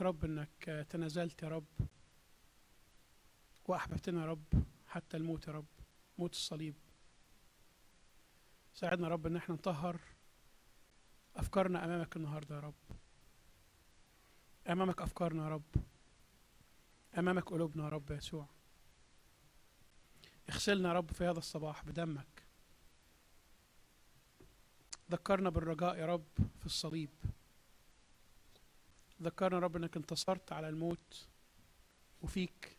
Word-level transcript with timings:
أشكرك 0.00 0.14
رب 0.14 0.24
إنك 0.24 0.86
تنازلت 0.90 1.42
يا 1.42 1.48
رب 1.48 1.64
وأحببتنا 3.64 4.20
يا 4.20 4.26
رب 4.26 4.44
حتى 4.86 5.16
الموت 5.16 5.46
يا 5.46 5.52
رب 5.52 5.66
موت 6.18 6.32
الصليب. 6.32 6.74
ساعدنا 8.74 9.06
يا 9.06 9.12
رب 9.12 9.26
إن 9.26 9.36
إحنا 9.36 9.54
نطهر 9.54 10.00
أفكارنا 11.36 11.84
أمامك 11.84 12.16
النهاردة 12.16 12.54
يا 12.54 12.60
رب. 12.60 12.74
أمامك 14.68 15.02
أفكارنا 15.02 15.44
يا 15.44 15.48
رب. 15.48 15.74
أمامك 17.18 17.44
قلوبنا 17.44 17.84
يا 17.84 17.88
رب 17.88 18.10
يسوع. 18.10 18.46
اغسلنا 20.48 20.88
يا 20.88 20.94
رب 20.94 21.10
في 21.10 21.24
هذا 21.24 21.38
الصباح 21.38 21.84
بدمك. 21.84 22.44
ذكرنا 25.10 25.50
بالرجاء 25.50 25.96
يا 25.96 26.06
رب 26.06 26.28
في 26.60 26.66
الصليب. 26.66 27.10
ذكرنا 29.22 29.56
يا 29.56 29.60
رب 29.60 29.76
إنك 29.76 29.96
انتصرت 29.96 30.52
على 30.52 30.68
الموت 30.68 31.28
وفيك 32.22 32.76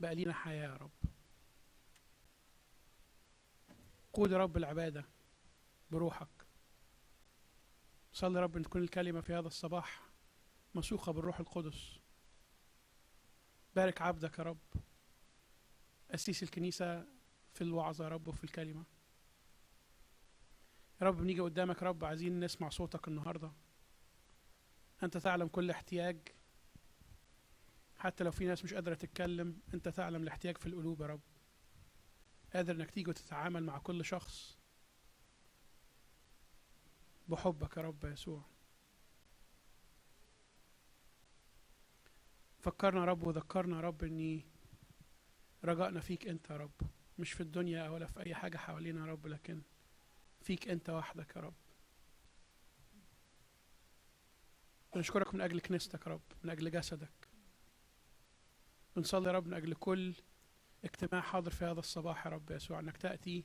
بقى 0.00 0.14
لينا 0.14 0.32
حياة 0.32 0.68
يا 0.68 0.76
رب. 0.76 0.90
قود 4.12 4.30
يا 4.30 4.38
رب 4.38 4.56
العبادة 4.56 5.04
بروحك. 5.90 6.28
صلي 8.12 8.40
رب 8.40 8.56
إن 8.56 8.62
تكون 8.62 8.82
الكلمة 8.82 9.20
في 9.20 9.34
هذا 9.34 9.46
الصباح 9.46 10.02
مسوقة 10.74 11.12
بالروح 11.12 11.40
القدس. 11.40 11.98
بارك 13.76 14.02
عبدك 14.02 14.38
يا 14.38 14.44
رب. 14.44 14.58
أسيس 16.10 16.42
الكنيسة 16.42 17.06
في 17.54 17.60
الوعظة 17.60 18.04
يا 18.04 18.08
رب 18.08 18.28
وفي 18.28 18.44
الكلمة. 18.44 18.84
يا 21.00 21.06
رب 21.06 21.16
بنيجي 21.16 21.40
قدامك 21.40 21.82
يا 21.82 21.86
رب 21.86 22.04
عايزين 22.04 22.40
نسمع 22.40 22.68
صوتك 22.68 23.08
النهارده. 23.08 23.52
أنت 25.04 25.16
تعلم 25.16 25.48
كل 25.48 25.70
احتياج. 25.70 26.18
حتى 27.96 28.24
لو 28.24 28.30
في 28.30 28.46
ناس 28.46 28.64
مش 28.64 28.74
قادرة 28.74 28.94
تتكلم 28.94 29.60
أنت 29.74 29.88
تعلم 29.88 30.22
الاحتياج 30.22 30.58
في 30.58 30.66
القلوب 30.66 31.00
يا 31.00 31.06
رب. 31.06 31.20
قادر 32.54 32.74
إنك 32.74 32.90
تيجي 32.90 33.10
وتتعامل 33.10 33.64
مع 33.64 33.78
كل 33.78 34.04
شخص 34.04 34.58
بحبك 37.28 37.76
يا 37.76 37.82
رب 37.82 38.04
يسوع. 38.04 38.42
فكرنا 42.60 43.00
يا 43.00 43.04
رب 43.04 43.26
وذكرنا 43.26 43.76
يا 43.76 43.80
رب 43.80 44.04
إني 44.04 44.46
رجائنا 45.64 46.00
فيك 46.00 46.26
أنت 46.26 46.50
يا 46.50 46.56
رب. 46.56 46.72
مش 47.18 47.32
في 47.32 47.40
الدنيا 47.40 47.88
ولا 47.88 48.06
في 48.06 48.20
أي 48.20 48.34
حاجة 48.34 48.56
حوالينا 48.56 49.00
يا 49.00 49.12
رب 49.12 49.26
لكن 49.26 49.62
فيك 50.40 50.68
أنت 50.68 50.90
وحدك 50.90 51.36
يا 51.36 51.40
رب. 51.40 51.54
بنشكرك 54.94 55.34
من 55.34 55.40
أجل 55.40 55.60
كنيستك 55.60 56.06
يا 56.06 56.12
رب 56.12 56.20
من 56.42 56.50
أجل 56.50 56.70
جسدك. 56.70 57.28
بنصلي 58.96 59.26
يا 59.26 59.32
رب 59.32 59.46
من 59.46 59.54
أجل 59.54 59.74
كل 59.74 60.14
اجتماع 60.84 61.22
حاضر 61.22 61.50
في 61.50 61.64
هذا 61.64 61.78
الصباح 61.78 62.26
يا 62.26 62.30
رب 62.30 62.50
يسوع 62.50 62.80
أنك 62.80 62.96
تأتي 62.96 63.44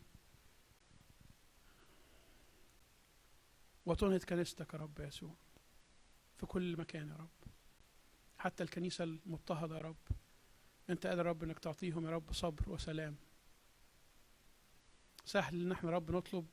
وتنهض 3.85 4.23
كنيستك 4.23 4.73
يا 4.73 4.79
رب 4.79 4.99
يسوع 4.99 5.35
في 6.37 6.45
كل 6.45 6.77
مكان 6.77 7.09
يا 7.09 7.15
رب. 7.15 7.51
حتى 8.37 8.63
الكنيسة 8.63 9.03
المضطهدة 9.03 9.75
يا 9.77 9.81
رب 9.81 9.97
أنت 10.89 11.07
قادر 11.07 11.25
يا 11.25 11.29
رب 11.29 11.43
أنك 11.43 11.59
تعطيهم 11.59 12.05
يا 12.05 12.11
رب 12.11 12.33
صبر 12.33 12.69
وسلام. 12.69 13.15
سهل 15.25 15.61
إن 15.61 15.71
إحنا 15.71 15.91
رب 15.91 16.11
نطلب 16.11 16.47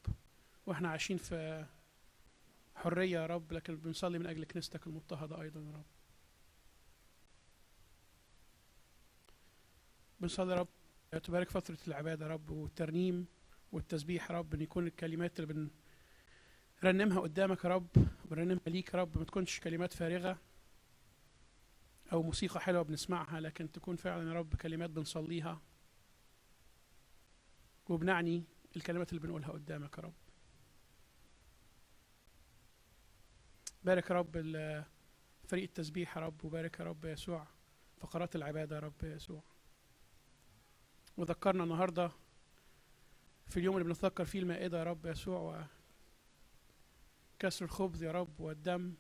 وإحنا 0.66 0.88
عايشين 0.88 1.16
في 1.16 1.66
حرية 2.77 3.19
يا 3.20 3.27
رب 3.27 3.52
لكن 3.52 3.77
بنصلي 3.77 4.19
من 4.19 4.27
أجل 4.27 4.44
كنيستك 4.44 4.86
المضطهدة 4.86 5.41
أيضا 5.42 5.60
يا 5.60 5.72
رب. 5.72 5.84
بنصلي 10.20 10.52
يا 10.52 10.56
رب 10.58 10.69
تبارك 11.22 11.50
فترة 11.50 11.78
العبادة 11.88 12.27
يا 12.27 12.30
رب 12.30 12.50
والترنيم 12.50 13.27
والتسبيح 13.72 14.31
يا 14.31 14.37
رب 14.38 14.54
إن 14.54 14.60
يكون 14.60 14.87
الكلمات 14.87 15.41
اللي 15.41 15.69
بنرنمها 16.82 17.20
قدامك 17.20 17.64
يا 17.64 17.69
رب 17.69 17.87
بنرنمها 18.25 18.62
ليك 18.66 18.94
يا 18.94 18.98
رب 18.98 19.19
ما 19.19 19.25
تكونش 19.25 19.60
كلمات 19.60 19.93
فارغة 19.93 20.38
أو 22.12 22.22
موسيقى 22.22 22.60
حلوة 22.60 22.82
بنسمعها 22.82 23.41
لكن 23.41 23.72
تكون 23.72 23.97
فعلا 23.97 24.28
يا 24.28 24.34
رب 24.34 24.54
كلمات 24.54 24.91
بنصليها 24.91 25.60
وبنعني 27.88 28.44
الكلمات 28.76 29.08
اللي 29.10 29.20
بنقولها 29.20 29.48
قدامك 29.48 29.98
يا 29.98 30.03
رب. 30.03 30.12
بارك 33.86 34.10
يا 34.10 34.14
رب 34.14 34.32
فريق 35.48 35.62
التسبيح 35.62 36.16
يا 36.16 36.22
رب 36.22 36.44
وبارك 36.44 36.80
يا 36.80 36.84
رب 36.84 37.04
يسوع 37.04 37.47
فقرات 38.00 38.36
العبادة 38.36 38.76
يا 38.76 38.80
رب 38.80 39.04
يسوع. 39.04 39.42
وذكرنا 41.16 41.64
النهاردة 41.64 42.10
في 43.46 43.56
اليوم 43.56 43.76
اللي 43.76 43.88
بنتذكر 43.88 44.25
فيه 44.25 44.38
المائدة 44.38 44.78
يا 44.78 44.84
رب 44.84 45.06
يسوع 45.06 45.66
وكسر 47.38 47.64
الخبز 47.64 48.02
يا 48.02 48.12
رب 48.12 48.41
والدم 48.41 48.94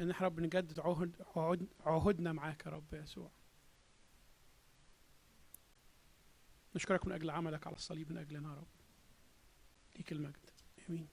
إن 0.00 0.10
إحنا 0.10 0.26
رب 0.26 0.40
نجدد 0.40 0.80
عهد 0.80 1.22
عهد 1.36 1.68
عهدنا 1.80 2.32
معاك 2.32 2.66
يا 2.66 2.70
رب 2.70 2.94
يسوع. 2.94 3.30
نشكرك 6.76 7.06
من 7.06 7.12
أجل 7.12 7.30
عملك 7.30 7.66
على 7.66 7.76
الصليب 7.76 8.12
من 8.12 8.18
أجلنا 8.18 8.48
يا 8.48 8.54
رب. 8.54 8.66
ليك 9.96 10.12
المجد. 10.12 10.50
آمين. 10.88 11.08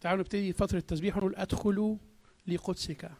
تعالوا 0.00 0.20
نبتدي 0.20 0.52
فترة 0.52 0.78
التسبيح 0.78 1.16
ونقول 1.16 1.34
ادخلوا 1.36 1.96
لقدسك. 2.46 3.10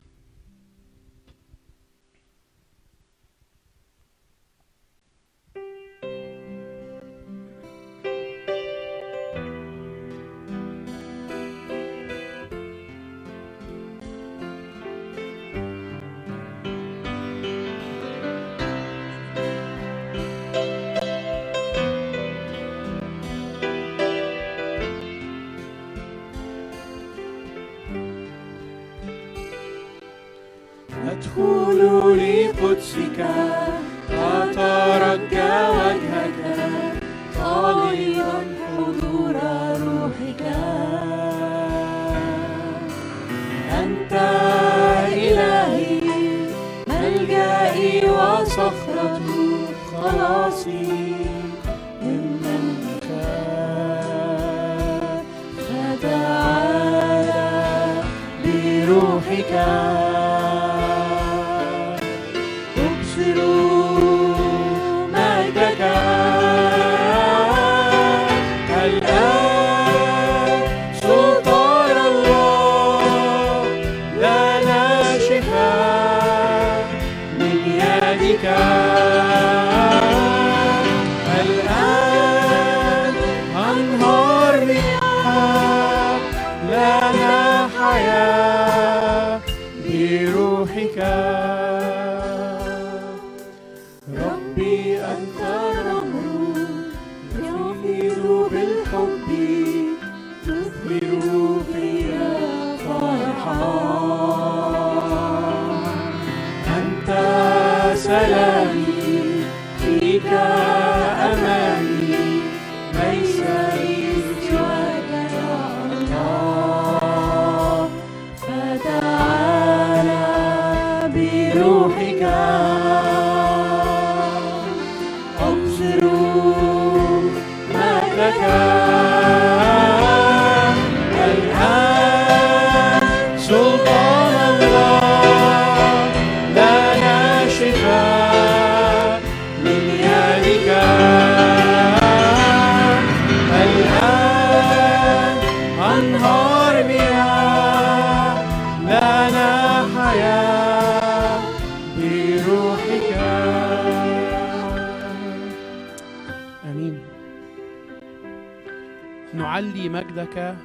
نعلي 159.34 159.88
مجدك 159.88 160.56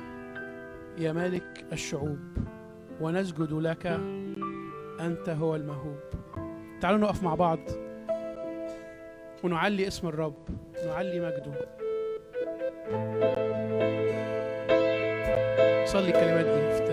يا 0.97 1.11
مالك 1.11 1.65
الشعوب 1.71 2.19
ونسجد 3.01 3.53
لك 3.53 3.85
أنت 4.99 5.29
هو 5.29 5.55
المهوب. 5.55 5.99
تعالوا 6.81 6.99
نقف 6.99 7.23
مع 7.23 7.35
بعض. 7.35 7.59
ونعلي 9.45 9.87
اسم 9.87 10.07
الرب 10.07 10.49
نعلي 10.85 11.19
مجده. 11.19 11.53
صلي 15.85 16.09
الكلمات 16.09 16.45
دي. 16.45 16.84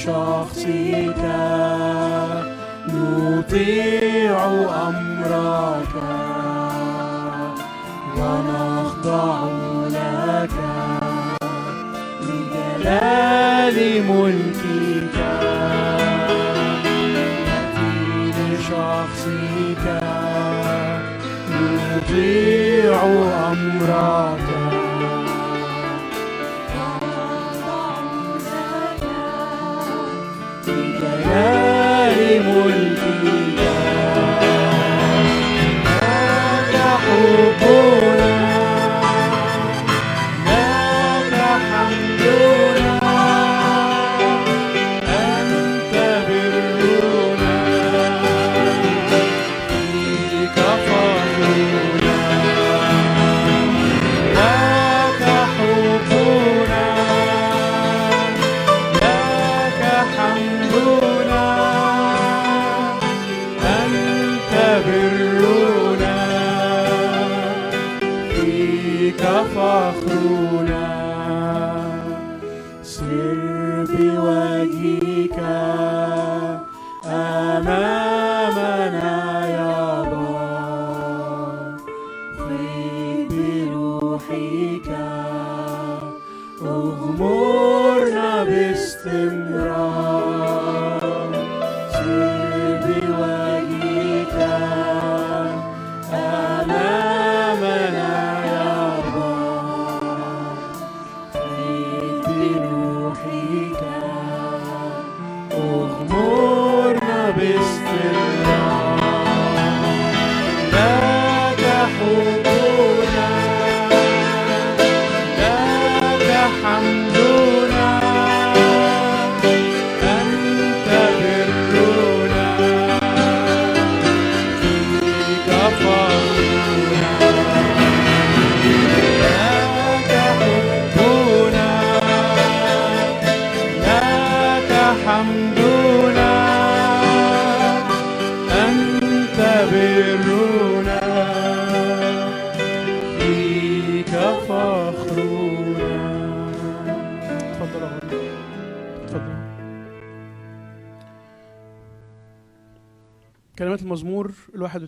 لشخصك. 0.00 1.20
نطيع 2.88 4.36
أمرك. 4.88 5.94
ونخضع 8.16 9.48
لك. 9.88 10.56
لجلال 12.22 13.76
ملكك. 14.08 15.16
نأتي 17.46 18.30
لشخصك. 18.30 19.84
نطيع 21.50 23.02
أمرك. 23.52 24.39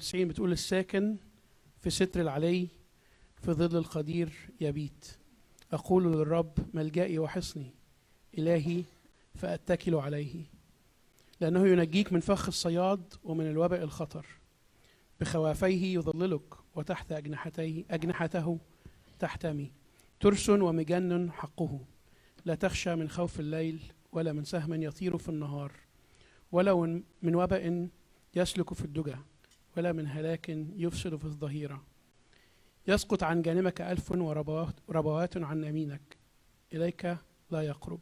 91 0.02 0.28
بتقول 0.28 0.52
الساكن 0.52 1.16
في 1.78 1.90
ستر 1.90 2.21
العلي 2.21 2.68
في 3.37 3.52
ظل 3.52 3.76
القدير 3.76 4.32
يبيت. 4.61 5.06
أقول 5.73 6.12
للرب 6.12 6.52
ملجأي 6.75 7.18
وحصني 7.18 7.71
إلهي 8.38 8.82
فأتكل 9.35 9.94
عليه. 9.94 10.44
لأنه 11.40 11.68
ينجيك 11.68 12.12
من 12.12 12.21
فخ 12.21 12.47
الصياد 12.47 13.14
ومن 13.25 13.50
الوباء 13.50 13.82
الخطر. 13.82 14.26
بخوافيه 15.21 15.94
يظللك 15.94 16.54
وتحت 16.75 17.12
أجنحتيه 17.12 17.85
أجنحته 17.90 18.59
تحتمي. 19.18 19.73
ترس 20.21 20.49
ومجن 20.49 21.32
حقه. 21.32 21.80
لا 22.44 22.54
تخشى 22.54 22.94
من 22.94 23.09
خوف 23.09 23.40
الليل 23.40 23.82
ولا 24.12 24.32
من 24.32 24.44
سهم 24.44 24.82
يطير 24.82 25.18
في 25.18 25.28
النهار. 25.28 25.73
ولو 26.52 26.87
من 27.23 27.35
وباء 27.35 27.88
يسلك 28.35 28.75
في 28.75 28.85
الدجى. 28.85 29.16
ولا 29.76 29.93
من 29.93 30.07
هلاك 30.07 30.49
يفسد 30.76 31.17
في 31.17 31.25
الظهيرة. 31.25 31.85
يسقط 32.88 33.23
عن 33.23 33.43
جانبك 33.43 33.81
ألف 33.81 34.12
وربوات 34.12 34.75
ربوات 34.91 35.37
عن 35.37 35.64
يمينك. 35.64 36.17
إليك 36.73 37.17
لا 37.50 37.62
يقرب. 37.62 38.00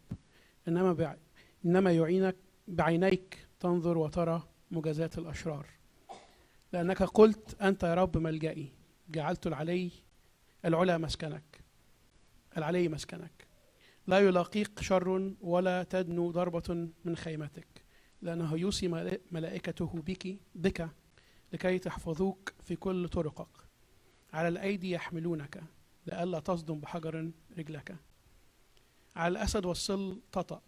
إنما 0.69 0.93
بع... 0.93 1.17
إنما 1.65 1.93
يعينك 1.93 2.37
بعينيك 2.69 3.47
تنظر 3.61 3.99
وترى 3.99 4.43
مجازات 4.71 5.19
الأشرار. 5.19 5.67
لأنك 6.73 7.03
قلت 7.03 7.62
أنت 7.62 7.83
يا 7.83 7.95
رب 7.95 8.19
ملجئي 8.19 8.69
جعلت 9.09 9.47
العلي 9.47 9.91
العلا 10.65 10.99
مسكنك. 10.99 11.61
العلي 12.57 12.89
مسكنك. 12.89 13.47
لا 14.07 14.19
يلاقيك 14.19 14.81
شر 14.81 15.33
ولا 15.41 15.83
تدنو 15.83 16.31
ضربة 16.31 16.89
من 17.05 17.17
خيمتك. 17.17 17.67
لأنه 18.23 18.57
يوصي 18.57 18.89
ملا- 18.89 19.21
ملائكته 19.33 19.87
بك 19.87 20.37
بك 20.55 20.89
لكي 21.52 21.78
تحفظوك 21.78 22.52
في 22.62 22.76
كل 22.76 23.09
طرقك. 23.09 23.49
على 24.33 24.49
الأيدي 24.49 24.90
يحملونك 24.90 25.62
لئلا 26.07 26.40
تصدم 26.40 26.80
بحجر 26.80 27.30
رجلك. 27.59 27.97
على 29.16 29.33
الأسد 29.33 29.64
والصل 29.64 30.21
تطأ 30.33 30.62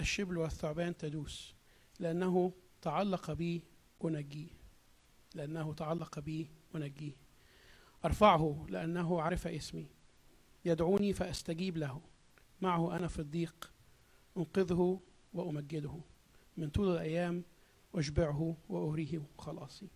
الشبل 0.00 0.38
والثعبان 0.38 0.96
تدوس 0.96 1.54
لأنه 2.00 2.52
تعلق 2.82 3.30
بي 3.30 3.62
أنجيه. 4.04 4.48
لأنه 5.34 5.74
تعلق 5.74 6.18
بي 6.18 6.50
أنجيه. 6.74 7.16
أرفعه 8.04 8.66
لأنه 8.68 9.22
عرف 9.22 9.46
اسمي. 9.46 9.86
يدعوني 10.64 11.12
فأستجيب 11.12 11.76
له. 11.76 12.00
معه 12.60 12.96
أنا 12.96 13.08
في 13.08 13.18
الضيق 13.18 13.72
أنقذه 14.36 15.00
وأمجده. 15.34 16.00
من 16.56 16.70
طول 16.70 16.92
الأيام 16.92 17.44
أشبعه 17.94 18.56
وأريه 18.68 19.22
خلاصي. 19.38 19.88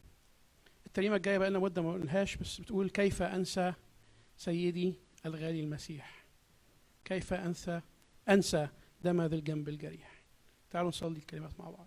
التريمة 0.92 1.16
الجاية 1.16 1.38
بقى 1.38 1.50
لنا 1.50 1.58
مدة 1.58 1.82
ما 1.82 1.92
قلناهاش 1.92 2.36
بس 2.36 2.60
بتقول 2.60 2.90
كيف 2.90 3.22
أنسى 3.22 3.72
سيدي 4.36 4.94
الغالي 5.26 5.60
المسيح؟ 5.60 6.24
كيف 7.04 7.32
أنسى 7.32 7.80
أنسى 8.28 8.68
دم 9.04 9.22
ذي 9.22 9.36
الجنب 9.36 9.68
الجريح؟ 9.68 10.22
تعالوا 10.70 10.88
نصلي 10.88 11.18
الكلمات 11.18 11.60
مع 11.60 11.70
بعض. 11.70 11.86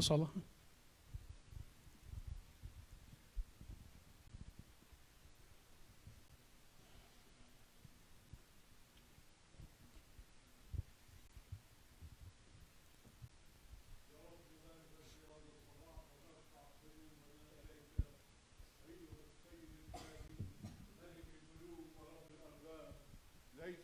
في 0.00 0.06
صلاة. 0.06 0.28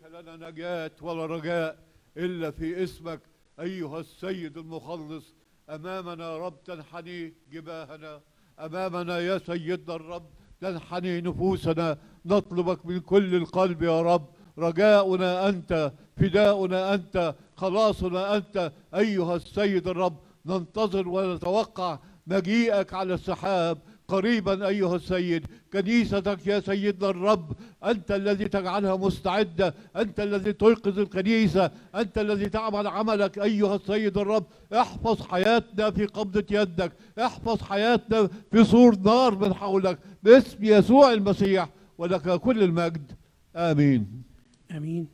لنا 0.04 0.50
نجاة 0.50 0.90
ولا 1.02 1.26
رجاء 1.26 1.78
إلا 2.16 2.50
في 2.50 2.82
اسمك 2.82 3.20
أيها 3.60 4.00
السيد 4.00 4.58
المخلص 4.58 5.34
أمامنا 5.70 6.38
رب 6.38 6.64
تنحني 6.64 7.32
جباهنا. 7.52 8.20
أمامنا 8.60 9.18
يا 9.18 9.38
سيدنا 9.38 9.94
الرب 9.94 10.26
تنحني 10.60 11.20
نفوسنا. 11.20 11.98
نطلبك 12.26 12.86
من 12.86 13.00
كل 13.00 13.34
القلب 13.34 13.82
يا 13.82 14.02
رب. 14.02 14.26
رجاؤنا 14.58 15.48
أنت 15.48 15.92
فداؤنا 16.16 16.94
أنت 16.94 17.34
خلاصنا 17.56 18.36
أنت. 18.36 18.72
أيها 18.94 19.36
السيد 19.36 19.88
الرب 19.88 20.16
ننتظر 20.46 21.08
ونتوقع 21.08 21.98
مجيئك 22.26 22.94
على 22.94 23.14
السحاب. 23.14 23.78
قريبا 24.08 24.68
أيها 24.68 24.96
السيد. 24.96 25.46
كنيستك 25.72 26.46
يا 26.46 26.60
سيدنا 26.60 27.10
الرب 27.10 27.56
أنت 27.84 28.12
الذي 28.12 28.48
تجعلها 28.48 28.96
مستعدة 28.96 29.74
أنت 29.96 30.20
الذي 30.20 30.52
تيقظ 30.52 30.98
الكنيسة 30.98 31.70
أنت 31.94 32.18
الذي 32.18 32.48
تعمل 32.48 32.86
عملك 32.86 33.38
أيها 33.38 33.76
السيد 33.76 34.18
الرب. 34.18 34.46
احفظ 34.72 35.22
حياتنا 35.22 35.90
في 35.90 36.06
قبضة 36.06 36.44
يدك 36.50 36.92
احفظ 37.18 37.62
حياتنا 37.62 38.28
في 38.52 38.64
سور 38.64 38.96
نار 38.96 39.38
من 39.38 39.54
حولك 39.54 39.98
باسم 40.22 40.64
يسوع 40.64 41.12
المسيح 41.12 41.68
ولك 41.98 42.40
كل 42.40 42.62
المجد. 42.62 43.12
آمين. 43.56 44.22
آمين. 44.70 45.08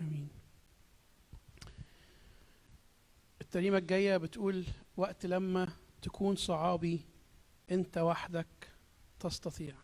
آمين. 0.00 0.28
الترنيمة 3.40 3.78
الجاية 3.78 4.16
بتقول 4.16 4.64
وقت 4.96 5.26
لما 5.26 5.68
تكون 6.02 6.36
صعابي 6.36 7.00
انت 7.70 7.98
وحدك 7.98 8.46
تستطيع. 9.20 9.74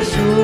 يا 0.00 0.39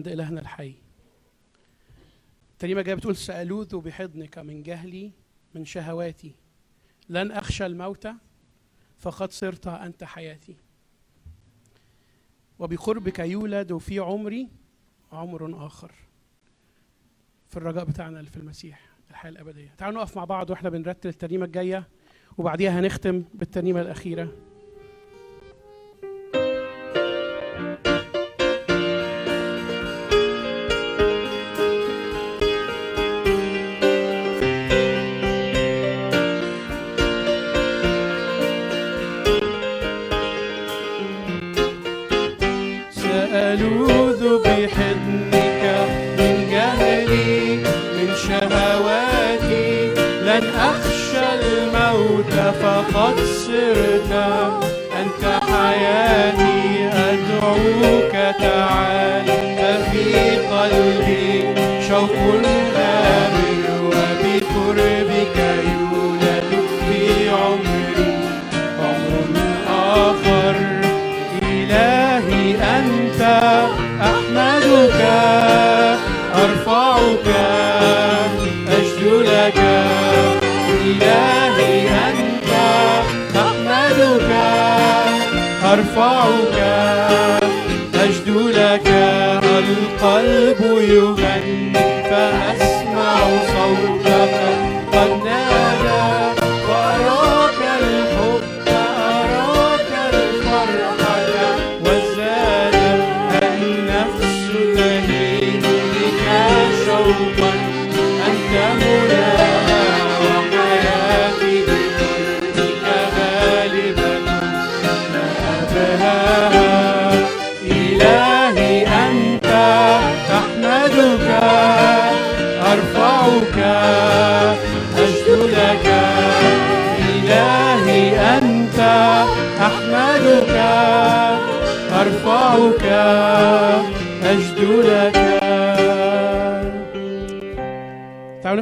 عند 0.00 0.08
إلهنا 0.08 0.40
الحي. 0.40 0.74
الترنيمة 2.52 2.82
جاية 2.82 2.94
بتقول 2.94 3.16
سألوذ 3.16 3.78
بحضنك 3.78 4.38
من 4.38 4.62
جهلي 4.62 5.12
من 5.54 5.64
شهواتي. 5.64 6.34
لن 7.08 7.32
أخشى 7.32 7.66
الموت 7.66 8.08
فقد 8.98 9.32
صرت 9.32 9.66
أنت 9.66 10.04
حياتي. 10.04 10.56
وبقربك 12.58 13.18
يولد 13.18 13.76
في 13.76 13.98
عمري 13.98 14.48
عمر 15.12 15.66
آخر. 15.66 15.92
في 17.48 17.56
الرجاء 17.56 17.84
بتاعنا 17.84 18.18
اللي 18.18 18.30
في 18.30 18.36
المسيح 18.36 18.80
الحياة 19.10 19.30
الأبدية. 19.30 19.74
تعالوا 19.78 20.00
نقف 20.00 20.16
مع 20.16 20.24
بعض 20.24 20.50
وإحنا 20.50 20.70
بنرتل 20.70 21.08
الترنيمة 21.08 21.44
الجاية 21.44 21.88
وبعديها 22.38 22.80
هنختم 22.80 23.24
بالترنيمة 23.34 23.80
الأخيرة. 23.80 24.32
الموت 52.32 52.54
فقد 52.62 53.20
صرت 53.24 54.12
أنت 55.00 55.42
حياتي 55.44 56.88
أدعوك 56.88 58.12
تعال 58.38 59.26
ففي 59.26 60.36
قلبي 60.36 61.54
شوق 61.88 62.10
القلب 90.80 91.19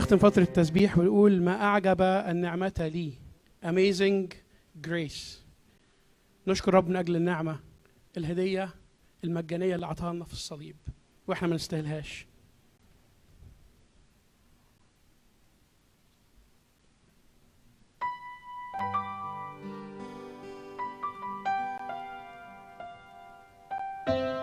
نختم 0.09 0.19
فترة 0.31 0.43
التسبيح 0.43 0.99
ونقول 0.99 1.43
ما 1.43 1.63
أعجب 1.63 2.03
النعمة 2.03 2.91
لي. 2.95 3.13
Amazing 3.65 4.35
Grace. 4.87 5.39
نشكر 6.47 6.75
رب 6.75 6.89
من 6.89 6.97
أجل 6.97 7.17
النعمة 7.17 7.61
الهدية 8.17 8.71
المجانية 9.25 9.75
اللي 9.75 9.87
عطاها 9.87 10.13
لنا 10.13 10.25
في 10.25 10.33
الصليب 10.33 10.77
وإحنا 11.27 11.49
ما 11.49 11.55
نستاهلهاش. 11.55 12.27
أعجب 24.09 24.19
النعمة 24.19 24.38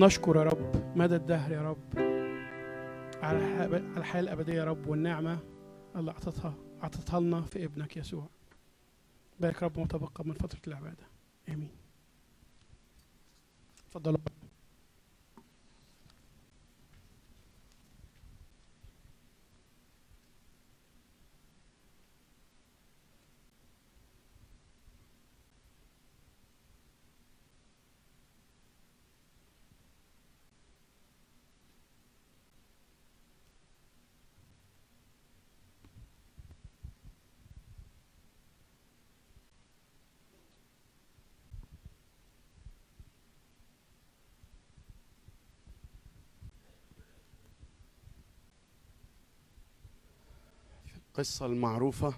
نشكر 0.00 0.36
يا 0.36 0.42
رب 0.42 0.96
مدى 0.96 1.16
الدهر 1.16 1.52
يا 1.52 1.62
رب 1.62 1.98
على 3.22 3.38
الح- 3.38 3.60
على 3.60 3.76
الحياة 3.96 4.20
الأبدية 4.22 4.52
يا 4.54 4.64
رب 4.64 4.86
والنعمة 4.86 5.38
اللي 5.96 6.10
أعطتها 6.10 6.54
أعطتها 6.82 7.20
لنا 7.20 7.40
في 7.40 7.64
ابنك 7.64 7.96
يسوع. 7.96 8.28
بارك 9.40 9.62
رب 9.62 9.78
ما 9.78 9.86
تبقى 9.86 10.24
من 10.24 10.34
فترة 10.34 10.60
العبادة. 10.66 11.06
آمين. 11.48 11.70
تفضلوا 13.90 14.18
القصة 51.20 51.46
المعروفة 51.46 52.14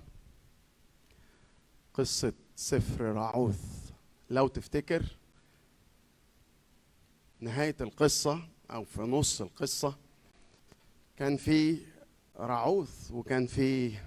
قصة 1.94 2.32
سفر 2.56 3.00
رعوث. 3.04 3.90
لو 4.30 4.48
تفتكر 4.48 5.16
نهاية 7.40 7.76
القصة 7.80 8.48
أو 8.70 8.84
في 8.84 9.00
نص 9.02 9.40
القصة 9.40 9.96
كان 11.16 11.36
في 11.36 11.78
رعوث 12.36 13.10
وكان 13.12 13.46
في 13.46 13.98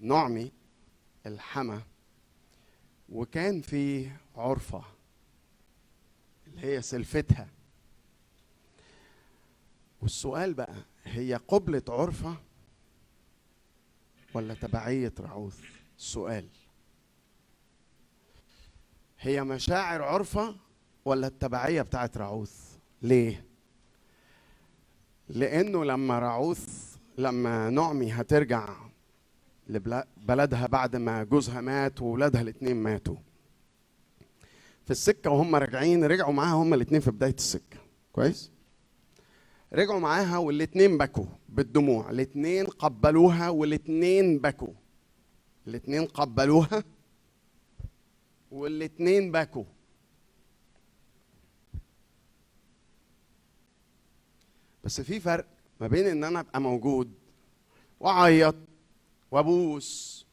نعمي 0.00 0.52
الحما 1.26 1.82
وكان 3.08 3.60
في 3.60 4.10
عرفة 4.36 4.84
اللي 6.46 6.60
هي 6.66 6.82
سلفتها. 6.82 7.48
والسؤال 10.02 10.54
بقى 10.54 10.74
هي 11.04 11.34
قبلة 11.34 11.82
عرفة 11.88 12.36
ولا 14.36 14.54
تبعية 14.54 15.12
رعوث؟ 15.20 15.58
السؤال 15.98 16.48
هي 19.20 19.44
مشاعر 19.44 20.02
عرفة 20.02 20.56
ولا 21.04 21.26
التبعية 21.26 21.82
بتاعت 21.82 22.16
رعوث؟ 22.16 22.76
ليه؟ 23.02 23.44
لأنه 25.28 25.84
لما 25.84 26.18
رعوث 26.18 26.96
لما 27.18 27.70
نعمي 27.70 28.12
هترجع 28.12 28.76
لبلدها 29.68 30.66
بعد 30.66 30.96
ما 30.96 31.24
جوزها 31.24 31.60
مات 31.60 32.02
وولادها 32.02 32.40
الاتنين 32.40 32.76
ماتوا. 32.76 33.16
في 34.84 34.90
السكة 34.90 35.30
وهم 35.30 35.56
راجعين 35.56 36.04
رجعوا 36.04 36.32
معاها 36.32 36.54
هم 36.54 36.74
الاتنين 36.74 37.00
في 37.00 37.10
بداية 37.10 37.34
السكة. 37.34 37.78
كويس؟ 38.12 38.50
رجعوا 39.72 40.00
معاها 40.00 40.38
والاتنين 40.38 40.98
بكوا 40.98 41.26
بالدموع. 41.48 42.10
الاتنين 42.10 42.66
قبلوها 42.66 43.48
والاتنين 43.48 44.38
بكوا. 44.38 44.72
الاتنين 45.66 46.04
قبلوها 46.06 46.84
والاتنين 48.50 49.32
بكوا. 49.32 49.64
بس 54.84 55.00
في 55.00 55.20
فرق 55.20 55.46
ما 55.80 55.86
بين 55.86 56.06
إن 56.06 56.24
أنا 56.24 56.40
أبقى 56.40 56.60
موجود 56.60 57.12
وأعيط 58.00 58.54
وأبوس 59.30 60.26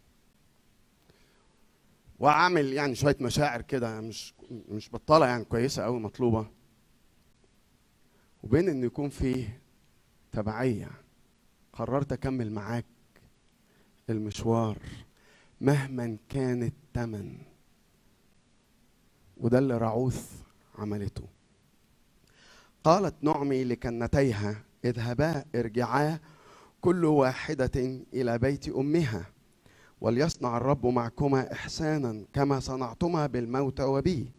وأعمل 2.19 2.73
يعني 2.73 2.95
شوية 2.95 3.17
مشاعر 3.21 3.61
كده 3.61 4.01
مش 4.01 4.33
مش 4.69 4.89
بطالة 4.91 5.25
يعني 5.25 5.45
كويسة 5.45 5.83
قوي 5.83 5.99
مطلوبة. 5.99 6.47
وبين 8.43 8.69
إن 8.69 8.83
يكون 8.83 9.09
في 9.09 9.47
تبعية 10.31 10.91
قررت 11.73 12.11
أكمل 12.11 12.51
معاك 12.51 12.85
المشوار 14.09 14.77
مهما 15.61 16.17
كان 16.29 16.63
الثمن 16.63 17.37
وده 19.37 19.57
اللي 19.59 19.77
رعوث 19.77 20.31
عملته. 20.75 21.23
قالت 22.83 23.15
نعمي 23.21 23.63
لكنتيها 23.63 24.63
اذهبا 24.85 25.45
ارجعا 25.55 26.19
كل 26.81 27.05
واحدة 27.05 27.71
إلى 28.13 28.37
بيت 28.37 28.69
أمها 28.69 29.25
وليصنع 30.01 30.57
الرب 30.57 30.85
معكما 30.85 31.51
إحسانا 31.53 32.25
كما 32.33 32.59
صنعتما 32.59 33.27
بالموت 33.27 33.81
وبي 33.81 34.31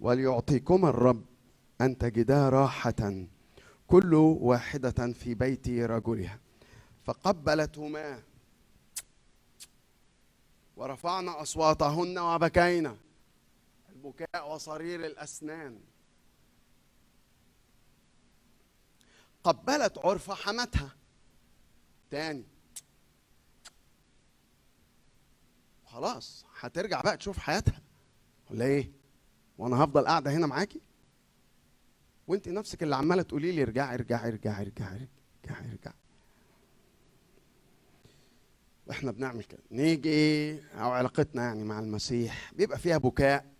وليعطيكما 0.00 0.88
الرب 0.88 1.22
أن 1.80 1.98
تجدا 1.98 2.48
راحة 2.48 3.24
كل 3.86 4.14
واحدة 4.14 5.12
في 5.12 5.34
بيت 5.34 5.68
رجلها. 5.68 6.38
فقبلتهما 7.04 8.22
ورفعنا 10.76 11.42
أصواتهن 11.42 12.18
وبكينا 12.18 12.96
البكاء 13.88 14.54
وصرير 14.54 15.06
الأسنان. 15.06 15.80
قبلت 19.44 19.98
عرفة 19.98 20.34
حمتها 20.34 20.96
تاني. 22.10 22.44
خلاص 25.86 26.44
هترجع 26.60 27.00
بقى 27.00 27.16
تشوف 27.16 27.38
حياتها. 27.38 27.82
ولا 28.50 28.64
إيه؟ 28.64 28.92
وأنا 29.58 29.84
هفضل 29.84 30.06
قاعدة 30.06 30.30
هنا 30.30 30.46
معاكي؟ 30.46 30.80
وانت 32.28 32.48
نفسك 32.48 32.82
اللي 32.82 32.96
عمالة 32.96 33.22
تقولي 33.22 33.52
لي 33.52 33.62
ارجعي 33.62 33.94
ارجعي 33.94 34.28
ارجعي 34.28 34.62
ارجعي 34.62 35.08
ارجعي 35.44 35.70
ارجعي 35.70 35.94
إحنا 38.90 39.10
بنعمل 39.10 39.44
كده. 39.44 39.62
نيجي 39.70 40.52
أو 40.74 40.90
علاقتنا 40.90 41.42
يعني 41.42 41.64
مع 41.64 41.78
المسيح 41.78 42.52
بيبقى 42.52 42.78
فيها 42.78 42.98
بكاء 42.98 43.52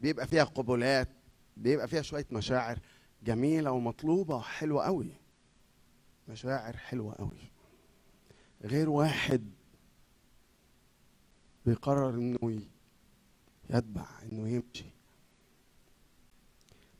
بيبقى 0.00 0.26
فيها 0.26 0.44
قبلات 0.44 1.08
بيبقى 1.56 1.88
فيها 1.88 2.02
شوية 2.02 2.26
مشاعر 2.32 2.78
جميلة 3.22 3.70
ومطلوبة 3.70 4.36
وحلوة 4.36 4.84
قوي. 4.84 5.12
مشاعر 6.28 6.76
حلوة 6.76 7.14
قوي. 7.14 7.50
غير 8.64 8.90
واحد 8.90 9.50
بيقرر 11.66 12.14
إنه 12.14 12.62
يتبع 13.70 14.06
إنه 14.22 14.48
يمشي. 14.48 14.84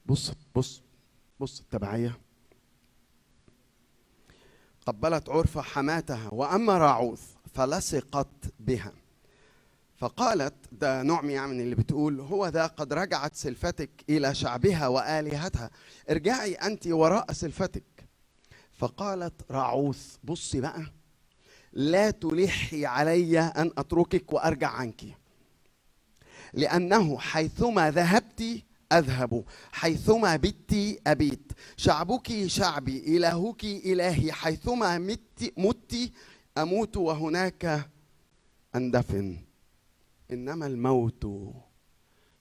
بص 0.07 0.33
بص 0.55 0.83
بص 1.41 1.61
التبعيه 1.61 2.19
قبلت 4.87 5.29
عرفة 5.29 5.63
حماتها 5.63 6.29
وأما 6.35 6.79
راعوث 6.79 7.23
فلصقت 7.55 8.27
بها. 8.61 8.93
فقالت 9.97 10.55
ده 10.73 11.03
نعمي 11.03 11.33
يعني 11.33 11.63
اللي 11.63 11.75
بتقول 11.75 12.21
هو 12.21 12.49
ذا 12.49 12.67
قد 12.67 12.93
رجعت 12.93 13.35
سلفتك 13.35 13.91
إلى 14.09 14.35
شعبها 14.35 14.89
وآلهتها. 14.89 15.71
ارجعي 16.11 16.55
أنت 16.55 16.87
وراء 16.87 17.33
سلفتك. 17.33 17.83
فقالت 18.73 19.35
راعوث 19.51 20.17
بصي 20.25 20.61
بقى 20.61 20.83
لا 21.73 22.11
تلحي 22.11 22.87
علي 22.87 23.41
أن 23.41 23.71
أتركك 23.79 24.33
وأرجع 24.33 24.69
عنك. 24.69 25.03
لأنه 26.53 27.19
حيثما 27.19 27.91
ذهبت 27.91 28.63
أذهب 28.92 29.44
حيثما 29.72 30.37
بت 30.37 31.00
أبيت. 31.07 31.53
شعبك 31.76 32.46
شعبي 32.46 33.16
إلهك 33.16 33.64
إلهي. 33.64 34.33
حيثما 34.33 34.98
مت 34.98 35.53
مت 35.57 36.12
أموت 36.59 36.96
وهناك 36.96 37.90
أندفن. 38.74 39.37
إنما 40.33 40.66
الموت 40.66 41.26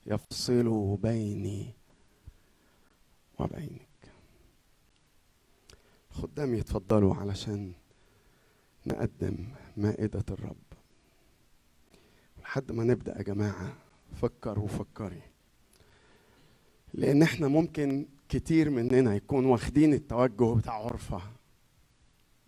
يفصل 0.06 0.98
بيني 0.98 1.74
وبينك. 3.40 3.90
خدام 6.12 6.56
يتفضلوا 6.56 7.16
علشان 7.16 7.74
نقدم 8.86 9.48
مائدة 9.78 10.26
الرب. 10.32 10.56
لحد 12.42 12.72
ما 12.72 12.84
نبدأ 12.84 13.18
يا 13.18 13.24
جماعة 13.24 13.74
فكر 14.22 14.60
وفكري 14.60 15.22
لأن 16.94 17.22
إحنا 17.24 17.48
ممكن 17.48 18.06
كتير 18.30 18.70
مننا 18.70 19.16
يكون 19.16 19.46
واخدين 19.46 19.94
التوجه 19.94 20.56
بتاع 20.56 20.74
عرفة. 20.74 21.22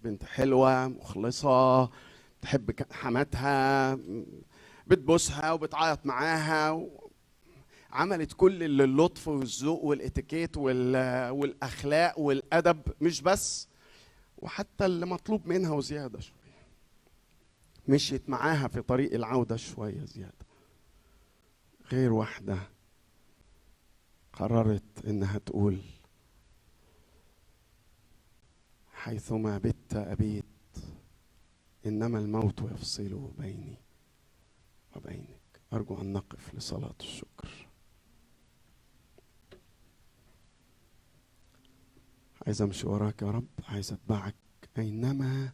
بنت 0.03 0.23
حلوة 0.23 0.87
مخلصة 0.87 1.89
تحب 2.41 2.75
حماتها 2.91 3.95
بتبوسها 4.87 5.51
وبتعيط 5.51 6.05
معاها 6.05 6.87
عملت 7.91 8.33
كل 8.33 8.81
اللطف 8.81 9.27
والذوق 9.27 9.83
والإتيكيت 9.83 10.57
والأخلاق 10.57 12.19
والأدب 12.19 12.81
مش 13.01 13.21
بس. 13.21 13.67
وحتى 14.37 14.85
اللي 14.85 15.05
مطلوب 15.05 15.47
منها 15.47 15.71
وزيادة 15.71 16.19
شوية. 16.19 16.41
مشيت 17.87 18.29
معاها 18.29 18.67
في 18.67 18.81
طريق 18.81 19.13
العودة 19.13 19.55
شوية 19.55 20.05
زيادة. 20.05 20.45
غير 21.91 22.13
واحدة. 22.13 22.57
قررت 24.41 25.05
إنها 25.05 25.37
تقول 25.37 25.81
حيثما 28.93 29.57
بت 29.57 29.93
أبيت 29.93 30.45
إنما 31.85 32.19
الموت 32.19 32.61
يفصل 32.61 33.31
بيني 33.37 33.77
وبينك. 34.95 35.61
أرجو 35.73 36.01
أن 36.01 36.13
نقف 36.13 36.55
لصلاة 36.55 36.95
الشكر. 36.99 37.67
عايز 42.45 42.61
أمشي 42.61 42.87
وراك 42.87 43.21
يا 43.21 43.31
رب 43.31 43.47
عايز 43.67 43.93
أتبعك 43.93 44.35
أينما 44.77 45.53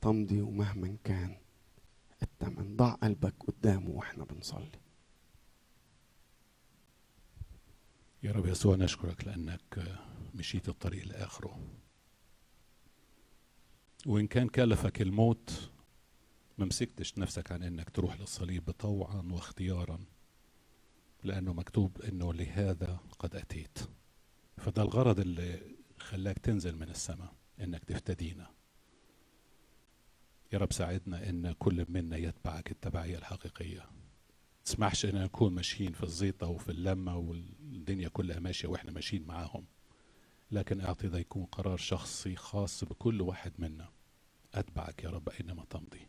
تمضي 0.00 0.40
ومهما 0.40 0.96
كان. 1.04 1.36
الثمن 2.22 2.76
ضع 2.76 2.92
قلبك 2.92 3.34
قدامه 3.46 3.90
وإحنا 3.90 4.24
بنصلي. 4.24 4.85
يا 8.26 8.32
رب 8.32 8.46
يسوع 8.46 8.76
نشكرك 8.76 9.24
لأنك 9.26 9.98
مشيت 10.34 10.68
الطريق 10.68 11.06
لآخره. 11.08 11.60
وإن 14.06 14.26
كان 14.26 14.48
كلفك 14.48 15.02
الموت 15.02 15.70
ما 16.58 16.64
مسكتش 16.64 17.18
نفسك 17.18 17.52
عن 17.52 17.62
إنك 17.62 17.90
تروح 17.90 18.20
للصليب 18.20 18.70
طوعا 18.70 19.28
واختيارا 19.30 20.04
لأنه 21.24 21.52
مكتوب 21.52 22.02
إنه 22.02 22.34
لهذا 22.34 23.00
قد 23.18 23.36
أتيت. 23.36 23.78
فده 24.56 24.82
الغرض 24.82 25.20
اللي 25.20 25.76
خلاك 25.98 26.38
تنزل 26.38 26.76
من 26.76 26.88
السماء 26.88 27.34
إنك 27.60 27.84
تفتدينا 27.84 28.50
يا 30.52 30.58
رب 30.58 30.72
ساعدنا 30.72 31.28
إن 31.28 31.52
كل 31.52 31.86
منا 31.88 32.16
يتبعك 32.16 32.70
التبعية 32.70 33.18
الحقيقية. 33.18 33.90
تسمحش 34.66 35.04
إن 35.04 35.14
نكون 35.22 35.54
ماشيين 35.54 35.92
في 35.92 36.02
الزيطة 36.02 36.46
وفي 36.48 36.68
اللمة 36.68 37.16
والدنيا 37.16 38.08
كلها 38.08 38.38
ماشية 38.40 38.68
وإحنا 38.68 38.92
ماشيين 38.92 39.26
معاهم. 39.26 39.64
لكن 40.50 40.80
أعطي 40.80 41.08
ده 41.08 41.18
يكون 41.18 41.44
قرار 41.44 41.76
شخصي 41.76 42.36
خاص 42.36 42.84
بكل 42.84 43.20
واحد 43.20 43.52
منا. 43.58 43.88
أتبعك 44.54 45.04
يا 45.04 45.10
رب 45.10 45.28
أينما 45.28 45.64
تمضي. 45.70 46.08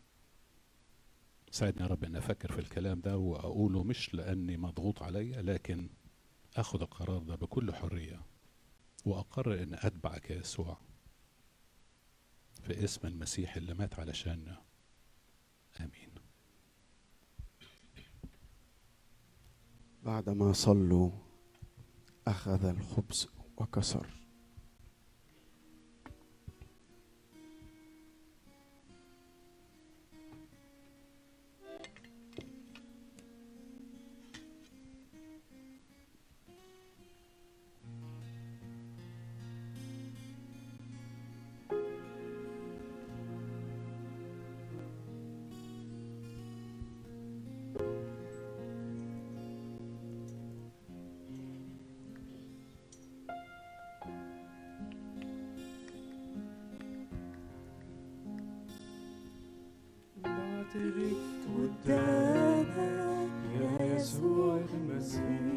ساعدني 1.50 1.82
يا 1.82 1.86
رب 1.86 2.04
أن 2.04 2.16
أفكر 2.16 2.52
في 2.52 2.58
الكلام 2.58 3.00
ده 3.00 3.16
وأقوله 3.18 3.82
مش 3.84 4.14
لأني 4.14 4.56
مضغوط 4.56 5.02
عليا 5.02 5.42
لكن 5.42 5.88
أخذ 6.56 6.80
القرار 6.80 7.22
ده 7.22 7.34
بكل 7.34 7.74
حرية. 7.74 8.22
وأقرر 9.04 9.62
أن 9.62 9.74
أتبعك 9.74 10.30
يا 10.30 10.36
يسوع 10.36 10.78
في 12.62 12.84
اسم 12.84 13.06
المسيح 13.08 13.56
اللي 13.56 13.74
مات 13.74 14.00
علشاننا 14.00 14.62
امين 15.80 16.08
بعدما 20.04 20.52
صلوا 20.52 21.10
أخذ 22.26 22.64
الخبز 22.64 23.28
وكسر. 23.56 24.17
بعترف 60.74 61.16
قدامك 61.56 62.76
يا 63.60 63.94
يسوع 63.96 64.60
المسيح 64.74 65.47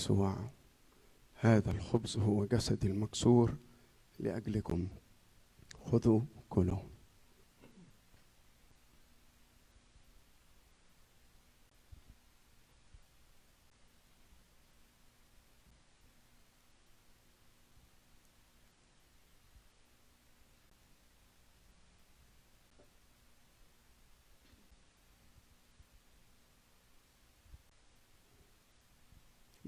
يسوع 0.00 0.50
هذا 1.34 1.70
الخبز 1.70 2.18
هو 2.18 2.44
جسدي 2.44 2.86
المكسور. 2.86 3.56
لأجلكم 4.18 4.88
خذوا 5.84 6.20
كلوا. 6.48 6.89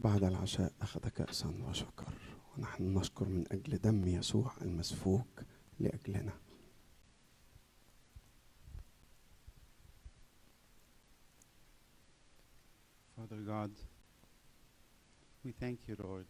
بعد 0.05 0.25
العشاء 0.25 0.73
أخذ 0.81 1.09
كأسا 1.09 1.55
وشكر 1.69 2.13
ونحن 2.57 2.99
نشكر 2.99 3.29
من 3.29 3.45
أجل 3.53 3.79
دم 3.79 4.07
يسوع 4.07 4.53
المسفوك 4.63 5.43
لأجلنا 5.81 6.33
Father 13.17 13.37
God, 13.47 13.71
we 15.45 15.53
thank 15.53 15.79
you, 15.87 15.97
Lord, 16.03 16.27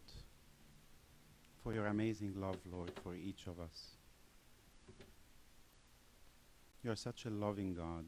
for 1.63 1.73
your 1.73 1.87
amazing 1.87 2.35
love, 2.37 2.59
Lord, 2.71 2.93
for 3.03 3.15
each 3.15 3.47
of 3.47 3.59
us. 3.59 3.97
You 6.85 6.91
are 6.91 6.97
such 6.97 7.25
a 7.25 7.31
loving 7.31 7.73
God, 7.73 8.05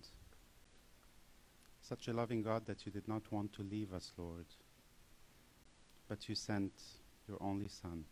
such 1.80 2.08
a 2.08 2.12
loving 2.12 2.42
God 2.42 2.66
that 2.66 2.84
you 2.84 2.92
did 2.92 3.08
not 3.08 3.22
want 3.32 3.54
to 3.54 3.62
leave 3.62 3.94
us, 3.94 4.12
Lord, 4.18 4.44
but 6.08 6.28
you 6.28 6.34
sent 6.34 6.72
your 7.28 7.38
only 7.40 7.68
Son 7.68 8.04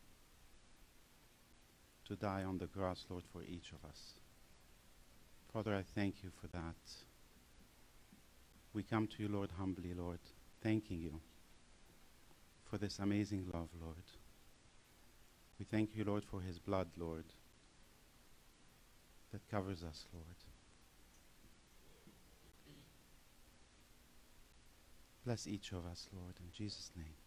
to 2.06 2.16
die 2.16 2.44
on 2.44 2.58
the 2.58 2.66
cross, 2.66 3.04
Lord, 3.08 3.24
for 3.32 3.42
each 3.42 3.72
of 3.72 3.88
us. 3.88 4.14
Father, 5.52 5.74
I 5.74 5.82
thank 5.82 6.22
you 6.22 6.30
for 6.40 6.48
that. 6.48 6.76
We 8.72 8.82
come 8.82 9.06
to 9.08 9.22
you, 9.22 9.28
Lord, 9.28 9.50
humbly, 9.58 9.92
Lord, 9.94 10.20
thanking 10.62 11.00
you 11.00 11.20
for 12.64 12.78
this 12.78 12.98
amazing 12.98 13.46
love, 13.52 13.68
Lord. 13.80 14.04
We 15.58 15.66
thank 15.66 15.94
you, 15.94 16.04
Lord, 16.04 16.24
for 16.24 16.40
his 16.40 16.58
blood, 16.58 16.88
Lord, 16.96 17.26
that 19.30 19.48
covers 19.50 19.84
us, 19.84 20.06
Lord. 20.12 20.26
Bless 25.24 25.46
each 25.46 25.72
of 25.72 25.86
us, 25.86 26.08
Lord, 26.12 26.34
in 26.40 26.50
Jesus' 26.52 26.90
name. 26.96 27.21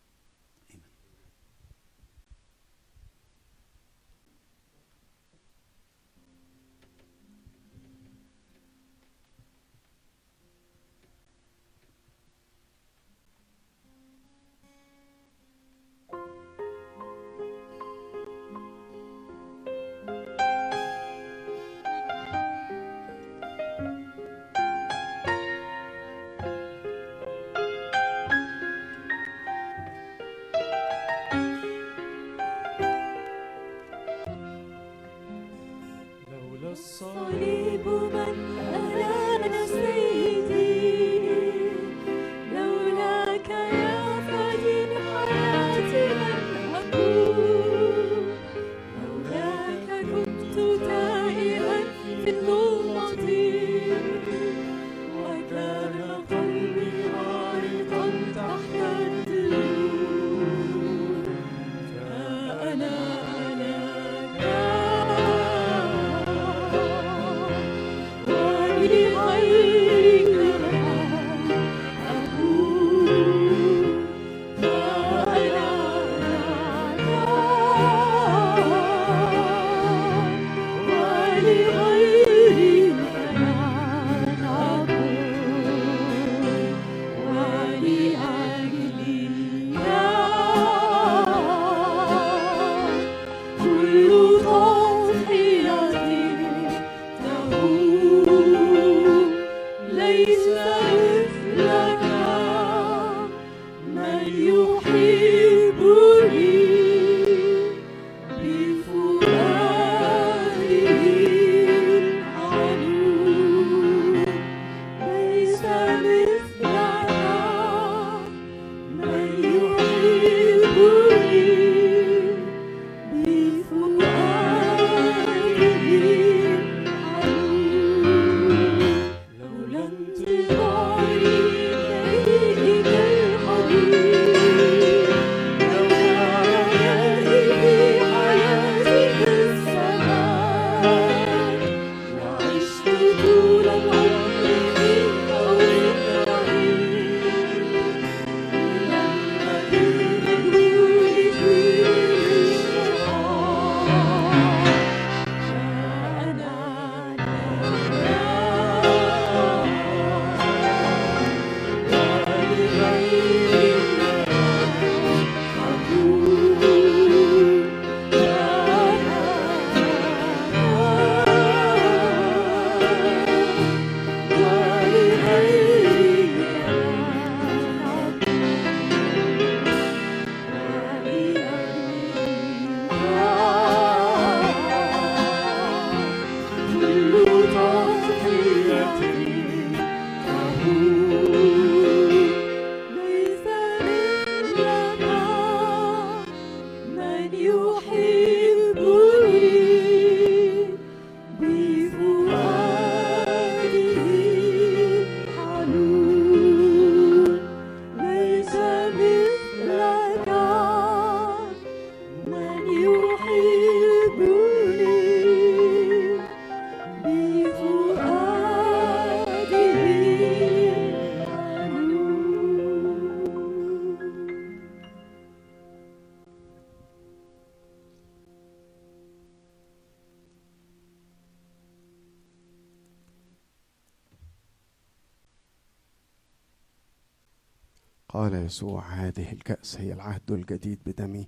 يسوع 238.46 238.84
هذه 238.84 239.32
الكأس 239.32 239.78
هي 239.78 239.94
العهد 239.94 240.32
الجديد 240.32 240.80
بدمي 240.86 241.28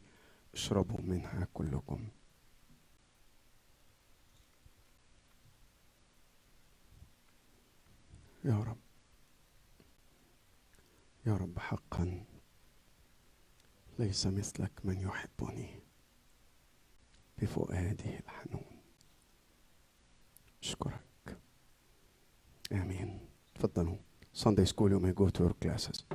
اشربوا 0.54 1.02
منها 1.02 1.48
كلكم. 1.54 2.08
يا 8.46 8.64
رب 8.64 8.78
يا 11.26 11.38
رب 11.38 11.60
حقا 11.60 12.26
ليس 14.00 14.28
مثلك 14.28 14.72
من 14.84 15.00
يحبني 15.02 15.80
بفؤاده 17.38 18.20
الحنون. 18.20 18.82
أشكرك. 20.64 21.38
آمين. 22.72 23.20
تفضلوا. 23.56 23.98
Sunday 24.34 24.66
school 24.66 24.90
you 24.92 25.00
may 25.00 25.14
go 25.14 25.30
to 25.30 25.44
your 25.44 25.54
classes. 25.54 26.06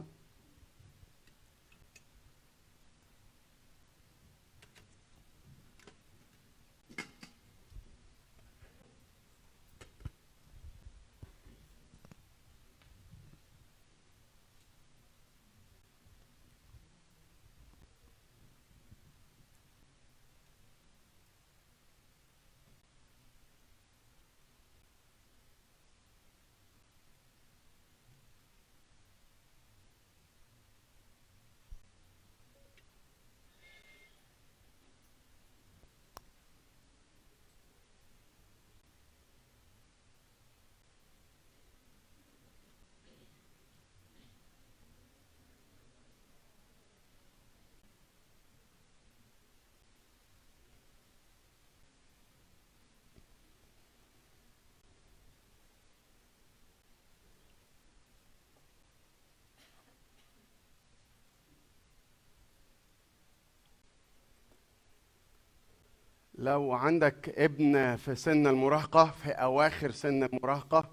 لو 66.42 66.72
عندك 66.72 67.28
ابن 67.38 67.96
في 67.96 68.14
سن 68.14 68.46
المراهقة 68.46 69.10
في 69.10 69.30
أواخر 69.30 69.90
سن 69.90 70.22
المراهقة 70.22 70.90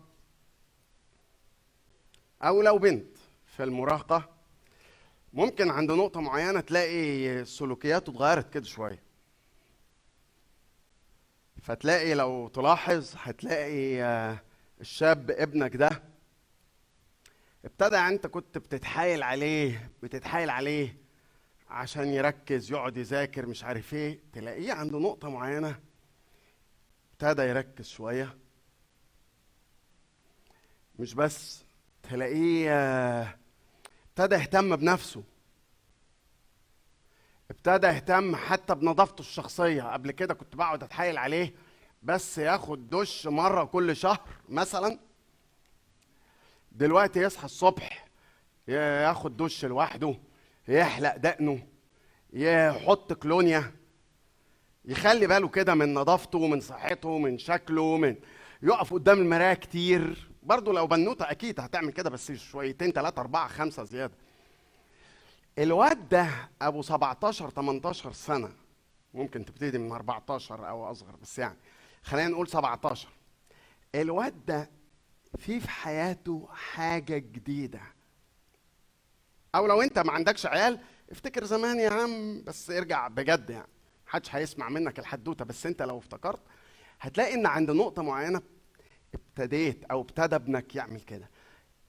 أو 2.41 2.61
لو 2.61 2.77
بنت 2.77 3.17
في 3.45 3.63
المراهقة 3.63 4.29
ممكن 5.33 5.69
عند 5.69 5.91
نقطة 5.91 6.21
معينة 6.21 6.59
تلاقي 6.59 7.45
سلوكياته 7.45 8.09
اتغيرت 8.09 8.53
كده 8.53 8.63
شوية. 8.65 9.03
فتلاقي 11.61 12.13
لو 12.13 12.47
تلاحظ 12.47 13.13
هتلاقي 13.17 14.03
آه، 14.03 14.39
الشاب 14.81 15.31
ابنك 15.31 15.75
ده 15.75 15.89
ابتدى 17.65 17.95
انت 17.97 18.27
كنت 18.27 18.57
بتتحايل 18.57 19.23
عليه 19.23 19.91
بتتحايل 20.03 20.49
عليه 20.49 20.97
عشان 21.69 22.07
يركز 22.07 22.71
يقعد 22.71 22.97
يذاكر 22.97 23.45
مش 23.45 23.63
عارف 23.63 23.93
إيه 23.93 24.19
تلاقيه 24.33 24.73
عند 24.73 24.95
نقطة 24.95 25.29
معينة 25.29 25.79
ابتدى 27.11 27.41
يركز 27.41 27.87
شوية. 27.87 28.37
مش 30.99 31.13
بس 31.13 31.63
تلاقيه 32.03 32.69
آه، 32.71 33.37
ابتدى 34.09 34.35
يهتم 34.35 34.75
بنفسه. 34.75 35.23
ابتدى 37.51 37.87
يهتم 37.87 38.35
حتى 38.35 38.75
بنظافته 38.75 39.19
الشخصية. 39.19 39.83
قبل 39.83 40.11
كده 40.11 40.33
كنت 40.33 40.55
بقعد 40.55 40.83
اتحايل 40.83 41.17
عليه 41.17 41.53
بس 42.03 42.37
ياخد 42.37 42.89
دش 42.89 43.27
مرة 43.27 43.63
كل 43.63 43.95
شهر 43.95 44.29
مثلا. 44.49 44.99
دلوقتي 46.71 47.19
يصحى 47.19 47.45
الصبح 47.45 48.07
ياخد 48.67 49.37
دش 49.37 49.65
لوحده. 49.65 50.15
يحلق 50.69 51.15
دقنه 51.17 51.67
يحط 52.33 53.13
كلونيا 53.13 53.71
يخلي 54.85 55.27
باله 55.27 55.47
كده 55.47 55.75
من 55.75 55.93
نظافته 55.93 56.47
من 56.47 56.59
صحته 56.59 57.17
من 57.17 57.37
شكله 57.37 57.97
من 57.97 58.15
يقف 58.63 58.93
قدام 58.93 59.19
المراية 59.19 59.53
كتير. 59.53 60.29
برضه 60.43 60.73
لو 60.73 60.87
بنوتة 60.87 61.31
أكيد 61.31 61.59
هتعمل 61.59 61.91
كده 61.91 62.09
بس 62.09 62.31
شويتين 62.31 62.91
ثلاثة 62.91 63.21
أربعة 63.21 63.47
خمسة 63.47 63.83
زيادة. 63.83 64.13
الواد 65.59 66.09
ده 66.09 66.27
أبو 66.61 66.81
17 66.81 67.49
18 67.49 68.11
سنة. 68.11 68.49
ممكن 69.13 69.45
تبتدي 69.45 69.77
من 69.77 69.91
14 69.91 70.69
أو 70.69 70.91
أصغر 70.91 71.15
بس 71.21 71.39
يعني 71.39 71.57
خلينا 72.03 72.27
نقول 72.29 72.47
17 72.47 73.07
الواد 73.95 74.45
ده 74.45 74.69
في 75.37 75.59
في 75.59 75.69
حياته 75.69 76.47
حاجة 76.51 77.17
جديدة. 77.17 77.81
أو 79.55 79.67
لو 79.67 79.81
أنت 79.81 79.99
ما 79.99 80.11
عندكش 80.11 80.45
عيال 80.45 80.79
افتكر 81.11 81.43
زمان 81.45 81.79
يا 81.79 81.89
عم 81.89 82.43
بس 82.43 82.69
ارجع 82.69 83.07
بجد 83.07 83.49
يعني. 83.49 83.67
محدش 84.07 84.35
هيسمع 84.35 84.69
منك 84.69 84.99
الحدوتة 84.99 85.45
بس 85.45 85.65
أنت 85.65 85.81
لو 85.81 85.97
افتكرت 85.97 86.39
هتلاقي 87.01 87.33
إن 87.33 87.45
عند 87.45 87.71
نقطة 87.71 88.01
معينة 88.01 88.41
ابتديت 89.13 89.83
أو 89.85 90.01
ابتدى 90.01 90.35
ابنك 90.35 90.75
يعمل 90.75 91.01
كده. 91.01 91.29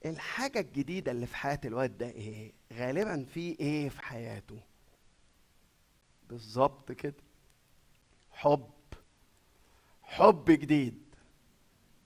الحاجة 0.05 0.59
الجديدة 0.59 1.11
اللي 1.11 1.25
في 1.25 1.35
حياة 1.35 1.59
الواد 1.65 1.97
ده 1.97 2.05
إيه؟ 2.09 2.53
غالبا 2.73 3.25
في 3.33 3.59
إيه 3.59 3.89
في 3.89 4.01
حياته؟ 4.01 4.59
بالظبط 6.29 6.91
كده. 6.91 7.15
حب. 8.31 8.69
حب 10.03 10.45
جديد. 10.45 11.01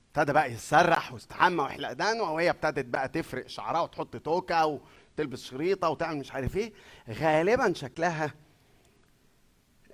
ابتدى 0.08 0.34
بقى 0.34 0.52
يتسرح 0.52 1.14
ويستحمى 1.14 1.64
ويحلق 1.64 1.92
دقنه 1.92 2.24
وهي 2.24 2.50
ابتدت 2.50 2.86
بقى 2.86 3.10
تفرق 3.10 3.48
شعرها 3.48 3.82
وتحط 3.82 4.16
توكة 4.18 4.82
وتلبس 5.16 5.44
شريطة 5.44 5.90
وتعمل 5.90 6.18
مش 6.20 6.32
عارف 6.32 6.58
إيه 6.58 6.74
غالبا 7.10 7.74
شكلها 7.74 8.34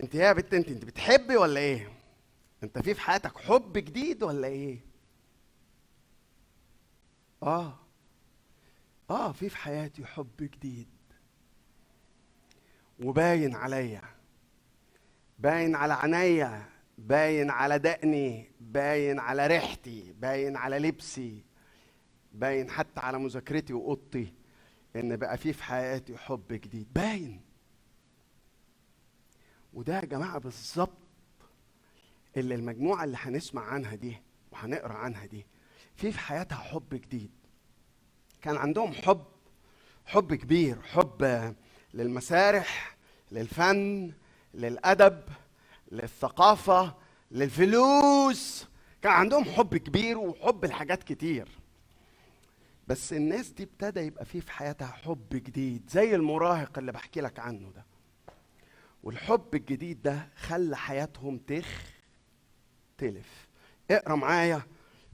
انت 0.03 0.15
يا 0.15 0.33
بنت 0.33 0.53
انت 0.53 0.67
انت 0.67 0.85
بتحبي 0.85 1.37
ولا 1.37 1.59
إيه؟ 1.59 1.89
انت 2.63 2.79
في 2.79 2.93
في 2.93 3.01
حياتك 3.01 3.37
حب 3.37 3.73
جديد 3.77 4.23
ولا 4.23 4.47
إيه؟ 4.47 4.79
آه 7.43 7.79
آه 9.09 9.31
في 9.31 9.49
في 9.49 9.57
حياتي 9.57 10.05
حب 10.05 10.31
جديد 10.39 10.87
وباين 12.99 13.55
عليا 13.55 14.01
باين 15.39 15.75
على 15.75 15.93
عينيا 15.93 16.65
باين 16.97 17.49
على 17.49 17.79
دقني 17.79 18.51
باين 18.59 19.19
على 19.19 19.47
ريحتي 19.47 20.13
باين 20.19 20.55
على 20.57 20.79
لبسي 20.79 21.43
باين 22.33 22.69
حتى 22.69 22.99
على 22.99 23.19
مذاكرتي 23.19 23.73
وأوضتي 23.73 24.33
إن 24.95 25.15
بقى 25.15 25.37
في 25.37 25.53
في 25.53 25.63
حياتي 25.63 26.17
حب 26.17 26.43
جديد. 26.49 26.93
باين. 26.93 27.41
وده 29.73 29.95
يا 29.95 30.05
جماعة 30.05 30.37
بالظبط 30.39 30.97
اللي 32.37 32.55
المجموعة 32.55 33.03
اللي 33.03 33.17
هنسمع 33.19 33.61
عنها 33.65 33.95
دي 33.95 34.17
وهنقرأ 34.51 34.93
عنها 34.93 35.25
دي 35.25 35.45
في 35.95 36.11
في 36.11 36.19
حياتها 36.19 36.55
حب 36.55 36.89
جديد. 36.93 37.31
كان 38.41 38.57
عندهم 38.57 38.93
حب 38.93 39.23
حب 40.05 40.33
كبير 40.33 40.81
حب 40.81 41.53
للمسارح 41.93 42.97
للفن 43.31 44.11
للأدب 44.53 45.21
للثقافة 45.91 46.95
للفلوس. 47.31 48.67
كان 49.01 49.11
عندهم 49.11 49.43
حب 49.43 49.77
كبير 49.77 50.17
وحب 50.17 50.65
لحاجات 50.65 51.03
كتير. 51.03 51.60
بس 52.87 53.13
الناس 53.13 53.49
دي 53.49 53.63
ابتدى 53.63 53.99
يبقى 53.99 54.25
فيه 54.25 54.39
في 54.39 54.51
حياتها 54.51 54.87
حب 54.87 55.29
جديد 55.31 55.89
زي 55.89 56.15
المراهق 56.15 56.77
اللي 56.77 56.91
بحكي 56.91 57.21
لك 57.21 57.39
عنه 57.39 57.71
ده. 57.71 57.85
والحب 59.03 59.55
الجديد 59.55 60.01
ده 60.01 60.29
خلى 60.35 60.77
حياتهم 60.77 61.37
تختلف. 62.97 63.47
اقرأ 63.91 64.15
معايا 64.15 64.61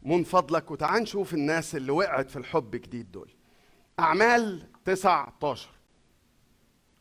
من 0.01 0.24
فضلك 0.24 0.72
وتعال 0.72 1.01
نشوف 1.01 1.34
الناس 1.34 1.76
اللي 1.76 1.91
وقعت 1.91 2.30
في 2.30 2.36
الحب 2.39 2.72
جديد 2.72 3.11
دول. 3.11 3.32
أعمال 3.99 4.68
19 4.86 5.70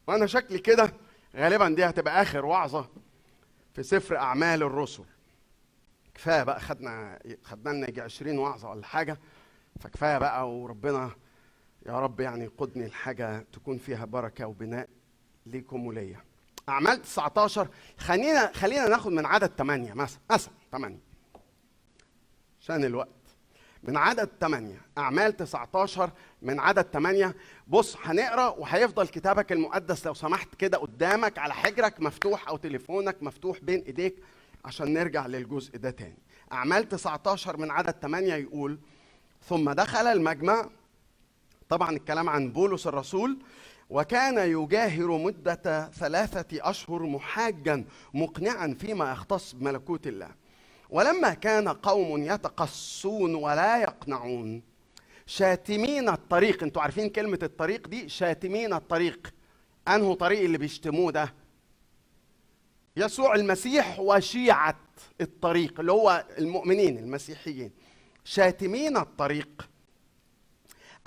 وأنا 0.07 0.27
شكلي 0.27 0.59
كده 0.59 0.93
غالبا 1.37 1.69
دي 1.69 1.85
هتبقى 1.85 2.23
آخر 2.23 2.45
وعظة 2.47 2.89
في 3.75 3.83
سفر 3.83 4.17
أعمال 4.17 4.62
الرسل. 4.62 5.05
كفاية 6.14 6.43
بقى 6.43 6.61
خدنا 6.61 7.19
خدنا 7.43 7.71
لنا 7.71 7.89
يجي 7.89 8.01
20 8.01 8.39
وعظة 8.39 8.71
ولا 8.71 8.87
حاجة. 8.87 9.19
فكفاية 9.81 10.18
بقى 10.18 10.51
وربنا 10.51 11.11
يا 11.87 12.01
رب 12.01 12.20
يعني 12.20 12.47
قدني 12.47 12.87
الحاجة 12.87 13.47
تكون 13.53 13.79
فيها 13.79 14.05
بركة 14.05 14.47
وبناء 14.47 14.89
ليكم 15.47 15.87
وليا. 15.87 16.20
أعمال 16.68 17.03
19 17.03 17.68
خلينا 17.99 18.53
خلينا 18.53 18.89
ناخد 18.89 19.12
من 19.12 19.27
عدد 19.27 19.51
8 19.59 19.93
مثلا 19.95 20.20
مثلا 20.31 20.53
8 20.72 20.99
عشان 22.61 22.85
الوقت. 22.85 23.09
من 23.83 23.97
عدد 23.97 24.31
8 24.41 24.81
أعمال 24.99 25.37
19 25.37 26.11
من 26.43 26.61
عدد 26.61 26.83
8 26.83 27.35
بص 27.68 27.97
هنقرأ 28.03 28.49
وهيفضل 28.49 29.09
كتابك 29.09 29.53
المقدس 29.53 30.07
لو 30.07 30.14
سمحت 30.14 30.55
كده 30.55 30.79
قدامك 30.79 31.39
على 31.39 31.55
حجرك 31.55 32.01
مفتوح 32.01 32.49
أو 32.49 32.57
تليفونك 32.57 33.22
مفتوح 33.22 33.59
بين 33.61 33.81
إيديك 33.81 34.16
عشان 34.64 34.93
نرجع 34.93 35.27
للجزء 35.27 35.77
ده 35.79 35.91
تاني. 35.91 36.18
أعمال 36.53 36.89
19 36.89 37.57
من 37.57 37.70
عدد 37.70 37.95
8 38.03 38.35
يقول 38.35 38.79
ثم 39.49 39.72
دخل 39.72 40.07
المجمع. 40.07 40.70
طبعا 41.68 41.90
الكلام 41.90 42.28
عن 42.28 42.53
بولس 42.53 42.86
الرسول. 42.86 43.38
وكان 43.90 44.38
يجاهر 44.38 45.18
مدة 45.18 45.90
ثلاثة 45.90 46.70
أشهر 46.70 47.03
محاجا 47.03 47.84
مقنعا 48.14 48.76
فيما 48.80 49.12
يختص 49.12 49.53
بملكوت 49.53 50.07
الله. 50.07 50.30
ولما 50.90 51.34
كان 51.34 51.68
قوم 51.68 52.22
يتقصون 52.22 53.34
ولا 53.34 53.82
يقنعون 53.82 54.62
شاتمين 55.26 56.09
الطريق. 56.09 56.62
أنتوا 56.62 56.82
عارفين 56.82 57.11
كلمة 57.11 57.38
الطريق 57.42 57.88
دي؟ 57.88 58.09
شاتمين 58.09 58.72
الطريق. 58.72 59.34
أنه 59.88 60.14
طريق 60.14 60.40
اللي 60.40 60.59
بيشتموه 60.59 61.12
ده؟ 61.12 61.34
يسوع 62.97 63.34
المسيح 63.34 64.01
وشيعة 64.01 64.78
الطريق 65.20 65.80
اللي 65.80 65.92
هو 65.92 66.24
المؤمنين 66.38 66.99
المسيحيين. 66.99 67.70
شاتمين 68.27 68.97
الطريق. 68.97 69.68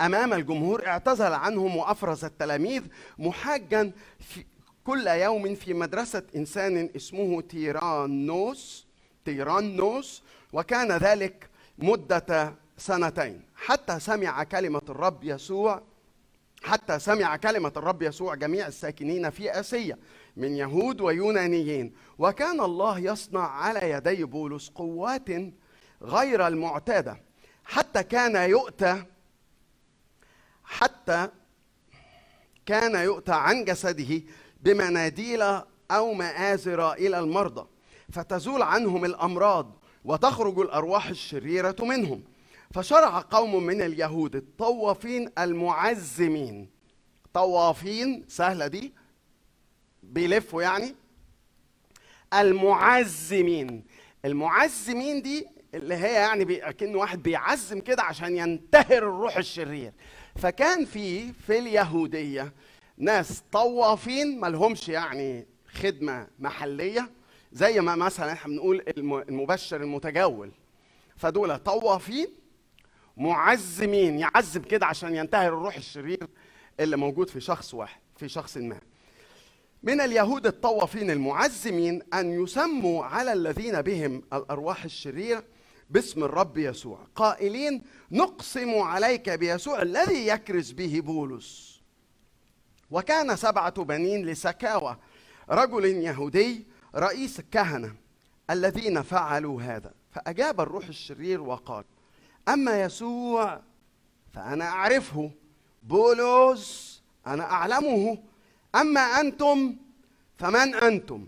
أمام 0.00 0.32
الجمهور 0.32 0.86
اعتزل 0.86 1.32
عنهم 1.32 1.76
وأفرز 1.76 2.24
التلاميذ 2.24 2.82
محاجا 3.18 3.92
في 4.18 4.44
كل 4.84 5.06
يوم 5.06 5.54
في 5.54 5.74
مدرسة 5.74 6.22
إنسان 6.36 6.90
اسمه 6.96 7.40
تيرانوس 7.40 8.86
تيرانوس 9.24 10.22
وكان 10.52 10.92
ذلك 10.92 11.48
مدة 11.78 12.54
سنتين. 12.78 13.42
حتى 13.56 14.00
سمع 14.00 14.44
كلمة 14.44 14.82
الرب 14.88 15.24
يسوع 15.24 15.82
حتى 16.62 16.98
سمع 16.98 17.36
كلمة 17.36 17.72
الرب 17.76 18.02
يسوع 18.02 18.34
جميع 18.34 18.66
الساكنين 18.66 19.30
في 19.30 19.60
آسيا 19.60 19.98
من 20.36 20.56
يهود 20.56 21.00
ويونانيين. 21.00 21.92
وكان 22.18 22.60
الله 22.60 22.98
يصنع 22.98 23.48
على 23.48 23.90
يدي 23.90 24.24
بولس 24.24 24.68
قوات 24.68 25.28
غير 26.02 26.46
المعتادة. 26.46 27.20
حتى 27.64 28.02
كان 28.02 28.50
يؤتى 28.50 29.04
حتى 30.64 31.28
كان 32.66 32.94
يؤتى 32.94 33.32
عن 33.32 33.64
جسده 33.64 34.22
بمناديل 34.60 35.42
أو 35.90 36.12
مآزر 36.12 36.92
إلى 36.92 37.18
المرضى. 37.18 37.66
فتزول 38.12 38.62
عنهم 38.62 39.04
الأمراض 39.04 39.76
وتخرج 40.04 40.58
الأرواح 40.58 41.06
الشريرة 41.06 41.76
منهم. 41.80 42.24
فشرع 42.74 43.20
قوم 43.20 43.64
من 43.64 43.82
اليهود 43.82 44.36
الطوافين 44.36 45.30
المعزمين. 45.38 46.70
طوافين 47.34 48.24
سهلة 48.28 48.66
دي 48.66 48.92
بيلفوا 50.02 50.62
يعني 50.62 50.94
المعزمين. 52.34 53.84
المعزمين 54.24 55.22
دي 55.22 55.46
اللي 55.74 55.94
هي 55.94 56.12
يعني 56.14 56.44
كأن 56.72 56.96
واحد 56.96 57.22
بيعزم 57.22 57.80
كده 57.80 58.02
عشان 58.02 58.36
ينتهر 58.36 58.98
الروح 58.98 59.36
الشرير. 59.36 59.92
فكان 60.36 60.84
في 60.84 61.32
في 61.32 61.58
اليهودية 61.58 62.52
ناس 62.98 63.42
طوافين 63.52 64.40
ملهمش 64.40 64.88
يعني 64.88 65.46
خدمة 65.72 66.28
محلية 66.38 67.10
زي 67.52 67.80
ما 67.80 67.94
مثلا 67.96 68.32
إحنا 68.32 68.52
بنقول 68.52 68.84
الم- 68.96 69.14
المبشر 69.28 69.82
المتجول. 69.82 70.50
فدول 71.16 71.58
طوافين 71.58 72.28
معزمين 73.16 74.18
يعزم 74.18 74.62
كده 74.62 74.86
عشان 74.86 75.14
ينتهر 75.16 75.48
الروح 75.48 75.76
الشرير 75.76 76.28
اللي 76.80 76.96
موجود 76.96 77.28
في 77.30 77.40
شخص 77.40 77.74
واحد 77.74 78.00
في 78.16 78.28
شخص 78.28 78.56
ما. 78.56 78.80
من 79.82 80.00
اليهود 80.00 80.46
الطوافين 80.46 81.10
المعزمين 81.10 82.02
أن 82.14 82.42
يسموا 82.42 83.04
على 83.04 83.32
الذين 83.32 83.82
بهم 83.82 84.22
الأرواح 84.32 84.84
الشريرة 84.84 85.44
باسم 85.90 86.24
الرب 86.24 86.58
يسوع. 86.58 87.06
قائلين 87.14 87.82
نقسم 88.10 88.78
عليك 88.78 89.30
بيسوع 89.30 89.82
الذي 89.82 90.26
يكرز 90.26 90.70
به 90.70 91.00
بولس. 91.00 91.80
وكان 92.90 93.36
سبعة 93.36 93.84
بنين 93.84 94.26
لسكاوى 94.26 94.96
رجل 95.50 95.84
يهودي 95.84 96.66
رئيس 96.96 97.40
الكهنه 97.40 97.94
الذين 98.50 99.02
فعلوا 99.02 99.62
هذا. 99.62 99.92
فأجاب 100.10 100.60
الروح 100.60 100.86
الشرير 100.88 101.40
وقال 101.40 101.84
أما 102.48 102.82
يسوع 102.82 103.60
فأنا 104.32 104.64
أعرفه. 104.64 105.30
بولس 105.82 107.02
أنا 107.26 107.44
أعلمه. 107.44 108.18
أما 108.74 109.00
أنتم 109.00 109.76
فمن 110.38 110.74
أنتم؟ 110.74 111.26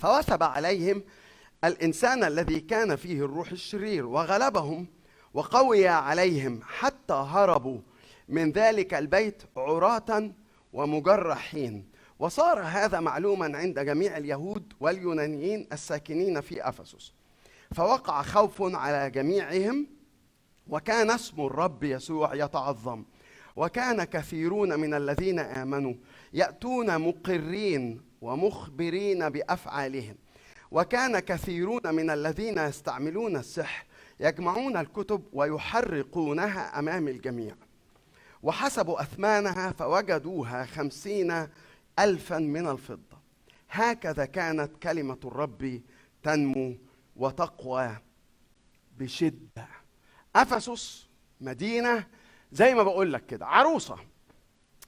فوثب 0.00 0.42
عليهم 0.42 1.02
الإنسان 1.66 2.24
الذي 2.24 2.60
كان 2.60 2.96
فيه 2.96 3.24
الروح 3.24 3.50
الشرير 3.50 4.06
وغلبهم 4.06 4.86
وقوي 5.34 5.88
عليهم 5.88 6.60
حتى 6.62 7.14
هربوا 7.14 7.78
من 8.28 8.52
ذلك 8.52 8.94
البيت 8.94 9.42
عراة 9.56 10.30
ومجرحين. 10.72 11.84
وصار 12.18 12.60
هذا 12.60 13.00
معلوما 13.00 13.58
عند 13.58 13.78
جميع 13.78 14.16
اليهود 14.16 14.72
واليونانيين 14.80 15.68
الساكنين 15.72 16.40
في 16.40 16.68
أفسس. 16.68 17.12
فوقع 17.74 18.22
خوف 18.22 18.62
على 18.62 19.10
جميعهم 19.10 19.86
وكان 20.66 21.10
اسم 21.10 21.40
الرب 21.46 21.84
يسوع 21.84 22.34
يتعظم. 22.34 23.04
وكان 23.56 24.04
كثيرون 24.04 24.80
من 24.80 24.94
الذين 24.94 25.38
آمنوا 25.38 25.94
يأتون 26.32 26.98
مقرين 26.98 28.00
ومخبرين 28.20 29.28
بأفعالهم. 29.28 30.16
وكان 30.74 31.18
كثيرون 31.18 31.94
من 31.94 32.10
الذين 32.10 32.58
يستعملون 32.58 33.36
السحر 33.36 33.84
يجمعون 34.20 34.76
الكتب 34.76 35.24
ويحرقونها 35.32 36.78
أمام 36.78 37.08
الجميع. 37.08 37.54
وحسبوا 38.42 39.02
أثمانها 39.02 39.72
فوجدوها 39.72 40.64
خمسين 40.64 41.48
الفا 41.98 42.38
من 42.38 42.68
الفضة. 42.68 43.18
هكذا 43.70 44.24
كانت 44.24 44.76
كلمة 44.82 45.18
الرب 45.24 45.80
تنمو 46.22 46.76
وتقوى 47.16 47.96
بشدة. 48.98 49.68
أفسس 50.36 51.08
مدينة 51.40 52.06
زي 52.52 52.74
ما 52.74 52.82
بقول 52.82 53.12
لك 53.12 53.26
كده 53.26 53.46
عروسة. 53.46 53.96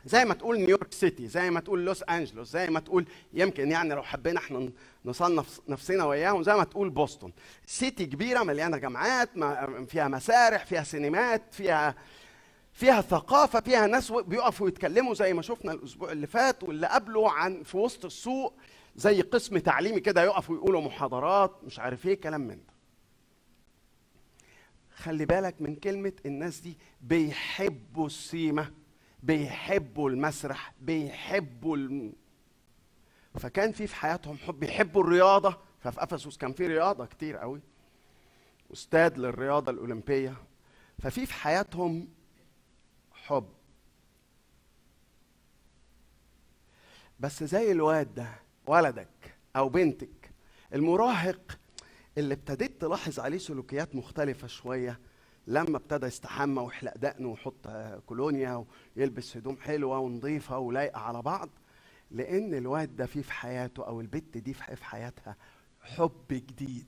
زي 0.06 0.24
ما 0.24 0.34
تقول 0.34 0.56
نيويورك 0.58 0.92
سيتي 0.92 1.28
زي 1.28 1.50
ما 1.50 1.60
تقول 1.60 1.84
لوس 1.84 2.02
أنجلوس 2.02 2.48
زي 2.48 2.66
ما 2.70 2.80
تقول 2.80 3.06
يمكن 3.32 3.70
يعني 3.70 3.94
لو 3.94 4.02
حبينا 4.02 4.38
إحنا 4.38 4.70
نصنف 5.04 5.60
نفسنا 5.68 6.04
وياهم 6.04 6.42
زي 6.42 6.54
ما 6.54 6.64
تقول 6.64 6.90
بوسطن. 6.90 7.32
سيتي 7.66 8.06
كبيرة 8.06 8.42
مليانة 8.42 8.76
جامعات 8.76 9.28
فيها 9.88 10.08
مسارح 10.08 10.66
فيها 10.66 10.82
سينمات 10.82 11.42
فيها 11.54 11.94
فيها 12.72 13.00
ثقافة 13.00 13.60
فيها 13.60 13.86
ناس 13.86 14.12
بيقفوا 14.12 14.68
يتكلموا 14.68 15.14
زي 15.14 15.32
ما 15.32 15.42
شفنا 15.42 15.72
الأسبوع 15.72 16.12
اللي 16.12 16.26
فات 16.26 16.62
واللي 16.62 16.86
قبله 16.86 17.30
عن 17.32 17.62
في 17.62 17.76
وسط 17.76 18.04
السوق 18.04 18.54
زي 18.96 19.20
قسم 19.22 19.58
تعليمي 19.58 20.00
كده 20.00 20.22
يقفوا 20.24 20.56
يقولوا 20.56 20.80
محاضرات 20.80 21.56
مش 21.64 21.78
عارف 21.78 22.06
إيه 22.06 22.20
كلام 22.20 22.40
من 22.40 22.56
ده. 22.56 22.76
خلي 24.96 25.26
بالك 25.26 25.54
من 25.60 25.76
كلمة 25.76 26.12
الناس 26.26 26.60
دي 26.60 26.78
بيحبوا 27.00 28.06
السيمة 28.06 28.70
بيحبوا 29.26 30.10
المسرح 30.10 30.72
بيحبوا 30.80 31.76
الم... 31.76 32.12
فكان 33.34 33.72
في 33.72 33.86
في 33.86 33.94
حياتهم 33.96 34.36
حب 34.36 34.60
بيحبوا 34.60 35.02
الرياضة 35.02 35.58
ففي 35.80 36.02
أفسس 36.02 36.36
كان 36.36 36.52
في 36.52 36.66
رياضة 36.66 37.06
كتير 37.06 37.36
قوي 37.36 37.60
أستاذ 38.72 39.16
للرياضة 39.18 39.72
الأولمبية 39.72 40.34
ففي 40.98 41.26
في 41.26 41.32
حياتهم 41.34 42.08
حب. 43.12 43.48
بس 47.20 47.44
زي 47.44 47.72
الواد 47.72 48.14
ده 48.14 48.28
ولدك 48.66 49.36
أو 49.56 49.68
بنتك 49.68 50.30
المراهق 50.74 51.58
اللي 52.18 52.34
ابتديت 52.34 52.80
تلاحظ 52.80 53.20
عليه 53.20 53.38
سلوكيات 53.38 53.94
مختلفة 53.94 54.46
شوية 54.46 55.00
لما 55.46 55.76
ابتدى 55.76 56.06
يستحمى 56.06 56.60
ويحلق 56.62 56.96
دقنه 56.96 57.28
ويحط 57.28 57.68
كولونيا 58.06 58.64
ويلبس 58.96 59.36
هدوم 59.36 59.56
حلوة 59.56 59.98
ونظيفة 59.98 60.58
ولايقة 60.58 61.00
على 61.00 61.22
بعض 61.22 61.48
لأن 62.10 62.54
الواد 62.54 62.96
ده 62.96 63.06
فيه 63.06 63.22
في 63.22 63.32
حياته 63.32 63.86
أو 63.86 64.00
البت 64.00 64.38
دي 64.38 64.54
في 64.54 64.84
حياتها 64.84 65.36
حب 65.80 66.26
جديد. 66.30 66.86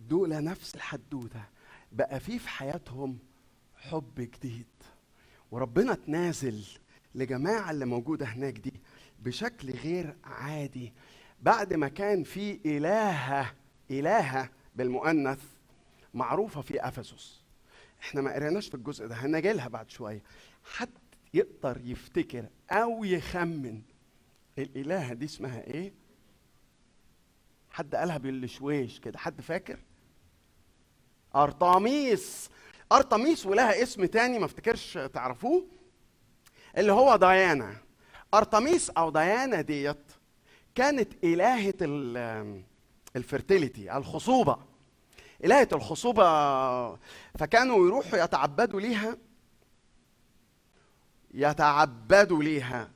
دول 0.00 0.44
نفس 0.44 0.74
الحدوتة 0.74 1.44
بقى 1.92 2.20
في 2.20 2.38
في 2.38 2.48
حياتهم 2.48 3.18
حب 3.76 4.14
جديد. 4.16 4.66
وربنا 5.50 5.94
تنازل 5.94 6.64
لجماعة 7.14 7.70
اللي 7.70 7.84
موجودة 7.84 8.26
هناك 8.26 8.58
دي 8.58 8.72
بشكل 9.18 9.70
غير 9.70 10.16
عادي. 10.24 10.92
بعد 11.42 11.74
ما 11.74 11.88
كان 11.88 12.22
في 12.24 12.60
إلهة 12.66 13.54
إلهة 13.90 14.50
بالمؤنث 14.74 15.42
معروفة 16.14 16.60
في 16.60 16.88
أفسس. 16.88 17.42
إحنا 18.02 18.20
ما 18.20 18.34
قريناش 18.34 18.68
في 18.68 18.74
الجزء 18.74 19.06
ده 19.06 19.14
هنجي 19.14 19.52
لها 19.52 19.68
بعد 19.68 19.90
شوية. 19.90 20.22
حد 20.64 20.90
يقدر 21.34 21.80
يفتكر 21.84 22.46
أو 22.70 23.04
يخمن 23.04 23.82
الإلهة 24.58 25.12
دي 25.12 25.24
اسمها 25.24 25.60
إيه؟ 25.66 25.92
حد 27.70 27.94
قالها 27.94 28.18
بالشويش 28.18 29.00
كده. 29.00 29.18
حد 29.18 29.40
فاكر؟ 29.40 29.78
أرطميس. 31.36 32.50
أرطميس 32.92 33.46
ولها 33.46 33.82
اسم 33.82 34.04
تاني 34.04 34.38
ما 34.38 34.44
افتكرش 34.44 34.98
تعرفوه؟ 35.12 35.66
اللي 36.76 36.92
هو 36.92 37.16
ديانا. 37.16 37.76
أرطميس 38.34 38.90
أو 38.90 39.10
ديانا 39.10 39.60
ديت 39.60 40.12
كانت 40.74 41.24
إلهة 41.24 41.74
الفرتيليتي 43.16 43.96
الخصوبة. 43.96 44.56
إلهة 45.44 45.68
الخصوبة 45.72 46.22
فكانوا 47.38 47.86
يروحوا 47.86 48.18
يتعبدوا 48.24 48.80
ليها 48.80 49.16
يتعبدوا 51.34 52.42
ليها 52.42 52.90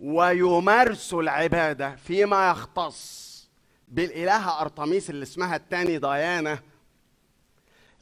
ويمارسوا 0.00 1.22
العبادة 1.22 1.96
فيما 1.96 2.50
يختص 2.50 3.26
بالإلهة 3.88 4.60
أرطميس 4.60 5.10
اللي 5.10 5.22
اسمها 5.22 5.56
التاني 5.56 5.98
ديانا 5.98 6.58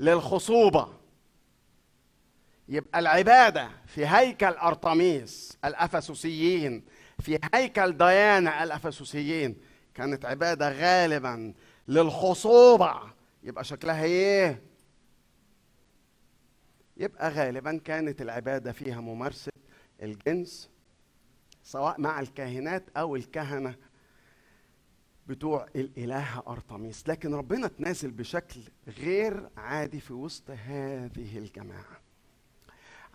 للخصوبة. 0.00 0.88
يبقى 2.68 2.98
العبادة 2.98 3.68
في 3.86 4.06
هيكل 4.06 4.46
أرطميس 4.52 5.58
الأفسسيين 5.64 6.84
في 7.20 7.38
هيكل 7.54 7.96
ديانا 7.96 8.64
الأفسسيين 8.64 9.56
كانت 9.94 10.24
عبادة 10.24 10.68
غالبا 10.72 11.54
للخصوبة. 11.88 13.00
يبقى 13.42 13.64
شكلها 13.64 14.04
إيه؟ 14.04 14.62
يبقى 16.96 17.30
غالبا 17.30 17.80
كانت 17.84 18.22
العبادة 18.22 18.72
فيها 18.72 19.00
ممارسة 19.00 19.52
الجنس 20.02 20.70
سواء 21.62 22.00
مع 22.00 22.20
الكاهنات 22.20 22.84
أو 22.96 23.16
الكهنة 23.16 23.74
بتوع 25.26 25.66
الإلهة 25.76 26.42
أرطميس. 26.48 27.08
لكن 27.08 27.34
ربنا 27.34 27.68
تنازل 27.68 28.10
بشكل 28.10 28.60
غير 28.88 29.48
عادي 29.56 30.00
في 30.00 30.12
وسط 30.12 30.50
هذه 30.50 31.38
الجماعة. 31.38 32.00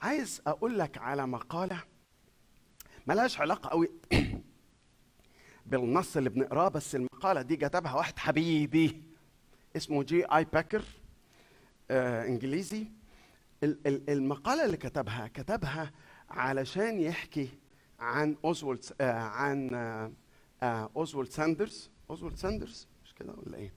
عايز 0.02 0.42
أقول 0.48 0.80
لك 0.80 0.98
على 0.98 1.28
مقالة 1.28 1.84
ملهاش 3.08 3.40
علاقة 3.42 3.70
قوي 3.70 3.92
بالنص 5.70 6.18
اللي 6.18 6.30
بنقراه 6.30 6.68
بس 6.70 6.96
المقالة 6.96 7.42
دي 7.42 7.56
كتبها 7.58 7.94
واحد 7.94 8.20
حبيبي 8.20 9.04
اسمه 9.76 10.04
جي 10.04 10.26
آي 10.26 10.44
باكر 10.54 10.84
آه 11.92 12.26
إنجليزي. 12.26 12.88
ال- 13.64 13.88
ال- 13.88 14.10
المقالة 14.10 14.66
اللي 14.66 14.78
كتبها 14.78 15.28
كتبها 15.28 15.92
علشان 16.30 17.02
يحكي 17.02 17.50
عن 18.00 18.36
أوزولد 18.46 18.86
آه 19.02 19.12
عن 19.20 19.74
آه 19.74 20.12
آه 20.64 20.90
أوزولد 20.96 21.30
ساندرز. 21.30 21.90
أوزولد 22.10 22.36
ساندرز؟ 22.36 22.88
مش 23.06 23.14
كده 23.14 23.34
ولا 23.38 23.58
إيه؟ 23.58 23.74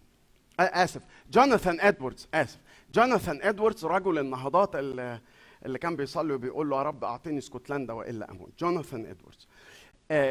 آه 0.61 0.63
آسف. 0.63 1.03
جوناثان 1.31 1.81
إدواردز 1.81 2.29
آسف. 2.35 2.59
جوناثان 2.95 3.43
إدواردز 3.43 3.85
رجل 3.85 4.19
النهضات 4.19 4.77
اللي, 4.77 5.21
اللي 5.67 5.79
كان 5.79 5.97
بيصلي 5.97 6.33
وبيقول 6.35 6.71
له 6.71 6.77
يا 6.77 6.83
رب 6.83 7.05
أعطيني 7.05 7.39
اسكتلندا 7.39 7.93
وإلا 7.93 8.31
أموت. 8.31 8.53
جوناثان 8.59 9.07
إدواردز. 9.07 9.47
آه 9.47 9.52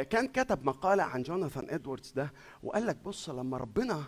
كان 0.03 0.27
كتب 0.27 0.65
مقالة 0.65 1.03
عن 1.03 1.23
جوناثان 1.23 1.69
إدواردز 1.69 2.11
ده 2.11 2.33
وقال 2.63 2.85
لك 2.87 2.95
بص 2.97 3.29
لما 3.29 3.57
ربنا 3.57 4.03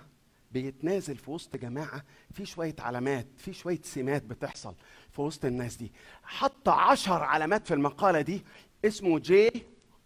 بيتنازل 0.52 1.18
في 1.18 1.32
وسط 1.32 1.56
جماعة 1.56 2.04
في 2.32 2.46
شوية 2.46 2.76
علامات 2.80 3.28
في 3.38 3.54
شوية 3.54 3.80
سمات 3.84 4.24
بتحصل 4.24 4.76
في 5.12 5.22
وسط 5.22 5.46
الناس 5.46 5.76
دي. 5.76 5.92
حط 6.24 6.70
عشر 6.70 7.24
علامات 7.24 7.68
في 7.68 7.74
المقالة 7.74 8.22
دي 8.22 8.44
اسمه 8.86 9.20
جي 9.20 9.50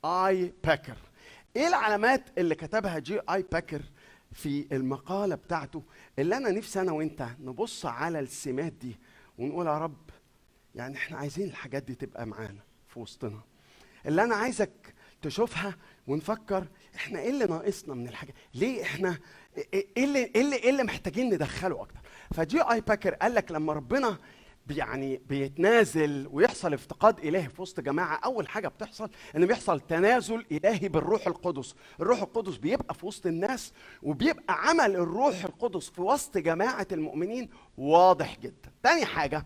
آي 0.06 0.54
باكر 0.64 0.98
إيه 1.56 1.68
العلامات 1.68 2.24
اللي 2.38 2.56
كتبها 2.56 3.00
جي 3.00 3.20
آي 3.30 3.46
باكر 3.52 3.82
في 4.32 4.68
المقالة 4.72 5.36
بتاعته؟ 5.36 5.84
اللي 6.20 6.38
أنا 6.38 6.52
نفسي 6.52 6.82
أنا 6.82 6.92
وأنت 6.92 7.28
نبص 7.40 7.86
على 7.86 8.20
السمات 8.20 8.74
دي 8.74 8.98
ونقول 9.38 9.66
يا 9.68 9.78
رب 9.78 10.10
يعني 10.76 10.98
إحنا 10.98 11.18
عايزين 11.18 11.48
الحاجات 11.50 11.84
دي 11.84 11.96
تبقى 11.96 12.26
معانا 12.26 12.62
في 12.88 13.00
وسطنا. 13.00 13.40
اللي 14.06 14.24
أنا 14.24 14.36
عايزك 14.36 14.94
تشوفها 15.28 15.76
ونفكر 16.08 16.68
إحنا 16.96 17.20
إيه 17.20 17.30
اللي 17.30 17.46
ناقصنا 17.46 17.94
من 17.94 18.08
الحاجة؟ 18.08 18.34
ليه 18.54 18.84
إحنا 18.84 19.18
إيه 19.74 19.88
اللي 19.98 20.20
إيه 20.20 20.42
اللي, 20.42 20.56
إيه 20.56 20.70
اللي 20.70 20.84
محتاجين 20.84 21.34
ندخله 21.34 21.82
أكتر؟ 21.82 22.00
فجي 22.34 22.62
آي 22.62 22.82
باكر 22.82 23.14
قال 23.14 23.36
لك 23.36 23.52
لما 23.52 23.74
ربنا 23.74 24.18
يعني 24.70 25.22
بيتنازل 25.30 26.28
ويحصل 26.32 26.74
افتقاد 26.74 27.20
إلهي 27.20 27.50
في 27.50 27.62
وسط 27.62 27.80
جماعة 27.80 28.20
أول 28.26 28.48
حاجة 28.48 28.68
بتحصل 28.68 29.10
ان 29.36 29.46
بيحصل 29.46 29.80
تنازل 29.80 30.46
إلهي 30.52 30.90
بالروح 30.90 31.28
القدس. 31.28 31.76
الروح 32.00 32.22
القدس 32.22 32.56
بيبقى 32.58 32.94
في 32.96 33.06
وسط 33.06 33.26
الناس 33.26 33.74
وبيبقى 34.04 34.68
عمل 34.68 34.96
الروح 34.96 35.44
القدس 35.44 35.90
في 35.90 36.02
وسط 36.02 36.38
جماعة 36.38 36.88
المؤمنين 36.92 37.50
واضح 37.78 38.40
جدا. 38.40 38.72
تاني 38.84 39.06
حاجة 39.06 39.46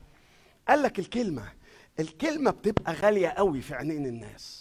قال 0.68 0.82
لك 0.84 1.00
الكلمة 1.00 1.44
الكلمة 2.00 2.52
بتبقى 2.52 2.94
غالية 2.94 3.28
قوي 3.28 3.62
في 3.62 3.76
عينين 3.76 4.06
الناس. 4.06 4.61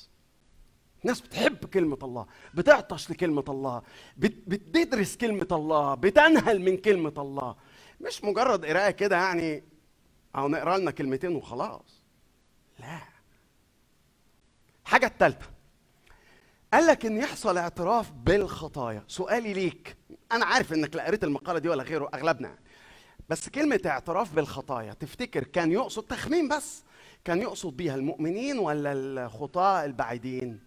ناس 1.04 1.20
بتحب 1.20 1.64
كلمة 1.66 1.98
الله 2.02 2.26
بتعطش 2.54 3.10
لكلمة 3.10 3.44
الله 3.48 3.82
بت- 4.16 4.42
بتدرس 4.46 5.16
كلمة 5.16 5.46
الله 5.52 5.94
بتنهل 5.94 6.60
من 6.60 6.76
كلمة 6.76 7.14
الله. 7.18 7.56
مش 8.00 8.24
مجرد 8.24 8.64
قراءة 8.66 8.90
كده 8.90 9.16
يعني 9.16 9.64
أو 10.36 10.48
نقرأ 10.48 10.78
لنا 10.78 10.90
كلمتين 10.90 11.36
وخلاص. 11.36 12.02
لا. 12.78 13.00
حاجة 14.84 15.06
التالتة. 15.06 15.46
قال 16.72 16.86
لك 16.86 17.06
إن 17.06 17.16
يحصل 17.16 17.58
اعتراف 17.58 18.10
بالخطايا. 18.12 19.04
سؤالي 19.08 19.52
ليك. 19.52 19.96
أنا 20.32 20.44
عارف 20.46 20.72
إنك 20.72 20.96
لا 20.96 21.06
قريت 21.06 21.24
المقالة 21.24 21.58
دي 21.58 21.68
ولا 21.68 21.82
غيره 21.82 22.10
أغلبنا 22.14 22.48
يعني. 22.48 22.60
بس 23.28 23.48
كلمة 23.48 23.80
اعتراف 23.86 24.34
بالخطايا 24.34 24.92
تفتكر 24.92 25.44
كان 25.44 25.72
يقصد 25.72 26.02
تخمين 26.02 26.48
بس؟ 26.48 26.84
كان 27.24 27.38
يقصد 27.42 27.76
بيها 27.76 27.94
المؤمنين 27.94 28.58
ولا 28.58 28.92
الخطاة 28.92 29.84
البعيدين؟ 29.84 30.60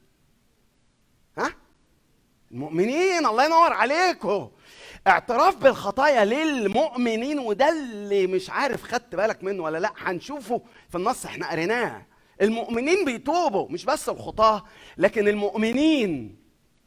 ها؟ 1.38 1.54
المؤمنين 2.52 3.26
الله 3.26 3.46
ينور 3.46 3.74
عليكم. 3.74 4.52
اعتراف 5.08 5.56
بالخطايا 5.56 6.26
للمؤمنين 6.26 7.40
وده 7.40 7.70
اللي 7.70 8.28
مش 8.28 8.50
عارف 8.50 8.84
خدت 8.84 9.16
بالك 9.16 9.44
منه 9.44 9.64
ولا 9.64 9.78
لأ. 9.78 9.94
هنشوفه 9.98 10.62
في 10.90 10.96
النص 10.98 11.26
إحنا 11.26 11.52
قريناه. 11.52 12.06
المؤمنين 12.42 13.06
بيتوبوا 13.06 13.70
مش 13.70 13.86
بس 13.86 14.10
الخطاة 14.10 14.64
لكن 14.98 15.28
المؤمنين 15.28 16.38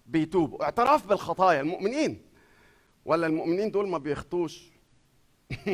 بيتوبوا. 0.06 0.64
اعتراف 0.64 1.06
بالخطايا 1.06 1.60
المؤمنين. 1.60 2.22
ولا 3.04 3.26
المؤمنين 3.26 3.70
دول 3.70 3.88
ما 3.88 3.98
بيخطوش؟ 3.98 4.62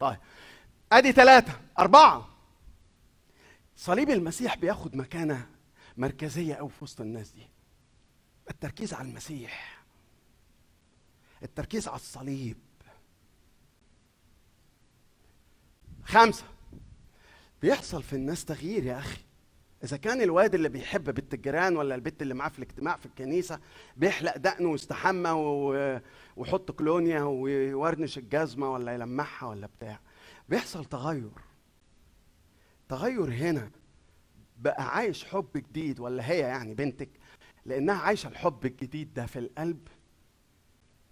طيب 0.00 0.16
أدي 0.92 1.12
ثلاثة 1.12 1.52
أربعة. 1.78 2.28
صليب 3.76 4.10
المسيح 4.10 4.56
بياخد 4.56 4.96
مكانة 4.96 5.46
مركزية 6.00 6.54
أوي 6.54 6.70
في 6.70 6.84
وسط 6.84 7.00
الناس 7.00 7.30
دي. 7.30 7.46
التركيز 8.50 8.94
على 8.94 9.08
المسيح. 9.08 9.84
التركيز 11.42 11.88
على 11.88 11.96
الصليب. 11.96 12.56
خمسة. 16.04 16.44
بيحصل 17.62 18.02
في 18.02 18.12
الناس 18.12 18.44
تغيير 18.44 18.84
يا 18.84 18.98
أخي. 18.98 19.20
إذا 19.84 19.96
كان 19.96 20.22
الواد 20.22 20.54
اللي 20.54 20.68
بيحب 20.68 21.04
بنت 21.14 21.34
الجيران 21.34 21.76
ولا 21.76 21.94
البنت 21.94 22.22
اللي 22.22 22.34
معاه 22.34 22.48
في 22.48 22.58
الاجتماع 22.58 22.96
في 22.96 23.06
الكنيسة 23.06 23.60
بيحلق 23.96 24.36
دقنه 24.36 24.68
ويستحمى 24.68 25.30
ويحط 26.36 26.70
كلونيا 26.70 27.22
ويورنش 27.22 28.18
الجزمة 28.18 28.72
ولا 28.72 28.94
يلمعها 28.94 29.46
ولا 29.46 29.66
بتاع. 29.66 30.00
بيحصل 30.48 30.84
تغير. 30.84 31.30
تغير 32.88 33.32
هنا. 33.32 33.70
بقى 34.60 34.96
عايش 34.96 35.24
حب 35.24 35.48
جديد 35.56 36.00
ولا 36.00 36.30
هي 36.30 36.38
يعني 36.38 36.74
بنتك؟ 36.74 37.10
لأنها 37.64 37.94
عايشة 37.94 38.28
الحب 38.28 38.66
الجديد 38.66 39.14
ده 39.14 39.26
في 39.26 39.38
القلب 39.38 39.88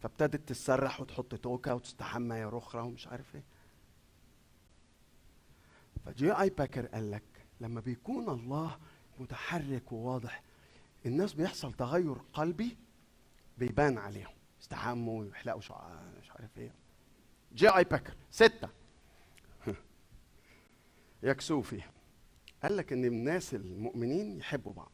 فابتدت 0.01 0.49
تتسرح 0.49 1.01
وتحط 1.01 1.35
توكة 1.35 1.75
وتستحمى 1.75 2.37
يا 2.37 2.49
رخرة 2.49 2.83
ومش 2.83 3.07
عارف 3.07 3.35
إيه. 3.35 3.45
فجي 6.05 6.33
آي 6.33 6.51
باكر 6.51 6.87
قال 6.87 7.11
لك 7.11 7.47
لما 7.61 7.81
بيكون 7.81 8.29
الله 8.29 8.79
متحرك 9.19 9.93
وواضح 9.93 10.43
الناس 11.07 11.35
بيحصل 11.35 11.73
تغير 11.73 12.17
قلبي 12.33 12.77
بيبان 13.59 13.99
عليهم 13.99 14.35
يستحموا 14.61 15.21
ويحلقوا 15.21 15.61
شعر 15.61 16.01
مش 16.23 16.31
عارف 16.31 16.59
إيه. 16.59 16.75
جي 17.55 17.69
آي 17.69 17.85
باكر 17.85 18.15
ستة. 18.31 18.69
يكسوفي 21.23 21.83
قال 22.63 22.77
لك 22.77 22.93
إن 22.93 23.05
الناس 23.05 23.55
المؤمنين 23.55 24.39
يحبوا 24.39 24.73
بعض. 24.73 24.91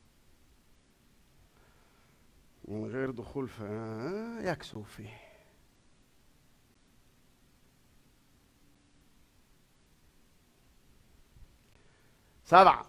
من 2.69 2.85
غير 2.87 3.11
دخول 3.11 3.49
في 3.49 3.62
آه، 3.65 4.51
يكسوفي 4.53 5.09
سبعة 12.45 12.87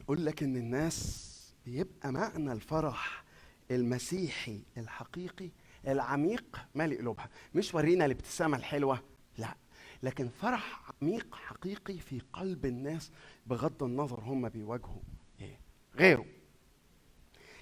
يقول 0.00 0.26
لك 0.26 0.42
إن 0.42 0.56
الناس 0.56 1.26
بيبقى 1.66 2.12
معنى 2.12 2.52
الفرح 2.52 3.24
المسيحي 3.70 4.60
الحقيقي 4.76 5.50
العميق 5.86 6.58
مالي 6.74 6.96
قلوبها 6.98 7.28
مش 7.54 7.74
ورينا 7.74 8.04
الابتسامة 8.04 8.56
الحلوة 8.56 9.02
لا. 9.38 9.54
لكن 10.02 10.28
فرح 10.28 10.82
عميق 11.02 11.34
حقيقي 11.34 11.98
في 11.98 12.20
قلب 12.32 12.66
الناس 12.66 13.10
بغض 13.46 13.82
النظر 13.82 14.20
هم 14.20 14.48
بيواجهوا 14.48 15.00
إيه. 15.40 15.60
غيره. 15.96 16.24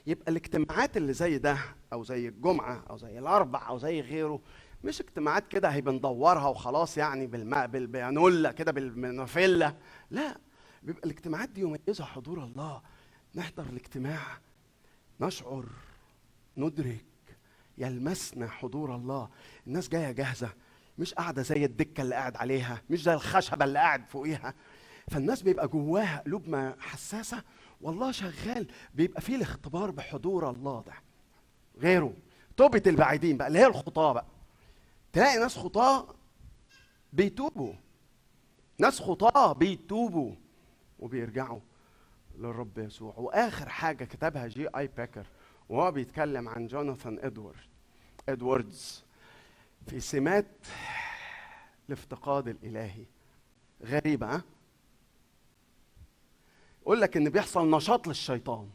يبقى 0.06 0.30
الاجتماعات 0.32 0.96
اللي 0.96 1.12
زي 1.12 1.38
ده 1.38 1.58
أو 1.92 2.04
زي 2.04 2.28
الجمعة 2.28 2.84
أو 2.90 2.96
زي 2.96 3.18
الأربع 3.18 3.68
أو 3.68 3.78
زي 3.78 4.00
غيره 4.00 4.40
مش 4.84 5.00
اجتماعات 5.00 5.48
كده 5.48 5.68
هي 5.68 5.80
بندورها 5.80 6.48
وخلاص 6.48 6.98
يعني 6.98 7.26
بالماء 7.26 7.66
بالبيانولا 7.66 8.52
كده 8.52 8.72
بالمنافله 8.72 9.76
لا 10.10 10.38
بيبقى 10.82 11.04
الاجتماعات 11.04 11.48
دي 11.48 11.60
يميزها 11.60 12.06
حضور 12.06 12.44
الله. 12.44 12.82
نحضر 13.34 13.62
الاجتماع 13.62 14.38
نشعر 15.20 15.64
ندرك 16.56 17.04
يلمسنا 17.78 18.48
حضور 18.48 18.94
الله. 18.94 19.28
الناس 19.66 19.88
جاية 19.88 20.12
جاهزة. 20.12 20.52
مش 20.98 21.14
قاعدة 21.14 21.42
زي 21.42 21.64
الدكة 21.64 22.00
اللي 22.02 22.14
قاعد 22.14 22.36
عليها 22.36 22.82
مش 22.90 23.02
زي 23.02 23.14
الخشبة 23.14 23.64
اللي 23.64 23.78
قاعد 23.78 24.06
فوقيها. 24.08 24.54
فالناس 25.10 25.42
بيبقى 25.42 25.68
جواها 25.68 26.22
قلوب 26.26 26.48
ما 26.48 26.76
حساسة 26.80 27.42
والله 27.80 28.12
شغال 28.12 28.66
بيبقى 28.94 29.20
فيه 29.20 29.36
الاختبار 29.36 29.90
بحضور 29.90 30.50
الله 30.50 30.82
ده. 30.86 30.92
غيره 31.78 32.14
توبة 32.56 32.82
البعيدين 32.86 33.36
بقى 33.36 33.48
اللي 33.48 33.58
هي 33.58 33.66
الخطاة 33.66 34.12
بقى. 34.12 34.26
تلاقي 35.12 35.38
ناس 35.38 35.56
خطاة 35.56 36.14
بيتوبوا. 37.12 37.72
ناس 38.78 39.00
خطاة 39.00 39.52
بيتوبوا 39.52 40.34
وبيرجعوا 40.98 41.60
للرب 42.38 42.78
يسوع. 42.78 43.14
وآخر 43.16 43.68
حاجة 43.68 44.04
كتبها 44.04 44.46
جي 44.46 44.68
آي 44.76 44.86
باكر 44.86 45.26
وهو 45.68 45.90
بيتكلم 45.92 46.48
عن 46.48 46.66
جوناثان 46.66 47.18
إدوارد 47.18 47.56
إدواردز. 48.28 49.03
في 49.86 50.00
سمات 50.00 50.46
الافتقاد 51.88 52.48
الإلهي. 52.48 53.04
غريبة 53.84 54.26
ها؟ 54.34 54.42
يقول 56.82 57.00
لك 57.00 57.16
إن 57.16 57.28
بيحصل 57.30 57.70
نشاط 57.70 58.06
للشيطان. 58.08 58.68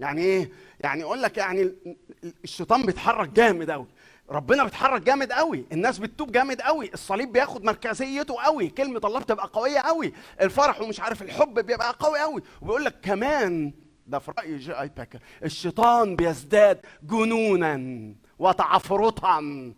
يعني 0.00 0.22
إيه؟ 0.22 0.50
يعني 0.80 1.00
يقول 1.00 1.22
لك 1.22 1.36
يعني 1.38 1.62
ال- 1.62 1.96
ال- 2.24 2.34
الشيطان 2.44 2.86
بيتحرك 2.86 3.28
جامد 3.28 3.70
قوي 3.70 3.86
ربنا 4.30 4.64
بيتحرك 4.64 5.02
جامد 5.02 5.32
قوي 5.32 5.64
الناس 5.72 5.98
بتتوب 5.98 6.32
جامد 6.32 6.60
قوي 6.60 6.92
الصليب 6.94 7.32
بياخد 7.32 7.64
مركزيته 7.64 8.42
قوي 8.42 8.68
كلمة 8.68 9.00
الله 9.04 9.20
بتبقى 9.20 9.50
قوية 9.52 9.78
قوي 9.78 10.12
الفرح 10.40 10.80
ومش 10.80 11.00
عارف 11.00 11.22
الحب 11.22 11.54
بيبقى 11.54 11.96
قوي 12.00 12.18
قوي 12.20 12.42
وبيقول 12.62 12.84
لك 12.84 13.00
كمان 13.00 13.72
ده 14.06 14.18
في 14.18 14.32
راي 14.38 14.56
جي 14.58 14.72
آي 14.80 14.88
باكر 14.96 15.18
الشيطان 15.44 16.16
بيزداد 16.16 16.80
جنونا 17.02 18.14
وتعفرطا. 18.38 19.72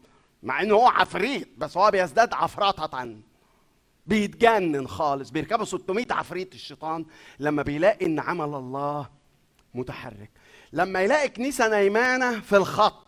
مع 0.45 0.62
إنه 0.62 0.74
هو 0.74 0.86
عفريت 0.86 1.49
بس 1.59 1.76
هو 1.76 1.90
بيزداد 1.90 2.34
عفرطه 2.34 3.16
بيتجنن 4.07 4.88
خالص 4.88 5.30
بيركبوا 5.30 5.64
600 5.64 6.07
عفريت 6.11 6.55
الشيطان 6.55 7.05
لما 7.38 7.62
بيلاقي 7.62 8.07
إن 8.07 8.20
عمل 8.20 8.45
الله 8.55 9.09
متحرك. 9.74 10.30
لما 10.72 11.01
يلاقي 11.03 11.28
كنيسة 11.28 11.68
نايمة 11.68 12.40
في 12.40 12.57
الخط 12.57 13.07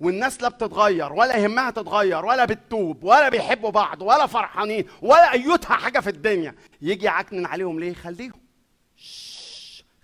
والناس 0.00 0.42
لا 0.42 0.48
بتتغير 0.48 1.12
ولا 1.12 1.36
يهمها 1.36 1.70
تتغير 1.70 2.24
ولا 2.24 2.44
بتتوب 2.44 3.04
ولا 3.04 3.28
بيحبوا 3.28 3.70
بعض 3.70 4.02
ولا 4.02 4.26
فرحانين 4.26 4.88
ولا 5.02 5.32
ايتها 5.32 5.76
حاجة 5.76 6.00
في 6.00 6.10
الدنيا 6.10 6.54
يجي 6.82 7.06
يعكنن 7.06 7.46
عليهم 7.46 7.80
ليه؟ 7.80 7.94
خليهم. 7.94 8.40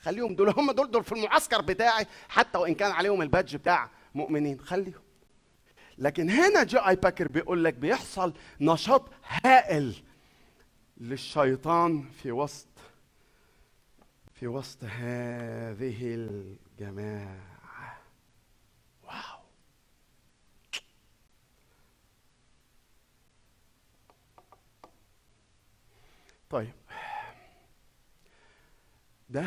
خليهم 0.02 0.34
دول 0.34 0.48
هم 0.48 0.70
دول 0.70 0.90
دول 0.90 1.04
في 1.04 1.12
المعسكر 1.12 1.60
بتاعي 1.60 2.06
حتى 2.28 2.58
وإن 2.58 2.74
كان 2.74 2.90
عليهم 2.92 3.22
ال 3.22 3.28
badge 3.28 3.56
بتاع 3.56 3.90
مؤمنين 4.14 4.60
خليهم. 4.60 5.07
لكن 5.98 6.30
هنا 6.30 6.64
جي 6.64 6.78
اي 6.78 6.96
باكر 6.96 7.28
بيقول 7.28 7.64
لك 7.64 7.74
بيحصل 7.74 8.34
نشاط 8.60 9.10
هائل 9.44 10.02
للشيطان 10.96 12.10
في 12.22 12.32
وسط 12.32 12.68
في 14.34 14.46
وسط 14.46 14.84
هذه 14.84 16.14
الجماعة. 16.14 17.98
واو. 19.02 19.38
طيب. 26.50 26.72
ده 29.30 29.46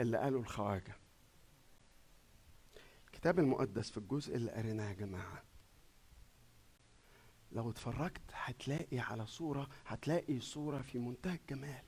اللي 0.00 0.18
قاله 0.18 0.38
الخواجة. 0.38 0.97
الكتاب 3.18 3.38
المقدس 3.38 3.90
في 3.90 3.96
الجزء 3.98 4.36
اللي 4.36 4.50
قريناه 4.50 4.88
يا 4.88 4.92
جماعة. 4.94 5.42
لو 7.52 7.70
اتفرجت 7.70 8.20
هتلاقي 8.32 8.98
على 8.98 9.26
صورة 9.26 9.68
هتلاقي 9.86 10.40
صورة 10.40 10.82
في 10.82 10.98
منتهى 10.98 11.34
الجمال. 11.34 11.82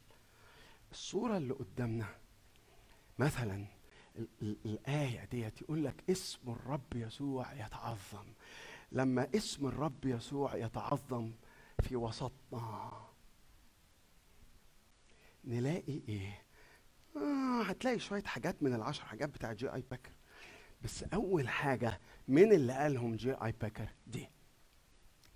الصورة 0.93 1.37
اللي 1.37 1.55
قدامنا 1.55 2.07
مثلا 3.18 3.66
ال- 4.16 4.28
ال- 4.43 4.57
الآية 4.64 5.24
ديت 5.24 5.62
يقول 5.62 5.85
لك 5.85 6.11
اسم 6.11 6.51
الرب 6.51 6.95
يسوع 6.95 7.53
يتعظم. 7.53 8.26
لما 8.93 9.28
اسم 9.37 9.66
الرب 9.66 10.05
يسوع 10.05 10.57
يتعظم 10.57 11.33
في 11.83 11.97
وسطنا 11.97 12.91
نلاقي 15.45 16.01
إيه؟ 16.09 16.43
آه 17.16 17.62
هتلاقي 17.62 17.99
شوية 17.99 18.22
حاجات 18.22 18.62
من 18.62 18.74
العشر 18.74 19.05
حاجات 19.05 19.28
بتاع 19.28 19.53
جي 19.53 19.74
آي 19.74 19.85
باكر 19.91 20.12
بس 20.83 21.03
أول 21.03 21.49
حاجة 21.49 22.01
من 22.28 22.53
اللي 22.53 22.72
قالهم 22.72 23.16
جي 23.16 23.33
اي 23.33 23.53
باكر 23.61 23.89
دي. 24.07 24.28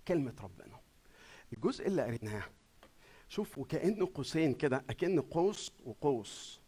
كلمة 0.07 0.33
ربنا. 0.43 0.79
الجزء 1.53 1.87
اللي 1.87 2.01
قريناه 2.03 2.43
شوف 3.29 3.57
وكأنه 3.57 4.09
قوسين 4.15 4.53
كده 4.53 4.83
أكن 4.89 5.21
قوس 5.21 5.71
وقوس. 5.85 6.61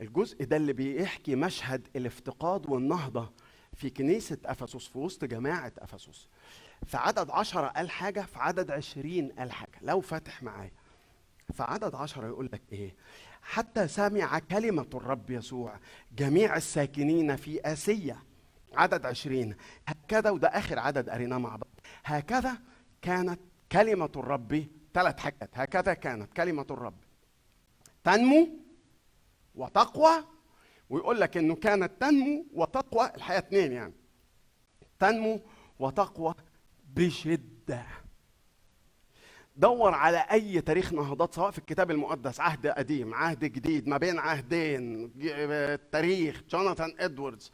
الجزء 0.00 0.44
ده 0.44 0.56
اللي 0.56 0.72
بيحكي 0.72 1.34
مشهد 1.34 1.88
الافتقاد 1.96 2.70
والنهضة 2.70 3.32
في 3.74 3.90
كنيسة 3.90 4.38
أفسس 4.44 4.86
في 4.86 4.98
وسط 4.98 5.24
جماعة 5.24 5.72
أفسس. 5.78 6.28
في 6.86 6.96
عدد 6.96 7.30
عشرة 7.30 7.66
قال 7.66 7.90
حاجة 7.90 8.20
في 8.20 8.38
عدد 8.38 8.70
عشرين 8.70 9.32
قال 9.32 9.52
حاجة. 9.52 9.78
لو 9.82 10.00
فاتح 10.00 10.42
معايا. 10.42 10.72
في 11.52 11.62
عدد 11.62 11.94
عشرة 11.94 12.26
يقول 12.26 12.48
لك 12.52 12.62
إيه؟ 12.72 12.94
حتى 13.46 13.88
سمع 13.88 14.38
كلمة 14.38 14.86
الرب 14.94 15.30
يسوع. 15.30 15.78
جميع 16.12 16.56
الساكنين 16.56 17.36
في 17.36 17.60
آسيا. 17.60 18.18
عدد 18.74 19.06
عشرين. 19.06 19.56
هكذا 19.86 20.30
وده 20.30 20.48
آخر 20.48 20.78
عدد 20.78 21.10
قريناه 21.10 21.38
مع 21.38 21.56
بعض. 21.56 21.80
هكذا 22.04 22.58
كانت 23.02 23.40
كلمة 23.72 24.10
الرب 24.16 24.66
ثلاث 24.94 25.18
حاجات. 25.18 25.50
هكذا 25.54 25.94
كانت 25.94 26.32
كلمة 26.32 26.66
الرب 26.70 26.94
تنمو 28.04 28.48
وتقوى. 29.54 30.24
ويقول 30.90 31.20
لك 31.20 31.36
إنه 31.36 31.54
كانت 31.54 32.00
تنمو 32.00 32.46
وتقوى. 32.52 33.10
الحقيقة 33.14 33.38
اتنين 33.38 33.72
يعني. 33.72 33.94
تنمو 34.98 35.40
وتقوى 35.78 36.34
بشدة. 36.94 37.84
دور 39.56 39.94
على 39.94 40.18
أي 40.18 40.60
تاريخ 40.60 40.92
نهضات 40.92 41.34
سواء 41.34 41.50
في 41.50 41.58
الكتاب 41.58 41.90
المقدس 41.90 42.40
عهد 42.40 42.66
قديم 42.66 43.14
عهد 43.14 43.44
جديد 43.44 43.88
ما 43.88 43.96
بين 43.98 44.18
عهدين 44.18 45.12
التاريخ 45.20 46.42
جوناثان 46.50 46.94
إدواردز. 46.98 47.52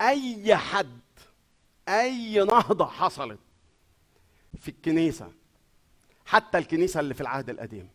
أي 0.00 0.56
حد 0.56 1.00
أي 1.88 2.44
نهضة 2.44 2.86
حصلت 2.86 3.38
في 4.58 4.68
الكنيسة 4.68 5.32
حتى 6.26 6.58
الكنيسة 6.58 7.00
اللي 7.00 7.14
في 7.14 7.20
العهد 7.20 7.50
القديم. 7.50 7.88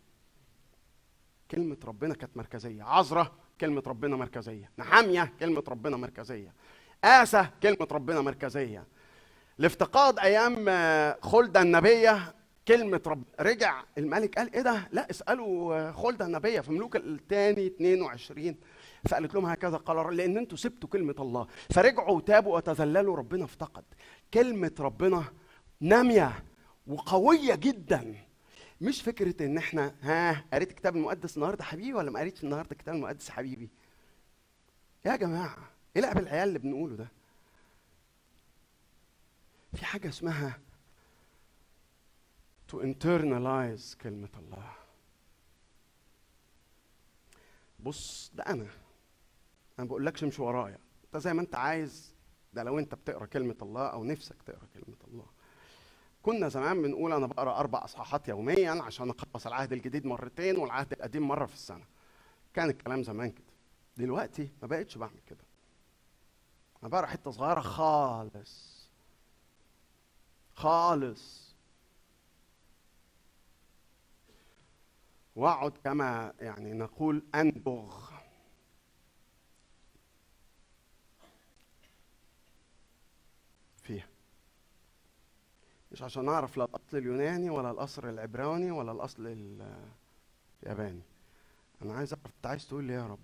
كلمة 1.52 1.78
ربنا 1.86 2.14
كانت 2.14 2.38
مركزية. 2.38 2.84
عذراء 2.84 3.32
كلمة 3.62 3.84
ربنا 3.88 4.16
مركزية. 4.16 4.72
نحامية 4.78 5.34
كلمة 5.39 5.64
ربنا 5.68 5.98
مركزية. 5.98 6.54
آسى 7.04 7.48
كلمة 7.64 7.88
ربنا 7.91 8.22
مركزية. 8.22 8.88
الافتقاد 9.60 10.20
أيام 10.20 10.66
آه، 10.70 11.18
خلده 11.22 11.62
النبيه 12.70 12.78
كلمة 12.78 13.01
رب 13.07 13.24
رجع 13.39 13.84
الملك 13.97 14.38
قال 14.38 14.53
إيه 14.53 14.61
ده؟ 14.61 14.88
لا 14.91 15.09
اسألوا 15.09 15.76
آه، 15.76 15.91
خلده 15.91 16.26
النبية 16.26 16.59
في 16.61 16.72
ملوك 16.72 16.95
الثاني 16.95 17.68
22 17.68 18.55
فقالت 19.09 19.34
لهم 19.36 19.45
هكذا 19.45 19.78
قال 19.78 20.18
لأن 20.18 20.38
أنتوا 20.38 20.57
سبتوا 20.57 20.89
كلمة 20.89 21.16
الله. 21.20 21.47
فرجعوا 21.70 22.11
وتابوا 22.18 22.55
وتذللوا 22.55 23.16
ربنا 23.16 23.45
افتقد. 23.45 23.84
كلمة 24.34 24.72
ربنا 24.80 25.24
نامية 25.82 26.43
وقوية 26.88 27.55
جدا. 27.55 28.16
مش 28.82 29.01
فكرة 29.01 29.45
إن 29.45 29.57
إحنا 29.57 29.95
ها 30.01 30.45
قريت 30.53 30.70
الكتاب 30.72 30.95
المقدس 30.95 31.38
النهارده 31.38 31.63
حبيبي 31.63 31.93
ولا 31.93 32.11
ما 32.11 32.20
قريتش 32.20 32.43
النهارده 32.43 32.72
الكتاب 32.72 32.95
المقدس 32.95 33.30
حبيبي؟ 33.30 33.70
يا 35.05 35.16
جماعة 35.16 35.57
إيه 35.95 36.01
لعب 36.01 36.18
العيال 36.18 36.47
اللي 36.47 36.59
بنقوله 36.59 36.95
ده؟ 36.95 37.07
في 39.74 39.86
حاجة 39.86 40.09
اسمها 40.09 40.59
to 42.72 42.76
internalize 42.76 43.97
كلمة 44.01 44.30
الله. 44.38 44.72
بص 47.80 48.32
ده 48.36 48.43
أنا. 48.43 48.68
أنا 49.80 49.88
بقول 49.88 50.05
لكش 50.05 50.24
امشي 50.24 50.41
ورايا. 50.41 50.80
أنت 51.05 51.18
زي 51.18 51.34
ما 51.34 51.41
أنت 51.41 51.55
عايز. 51.55 52.13
ده 52.53 52.63
لو 52.63 52.80
أنت 52.80 52.95
بتقرأ 52.95 53.26
كلمة 53.26 53.55
الله 53.61 53.88
أو 53.88 54.03
نفسك 54.03 54.36
تقرأ 54.45 54.68
كلمة 54.74 54.97
الله. 55.07 55.26
كنا 56.24 56.49
زمان 56.49 56.82
بنقول 56.82 57.13
أنا 57.13 57.28
بقرأ 57.28 57.59
أربع 57.59 57.84
إصحاحات 57.86 58.28
يوميا 58.28 58.72
عشان 58.72 59.09
أخلص 59.09 59.47
العهد 59.47 59.74
الجديد 59.74 60.05
مرتين 60.05 60.57
والعهد 60.57 60.91
القديم 60.93 61.28
مرة 61.28 61.45
في 61.45 61.53
السنة. 61.53 61.86
كان 62.53 62.70
الكلام 62.70 63.03
زمان 63.03 63.32
كده. 63.32 63.45
دلوقتي 63.97 64.49
ما 64.61 64.68
بقتش 64.68 64.97
بعمل 64.97 65.20
كده. 65.28 65.43
أنا 66.82 66.89
بقرأ 66.89 67.05
حتة 67.05 67.32
صغيرة 67.32 67.59
خالص. 67.59 68.86
خالص. 70.53 71.45
واقعد 75.36 75.72
كما 75.84 76.34
يعني 76.40 76.74
نقول 76.74 77.24
أنبغ. 77.36 78.06
فيها. 83.84 84.08
مش 85.92 86.02
عشان 86.02 86.30
أعرف 86.30 86.58
لا 86.58 86.66
الأصل 86.66 86.98
اليوناني 86.98 87.50
ولا 87.50 87.72
الأصل 87.72 88.10
العبراني 88.10 88.72
ولا 88.72 88.92
الأصل 88.92 89.28
ال- 89.28 89.90
الياباني. 90.64 91.02
أنا 91.82 91.94
عايز 91.94 92.14
أعرف 92.14 92.26
أنت 92.26 92.46
عايز 92.48 92.68
تقول 92.68 92.84
لي 92.84 92.94
إيه 92.94 93.00
يا 93.00 93.08
رب؟ 93.08 93.20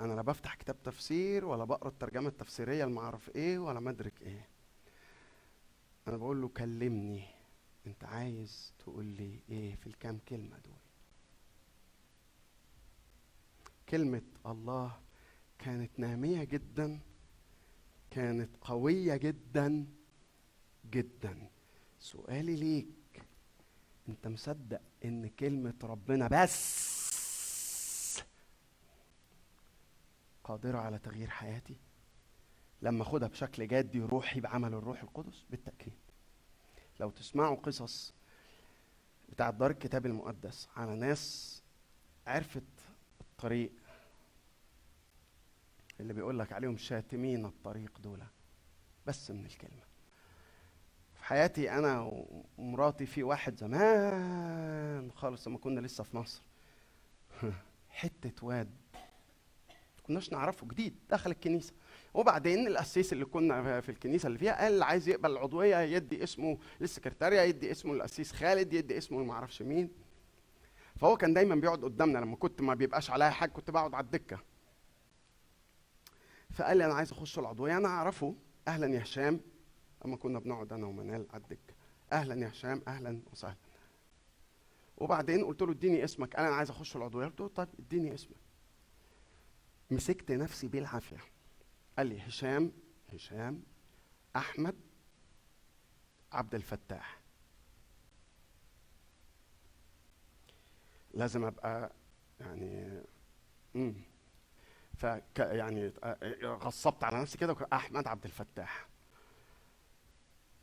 أنا 0.00 0.12
لا 0.12 0.22
بفتح 0.22 0.54
كتاب 0.54 0.76
تفسير 0.84 1.44
ولا 1.44 1.64
بقرأ 1.64 1.88
الترجمة 1.88 2.28
التفسيرية 2.28 2.84
اللي 2.84 2.94
ما 2.94 3.00
اعرف 3.00 3.28
إيه 3.36 3.58
ولا 3.58 3.80
مدرك 3.80 4.22
إيه. 4.22 4.48
أنا 6.08 6.16
بقول 6.16 6.42
له 6.42 6.48
كلمني. 6.48 7.24
انت 7.90 8.04
عايز 8.04 8.72
تقول 8.78 9.04
لي 9.04 9.40
إيه 9.48 9.74
في 9.76 9.86
الكام 9.86 10.18
كلمة 10.28 10.58
دول؟ 10.58 10.78
كلمة 13.88 14.22
الله 14.46 15.00
كانت 15.58 15.90
نامية 15.98 16.44
جدا 16.44 17.00
كانت 18.10 18.50
قوية 18.60 19.16
جدا 19.16 19.86
جدا. 20.90 21.50
سؤالي 22.00 22.56
ليك 22.56 23.22
انت 24.08 24.26
مصدق 24.26 24.80
ان 25.04 25.28
كلمة 25.28 25.74
ربنا 25.82 26.28
بس 26.28 26.90
قادرة 30.44 30.78
على 30.78 30.98
تغيير 30.98 31.30
حياتي؟ 31.30 31.76
لما 32.82 33.02
اخدها 33.02 33.28
بشكل 33.28 33.68
جدي 33.68 34.00
روحي 34.00 34.40
بعمل 34.40 34.74
الروح 34.74 35.02
القدس؟ 35.02 35.44
بالتأكيد. 35.50 35.92
لو 37.00 37.10
تسمعوا 37.10 37.56
قصص 37.56 38.14
بتاعت 39.28 39.54
دار 39.54 39.70
الكتاب 39.70 40.06
المقدس 40.06 40.68
على 40.76 40.94
ناس 40.94 41.62
عرفت 42.26 42.62
الطريق 43.20 43.72
اللي 46.00 46.12
بيقول 46.12 46.38
لك 46.38 46.52
عليهم 46.52 46.76
شاتمين 46.76 47.46
الطريق 47.46 47.98
دول. 47.98 48.22
بس 49.06 49.30
من 49.30 49.46
الكلمة. 49.46 49.82
في 51.14 51.24
حياتي 51.24 51.70
أنا 51.70 52.10
ومراتي 52.58 53.06
في 53.06 53.22
واحد 53.22 53.56
زمان 53.56 55.12
خالص 55.12 55.48
لما 55.48 55.58
كنا 55.58 55.80
لسه 55.80 56.04
في 56.04 56.16
مصر. 56.16 56.42
حتة 57.88 58.46
واد 58.46 58.70
كناش 60.02 60.32
نعرفه 60.32 60.66
جديد. 60.66 60.96
دخل 61.10 61.30
الكنيسة. 61.30 61.72
وبعدين 62.14 62.66
القسيس 62.66 63.12
اللي 63.12 63.24
كنا 63.24 63.80
في 63.80 63.88
الكنيسة 63.88 64.26
اللي 64.26 64.38
فيها 64.38 64.62
قال 64.62 64.72
اللي 64.72 64.84
عايز 64.84 65.08
يقبل 65.08 65.30
العضويه 65.30 65.76
يدي 65.76 66.22
اسمه 66.24 66.58
للسكرتارية 66.80 67.40
يدي 67.40 67.70
اسمه 67.70 67.94
للقسيس 67.94 68.32
خالد 68.32 68.72
يدي 68.72 68.98
اسمه 68.98 69.22
ما 69.24 69.32
أعرفش 69.32 69.62
مين. 69.62 69.90
فهو 70.96 71.16
كان 71.16 71.34
دايما 71.34 71.54
بيقعد 71.54 71.84
قدامنا 71.84 72.18
لما 72.18 72.36
كنت 72.36 72.60
ما 72.60 72.74
بيبقاش 72.74 73.10
عليا 73.10 73.30
حاجة 73.30 73.50
كنت 73.50 73.70
بقعد 73.70 73.94
على 73.94 74.04
الدكة. 74.04 74.38
فقال 76.50 76.76
لي 76.76 76.84
أنا 76.84 76.94
عايز 76.94 77.12
أخش 77.12 77.38
العضوية 77.38 77.76
أنا 77.76 77.88
أعرفه 77.88 78.34
أهلا 78.68 78.86
يا 78.94 79.02
هشام. 79.02 79.40
أما 80.04 80.16
كنا 80.16 80.38
بنقعد 80.38 80.72
أنا 80.72 80.86
ومنال 80.86 81.26
على 81.30 81.42
الدكة. 81.42 81.74
أهلا 82.12 82.34
يا 82.44 82.48
هشام 82.48 82.82
أهلا 82.88 83.20
وسهلا. 83.32 83.56
وبعدين 84.98 85.44
قلت 85.44 85.62
له 85.62 85.70
اديني 85.72 86.04
اسمك 86.04 86.36
أنا 86.36 86.48
عايز 86.48 86.70
أخش 86.70 86.96
العضوية. 86.96 87.26
قلت 87.26 87.40
له 87.40 87.48
طيب 87.48 87.68
اديني 87.78 88.14
اسمك. 88.14 88.36
مسكت 89.90 90.32
نفسي 90.32 90.68
بالعافية. 90.68 91.16
قال 91.98 92.06
لي 92.06 92.20
هشام 92.20 92.72
هشام 93.12 93.62
أحمد 94.36 94.76
عبد 96.32 96.54
الفتاح. 96.54 97.20
لازم 101.14 101.44
أبقى 101.44 101.92
يعني 102.40 103.00
امم 103.76 103.94
فك 104.94 105.38
يعني 105.38 105.92
غصبت 106.44 107.04
على 107.04 107.20
نفسي 107.20 107.38
كده 107.38 107.56
أحمد 107.72 108.06
عبد 108.06 108.24
الفتاح. 108.24 108.88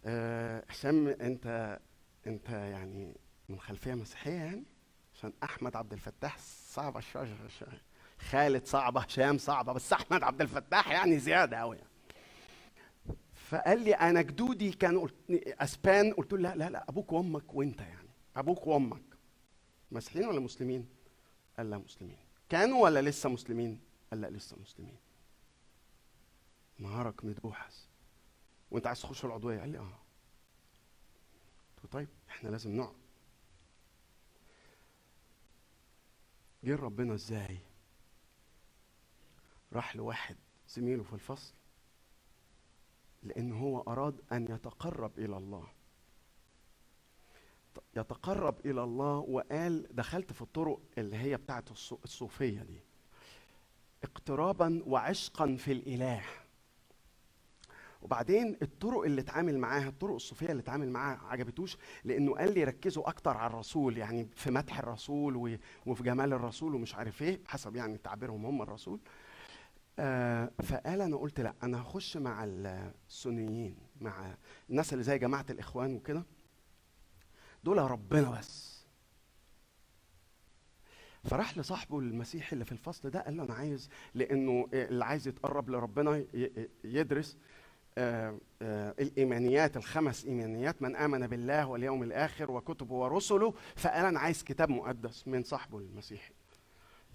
أه 0.05 0.63
هشام 0.69 1.07
أنت 1.07 1.79
أنت 2.27 2.49
يعني 2.49 3.15
من 3.49 3.59
خلفية 3.59 3.93
مسيحية 3.93 4.31
يعني؟ 4.31 4.65
عشان 5.13 5.33
أحمد 5.43 5.75
عبد 5.75 5.93
الفتاح 5.93 6.37
صعبه 6.39 6.99
شوية 6.99 7.47
شوية. 7.47 7.81
خالد 8.19 8.65
صعبة 8.65 9.01
هشام 9.01 9.37
صعبة 9.37 9.73
بس 9.73 9.93
أحمد 9.93 10.23
عبد 10.23 10.41
الفتاح 10.41 10.91
يعني 10.91 11.19
زيادة 11.19 11.57
قوي 11.57 11.77
يعني. 11.77 11.89
فقال 13.33 13.81
لي 13.83 13.93
أنا 13.93 14.21
جدودي 14.21 14.71
كانوا 14.71 15.01
قلت- 15.01 15.31
أسبان 15.47 16.13
قلت 16.13 16.33
له 16.33 16.39
لا 16.39 16.55
لا 16.55 16.69
لا 16.69 16.89
أبوك 16.89 17.11
وأمك 17.11 17.53
وأنت 17.53 17.81
يعني. 17.81 18.09
أبوك 18.35 18.67
وأمك. 18.67 19.01
مسيحيين 19.91 20.27
ولا 20.27 20.39
مسلمين؟ 20.39 20.87
قال 21.57 21.69
لا 21.69 21.77
مسلمين. 21.77 22.17
كانوا 22.49 22.83
ولا 22.83 23.01
لسه 23.01 23.29
مسلمين؟ 23.29 23.79
قال 24.11 24.21
لا 24.21 24.27
لسه 24.29 24.57
مسلمين. 24.61 24.97
نهارك 26.79 27.25
مدوحس 27.25 27.87
وأنت 28.71 28.87
عايز 28.87 29.01
تخش 29.01 29.25
العضوية؟ 29.25 29.59
قال 29.59 29.69
لي 29.69 29.77
آه. 29.77 29.99
قلت 31.83 31.91
طيب 31.93 32.07
إحنا 32.29 32.49
لازم 32.49 32.75
نقعد. 32.75 32.95
جه 36.63 36.75
ربنا 36.75 37.13
إزاي؟ 37.13 37.57
راح 39.73 39.95
لواحد 39.95 40.35
زميله 40.69 41.03
في 41.03 41.13
الفصل 41.13 41.53
لأن 43.23 43.51
هو 43.51 43.81
أراد 43.81 44.21
أن 44.31 44.43
يتقرب 44.43 45.19
إلى 45.19 45.37
الله. 45.37 45.67
يتقرب 47.97 48.55
إلى 48.65 48.83
الله 48.83 49.17
وقال 49.17 49.87
دخلت 49.95 50.33
في 50.33 50.41
الطرق 50.41 50.79
اللي 50.97 51.17
هي 51.17 51.37
بتاعت 51.37 51.69
الصو- 51.69 51.97
الصوفية 52.03 52.61
دي. 52.63 52.79
اقترابا 54.03 54.83
وعشقا 54.85 55.55
في 55.55 55.71
الإله. 55.71 56.23
وبعدين 58.01 58.57
الطرق 58.61 59.01
اللي 59.03 59.21
اتعامل 59.21 59.57
معاها 59.59 59.87
الطرق 59.89 60.13
الصوفية 60.13 60.47
اللي 60.49 60.61
اتعامل 60.61 60.89
معاها 60.89 61.17
عجبتوش 61.27 61.77
لأنه 62.03 62.35
قال 62.35 62.53
لي 62.53 62.63
ركزوا 62.63 63.09
أكتر 63.09 63.37
على 63.37 63.53
الرسول 63.53 63.97
يعني 63.97 64.27
في 64.35 64.51
مدح 64.51 64.79
الرسول 64.79 65.59
وفي 65.85 66.03
جمال 66.03 66.33
الرسول 66.33 66.75
ومش 66.75 66.95
عارف 66.95 67.21
إيه 67.21 67.39
حسب 67.47 67.75
يعني 67.75 67.97
تعبيرهم 67.97 68.45
هم 68.45 68.61
الرسول. 68.61 68.99
آه 68.99 69.07
فقال 70.63 71.01
أنا 71.01 71.17
قلت 71.17 71.39
لا 71.41 71.53
أنا 71.63 71.81
هخش 71.81 72.17
مع 72.17 72.43
السنيين 72.47 73.77
مع 74.01 74.35
الناس 74.69 74.93
اللي 74.93 75.03
زي 75.03 75.19
جماعة 75.19 75.45
الإخوان 75.49 75.95
وكده. 75.95 76.23
دول 77.63 77.77
ربنا 77.77 78.31
بس. 78.39 78.77
فراح 81.23 81.57
لصاحبه 81.57 81.99
المسيحي 81.99 82.53
اللي 82.53 82.65
في 82.65 82.71
الفصل 82.71 83.09
ده 83.09 83.19
قال 83.21 83.37
له 83.37 83.43
أنا 83.43 83.53
عايز 83.53 83.89
لأنه 84.13 84.67
اللي 84.73 85.05
عايز 85.05 85.27
يتقرب 85.27 85.69
لربنا 85.69 86.25
يدرس 86.83 87.37
آه، 87.97 88.39
آه، 88.61 88.95
الإيمانيات 88.99 89.77
الخمس 89.77 90.25
إيمانيات 90.25 90.81
من 90.81 90.95
آمن 90.95 91.27
بالله 91.27 91.67
واليوم 91.67 92.03
الآخر 92.03 92.51
وكتبه 92.51 92.95
ورسله. 92.95 93.53
فقال 93.75 94.05
أنا 94.05 94.19
عايز 94.19 94.43
كتاب 94.43 94.69
مقدس 94.69 95.27
من 95.27 95.43
صاحبه 95.43 95.77
المسيحي 95.77 96.33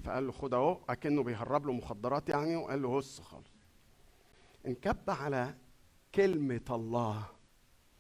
فقال 0.05 0.27
له 0.27 0.33
خد 0.33 0.55
اهو 0.55 0.81
اكنه 0.89 1.23
بيهرب 1.23 1.67
له 1.67 1.73
مخدرات 1.73 2.29
يعني 2.29 2.57
وقال 2.57 2.83
له 2.83 2.99
هص 2.99 3.21
خالص. 3.21 3.53
انكب 4.67 5.11
على 5.11 5.55
كلمة 6.15 6.61
الله 6.71 7.27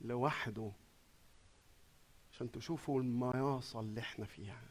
لوحده 0.00 0.72
عشان 2.32 2.50
تشوفوا 2.50 3.00
المياصة 3.00 3.80
اللي 3.80 4.00
إحنا 4.00 4.24
فيها 4.24 4.62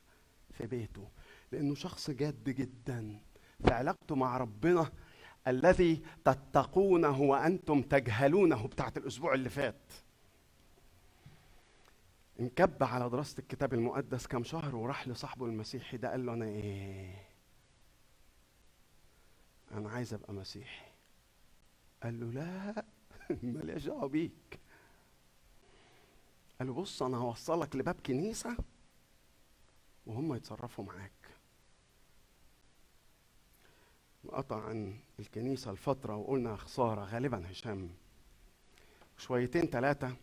في 0.51 0.65
بيته. 0.67 1.07
لأنه 1.51 1.75
شخص 1.75 2.09
جاد 2.11 2.43
جدا 2.43 3.19
في 3.65 3.73
علاقته 3.73 4.15
مع 4.15 4.37
ربنا 4.37 4.91
الذي 5.47 6.01
تتقونه 6.25 7.21
وأنتم 7.21 7.81
تجهلونه 7.81 8.67
بتاعت 8.67 8.97
الأسبوع 8.97 9.33
اللي 9.33 9.49
فات. 9.49 9.91
انكب 12.39 12.83
على 12.83 13.09
دراسة 13.09 13.39
الكتاب 13.39 13.73
المقدس 13.73 14.27
كم 14.27 14.43
شهر 14.43 14.75
وراح 14.75 15.07
لصاحبه 15.07 15.45
المسيحي 15.45 15.97
ده 15.97 16.09
قال 16.11 16.25
له 16.25 16.33
أنا 16.33 16.45
إيه؟ 16.45 17.27
أنا 19.71 19.89
عايز 19.89 20.13
أبقى 20.13 20.33
مسيحي. 20.33 20.85
قال 22.03 22.19
له 22.19 22.31
لا 22.31 22.85
ماليش 23.43 23.85
دعوة 23.85 24.07
بيك. 24.07 24.59
قال 26.59 26.67
له 26.67 26.73
بص 26.73 27.03
أنا 27.03 27.17
هوصلك 27.17 27.75
لباب 27.75 27.95
كنيسة 28.05 28.57
وهم 30.05 30.33
يتصرفوا 30.35 30.83
معاك. 30.85 31.11
قطع 34.31 34.63
عن 34.65 34.99
الكنيسة 35.19 35.71
الفترة 35.71 36.15
وقلنا 36.15 36.55
خسارة 36.55 37.01
غالبا 37.05 37.51
هشام. 37.51 37.89
شويتين 39.17 39.65
ثلاثة 39.65 40.15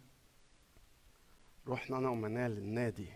رحنا 1.69 1.99
أنا 1.99 2.09
ومنال 2.09 2.59
النادي 2.59 3.09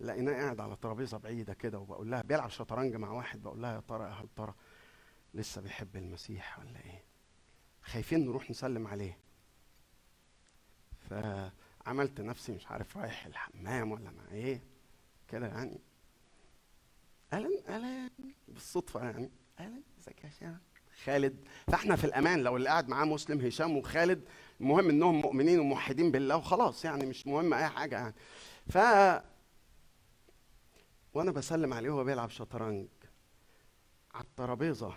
لقيناه 0.00 0.32
قاعد 0.32 0.60
على 0.60 0.76
ترابيزة 0.76 1.18
بعيدة 1.18 1.54
كده 1.54 1.78
وبقول 1.78 2.10
لها 2.10 2.22
بيلعب 2.22 2.50
شطرنج 2.50 2.96
مع 2.96 3.10
واحد 3.10 3.42
بقول 3.42 3.62
لها 3.62 3.74
يا 3.74 3.80
ترى 3.80 4.04
هل 4.04 4.28
ترى 4.36 4.54
لسه 5.34 5.60
بيحب 5.60 5.96
المسيح 5.96 6.58
ولا 6.58 6.80
إيه؟ 6.84 7.04
خايفين 7.82 8.24
نروح 8.26 8.50
نسلم 8.50 8.86
عليه. 8.86 9.18
فعملت 11.10 12.20
نفسي 12.20 12.52
مش 12.52 12.66
عارف 12.66 12.96
رايح 12.96 13.26
الحمام 13.26 13.92
ولا 13.92 14.10
مع 14.10 14.30
إيه 14.30 14.62
كده 15.28 15.46
يعني. 15.46 15.80
أهلا 17.32 17.48
أهلا 17.68 18.10
بالصدفة 18.48 19.04
يعني. 19.04 19.30
أهلا 19.58 19.82
إزيك 19.98 20.24
يا 20.24 20.28
هشام 20.28 20.58
خالد. 21.04 21.36
فاحنا 21.66 21.96
في 21.96 22.04
الامان 22.04 22.42
لو 22.42 22.56
اللي 22.56 22.68
قاعد 22.68 22.88
معاه 22.88 23.04
مسلم 23.04 23.40
هشام 23.40 23.76
وخالد 23.76 24.24
المهم 24.60 24.88
انهم 24.88 25.20
مؤمنين 25.20 25.60
وموحدين 25.60 26.10
بالله 26.10 26.36
وخلاص 26.36 26.84
يعني 26.84 27.06
مش 27.06 27.26
مهم 27.26 27.54
أي 27.54 27.68
حاجة 27.68 27.96
يعني. 27.96 28.14
ف 28.70 28.78
وأنا 31.14 31.30
بسلم 31.30 31.74
عليه 31.74 31.90
وهو 31.90 32.04
بيلعب 32.04 32.30
شطرنج 32.30 32.88
على 34.14 34.24
الترابيزة. 34.24 34.94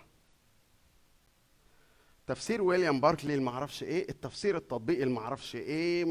تفسير 2.26 2.62
ويليام 2.62 3.00
باركلي 3.00 3.34
اللي 3.34 3.44
معرفش 3.44 3.82
إيه 3.82 4.08
التفسير 4.08 4.56
التطبيقي 4.56 5.02
اللي 5.02 5.14
معرفش 5.14 5.56
إيه 5.56 6.06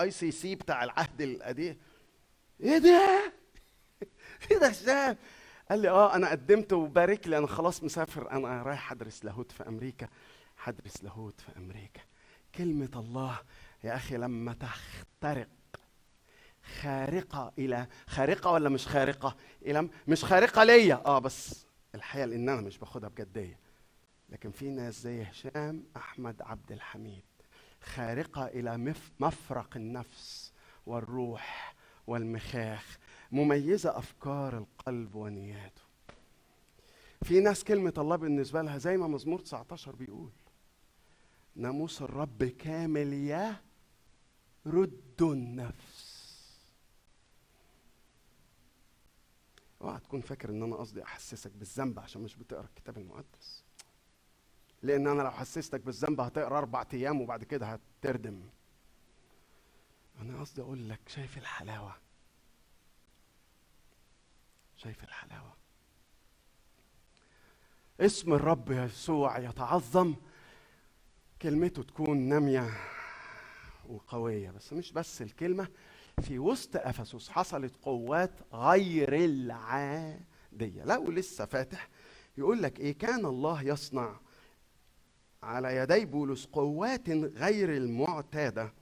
ICC 0.00 0.54
بتاع 0.54 0.84
العهد 0.84 1.20
القديم. 1.20 1.78
إيه 2.60 2.78
ده؟ 2.78 3.32
إيه 4.50 4.58
ده 4.58 4.66
هشام؟ 4.66 5.16
قال 5.70 5.82
لي 5.82 5.88
آه 5.88 6.14
أنا 6.14 6.30
قدمت 6.30 6.72
وبارك 6.72 7.28
لي. 7.28 7.38
أنا 7.38 7.46
خلاص 7.46 7.82
مسافر. 7.84 8.30
أنا 8.30 8.62
رايح 8.62 8.92
أدرس 8.92 9.24
لاهوت 9.24 9.52
في 9.52 9.68
أمريكا. 9.68 10.08
هدرس 10.64 11.04
لاهوت 11.04 11.40
في 11.40 11.48
أمريكا. 11.56 12.00
كلمة 12.54 12.90
الله 12.96 13.38
يا 13.84 13.96
أخي 13.96 14.16
لما 14.16 14.52
تخترق 14.52 15.48
خارقة 16.80 17.52
إلى 17.58 17.86
خارقة 18.06 18.50
ولا 18.50 18.68
مش 18.68 18.86
خارقة؟ 18.88 19.36
إلى 19.62 19.88
مش 20.08 20.24
خارقة 20.24 20.64
ليا. 20.64 21.02
آه 21.06 21.18
بس 21.18 21.66
الحقيقة 21.94 22.26
لأن 22.26 22.48
أنا 22.48 22.60
مش 22.60 22.78
باخدها 22.78 23.08
بجديه 23.08 23.58
لكن 24.28 24.50
في 24.50 24.70
ناس 24.70 25.00
زي 25.02 25.22
هشام 25.22 25.84
أحمد 25.96 26.42
عبد 26.42 26.72
الحميد 26.72 27.24
خارقة 27.82 28.46
إلى 28.46 28.76
مف 28.76 29.12
مفرق 29.20 29.76
النفس 29.76 30.52
والروح 30.86 31.74
والمخاخ. 32.06 32.98
مميزة 33.32 33.98
أفكار 33.98 34.58
القلب 34.58 35.14
ونياته. 35.14 35.82
في 37.22 37.40
ناس 37.40 37.64
كلمة 37.64 37.92
الله 37.98 38.16
بالنسبة 38.16 38.62
لها 38.62 38.78
زي 38.78 38.96
ما 38.96 39.06
مزمور 39.06 39.40
19 39.40 39.96
بيقول 39.96 40.30
ناموس 41.56 42.02
الرب 42.02 42.44
كامل 42.44 43.12
يرد 44.66 45.22
النفس. 45.22 46.16
اوعى 49.82 50.00
تكون 50.00 50.20
فاكر 50.20 50.50
إن 50.50 50.62
أنا 50.62 50.76
قصدي 50.76 51.02
أحسسك 51.02 51.50
بالذنب 51.52 51.98
عشان 51.98 52.22
مش 52.22 52.36
بتقرأ 52.36 52.64
الكتاب 52.64 52.98
المقدس. 52.98 53.64
لأن 54.82 55.06
أنا 55.06 55.22
لو 55.22 55.30
حسستك 55.30 55.80
بالذنب 55.80 56.20
هتقرأ 56.20 56.58
أربع 56.58 56.84
أيام 56.92 57.20
وبعد 57.20 57.44
كده 57.44 57.66
هتردم. 57.66 58.42
أنا 60.20 60.40
قصدي 60.40 60.62
أقول 60.62 60.88
لك 60.88 61.00
شايف 61.06 61.38
الحلاوة؟ 61.38 61.94
شايف 64.76 65.04
الحلاوة. 65.04 65.56
اسم 68.00 68.32
الرب 68.32 68.70
يسوع 68.70 69.38
يتعظم. 69.38 70.14
كلمته 71.42 71.82
تكون 71.82 72.18
نامية 72.18 72.70
وقوية 73.88 74.50
بس 74.50 74.72
مش 74.72 74.92
بس 74.92 75.22
الكلمة 75.22 75.68
في 76.22 76.38
وسط 76.38 76.76
أفسس 76.76 77.28
حصلت 77.28 77.76
قوات 77.82 78.30
غير 78.52 79.14
العادية. 79.14 80.84
لا 80.84 80.96
ولسه 80.96 81.44
فاتح. 81.44 81.88
يقول 82.38 82.62
لك 82.62 82.80
إيه؟ 82.80 82.98
كان 82.98 83.26
الله 83.26 83.62
يصنع 83.62 84.20
على 85.42 85.76
يدي 85.76 86.04
بولس 86.04 86.46
قوات 86.46 87.08
غير 87.10 87.76
المعتادة. 87.76 88.72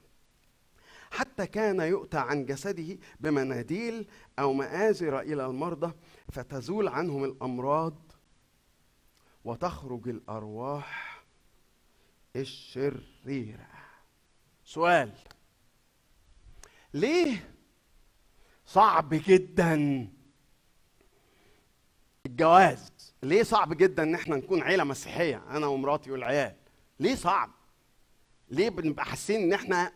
حتى 1.14 1.46
كان 1.46 1.80
يؤتى 1.80 2.18
عن 2.18 2.46
جسده 2.46 2.98
بمناديل 3.20 4.08
أو 4.38 4.52
مآزر 4.52 5.20
إلى 5.20 5.46
المرضى 5.46 5.92
فتزول 6.32 6.88
عنهم 6.88 7.24
الأمراض 7.24 8.12
وتخرج 9.44 10.08
الأرواح 10.08 11.24
الشريرة. 12.36 13.66
سؤال 14.64 15.12
ليه 16.94 17.50
صعب 18.66 19.08
جدا 19.10 20.08
الجواز؟ 22.26 22.92
ليه 23.22 23.42
صعب 23.42 23.72
جدا 23.76 24.02
إن 24.02 24.14
إحنا 24.14 24.36
نكون 24.36 24.62
عيلة 24.62 24.84
مسيحية 24.84 25.42
أنا 25.50 25.66
ومراتي 25.66 26.10
والعيال؟ 26.10 26.56
ليه 27.00 27.14
صعب؟ 27.14 27.50
ليه 28.48 28.68
بنبقى 28.68 29.04
حاسين 29.04 29.42
إن 29.42 29.52
إحنا 29.52 29.92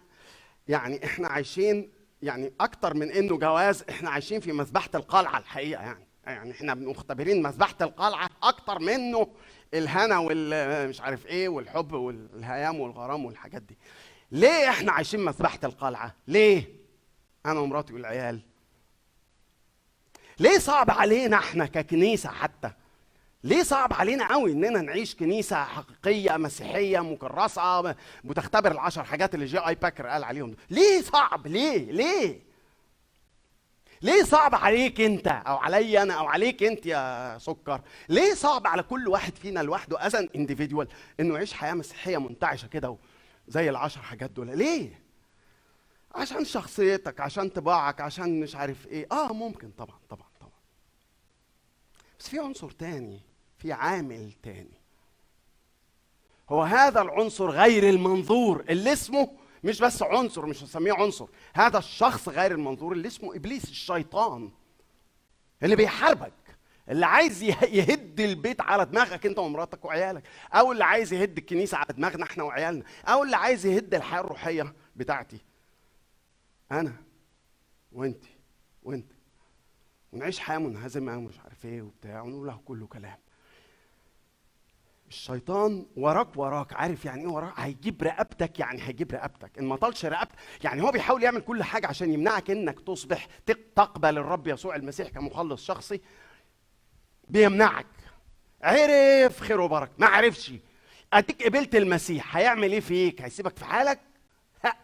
يعني 0.68 1.04
إحنا 1.04 1.28
عايشين 1.28 1.90
يعني 2.22 2.52
أكتر 2.60 2.94
من 2.94 3.10
إنه 3.10 3.38
جواز 3.38 3.84
إحنا 3.90 4.10
عايشين 4.10 4.40
في 4.40 4.52
مذبحة 4.52 4.90
القلعة 4.94 5.38
الحقيقة 5.38 5.82
يعني. 5.82 6.06
يعني 6.26 6.50
إحنا 6.50 6.74
مختبرين 6.74 7.42
مذبحة 7.42 7.74
القلعة 7.80 8.30
أكتر 8.42 8.78
منه 8.78 9.28
الهنا 9.74 10.18
والمش 10.18 11.00
عارف 11.00 11.26
إيه 11.26 11.48
والحب 11.48 11.92
والهيام 11.92 12.80
والغرام 12.80 13.24
والحاجات 13.24 13.62
دي. 13.62 13.78
ليه 14.32 14.68
إحنا 14.68 14.92
عايشين 14.92 15.20
مذبحة 15.24 15.58
القلعة؟ 15.64 16.14
ليه؟ 16.26 16.64
أنا 17.46 17.60
ومراتي 17.60 17.92
والعيال. 17.92 18.40
ليه 20.38 20.58
صعب 20.58 20.90
علينا 20.90 21.36
إحنا 21.36 21.66
ككنيسة 21.66 22.28
حتى؟ 22.30 22.70
ليه 23.44 23.62
صعب 23.62 23.92
علينا 23.92 24.32
قوي 24.32 24.52
إننا 24.52 24.80
نعيش 24.80 25.14
كنيسة 25.14 25.64
حقيقية 25.64 26.36
مسيحية 26.36 26.98
مكرسة 27.00 27.94
بتختبر 28.24 28.72
العشر 28.72 29.04
حاجات 29.04 29.34
اللي 29.34 29.46
جي 29.46 29.58
آي 29.58 29.74
باكر 29.74 30.06
قال 30.06 30.24
عليهم 30.24 30.56
ليه 30.70 31.02
صعب؟ 31.02 31.46
ليه؟ 31.46 31.92
ليه؟ 31.92 32.40
ليه 34.02 34.22
صعب 34.22 34.54
عليك 34.54 35.00
أنت 35.00 35.26
أو 35.28 35.56
علي 35.56 36.02
أنا 36.02 36.14
أو 36.14 36.26
عليك 36.26 36.62
أنت 36.62 36.86
يا 36.86 37.38
سكر؟ 37.38 37.80
ليه 38.08 38.34
صعب 38.34 38.66
على 38.66 38.82
كل 38.82 39.08
واحد 39.08 39.36
فينا 39.36 39.60
لوحده 39.60 40.06
as 40.06 40.14
an 40.14 40.28
individual 40.36 40.88
إنه 41.20 41.34
يعيش 41.34 41.52
حياة 41.52 41.74
مسيحية 41.74 42.18
منتعشة 42.18 42.66
كده 42.66 42.96
زي 43.48 43.70
العشر 43.70 44.02
حاجات 44.02 44.30
دول؟ 44.30 44.58
ليه؟ 44.58 45.02
عشان 46.14 46.44
شخصيتك 46.44 47.20
عشان 47.20 47.48
طباعك 47.48 48.00
عشان 48.00 48.40
مش 48.40 48.56
عارف 48.56 48.86
إيه. 48.86 49.06
آه 49.12 49.32
ممكن 49.32 49.70
طبعا 49.70 49.98
طبعا 50.10 50.28
طبعا. 50.40 50.52
بس 52.20 52.28
في 52.28 52.38
عنصر 52.38 52.70
تاني 52.70 53.20
في 53.58 53.72
عامل 53.72 54.32
تاني. 54.42 54.78
هو 56.50 56.62
هذا 56.62 57.00
العنصر 57.02 57.50
غير 57.50 57.88
المنظور 57.88 58.64
اللي 58.68 58.92
اسمه 58.92 59.30
مش 59.64 59.80
بس 59.80 60.02
عنصر 60.02 60.46
مش 60.46 60.62
هسميه 60.62 60.92
عنصر 60.92 61.26
هذا 61.54 61.78
الشخص 61.78 62.28
غير 62.28 62.52
المنظور 62.52 62.92
اللي 62.92 63.08
اسمه 63.08 63.36
إبليس 63.36 63.64
الشيطان. 63.64 64.50
اللي 65.62 65.76
بيحاربك 65.76 66.32
اللي 66.88 67.06
عايز 67.06 67.42
يه- 67.42 67.64
يهد 67.64 68.20
البيت 68.20 68.60
على 68.60 68.84
دماغك 68.84 69.26
انت 69.26 69.38
ومراتك 69.38 69.84
وعيالك 69.84 70.22
أو 70.52 70.72
اللي 70.72 70.84
عايز 70.84 71.12
يهد 71.12 71.38
الكنيسة 71.38 71.76
على 71.78 71.86
دماغنا 71.90 72.24
إحنا 72.24 72.44
وعيالنا 72.44 72.84
أو 73.06 73.22
اللي 73.22 73.36
عايز 73.36 73.66
يهد 73.66 73.94
الحياة 73.94 74.20
الروحية 74.20 74.74
بتاعتي. 74.96 75.38
أنا 76.72 76.92
وانت 77.92 78.24
وأنت 78.82 79.12
ونعيش 80.12 80.38
حياة 80.38 80.58
منهزمة 80.58 81.16
ومش 81.18 81.38
عارف 81.40 81.64
إيه 81.64 81.82
وبتاع 81.82 82.22
ونقول 82.22 82.46
له 82.46 82.60
كله 82.64 82.86
كلام. 82.86 83.18
الشيطان 85.08 85.86
وراك 85.96 86.36
وراك 86.36 86.72
عارف 86.72 87.04
يعني 87.04 87.20
إيه 87.22 87.28
وراك؟ 87.28 87.52
هيجيب 87.56 88.02
رقبتك 88.02 88.58
يعني 88.58 88.82
هيجيب 88.82 89.12
رقبتك. 89.12 89.58
إن 89.58 89.64
ما 89.64 89.76
طالش 89.76 90.04
رقبتك 90.04 90.34
يعني 90.64 90.82
هو 90.82 90.90
بيحاول 90.90 91.22
يعمل 91.22 91.40
كل 91.40 91.62
حاجة 91.62 91.86
عشان 91.86 92.12
يمنعك 92.12 92.50
إنك 92.50 92.80
تصبح 92.80 93.26
تق- 93.46 93.58
تقبل 93.76 94.18
الرب 94.18 94.46
يسوع 94.48 94.76
المسيح 94.76 95.08
كمخلص 95.08 95.64
شخصي. 95.66 96.00
بيمنعك. 97.28 97.86
عرف 98.62 99.40
خير 99.40 99.60
وبركة. 99.60 99.92
ما 99.98 100.06
عرفش. 100.06 100.52
أديك 101.12 101.42
قبلت 101.42 101.74
المسيح. 101.76 102.36
هيعمل 102.36 102.72
إيه 102.72 102.80
فيك؟ 102.80 103.22
هيسيبك 103.22 103.56
في 103.56 103.64
حالك؟ 103.64 104.00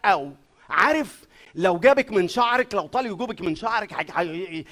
أو 0.05 0.31
عارف 0.69 1.23
لو 1.55 1.79
جابك 1.79 2.11
من 2.11 2.27
شعرك 2.27 2.73
لو 2.73 2.87
طال 2.87 3.05
يجوبك 3.05 3.41
من 3.41 3.55
شعرك 3.55 3.93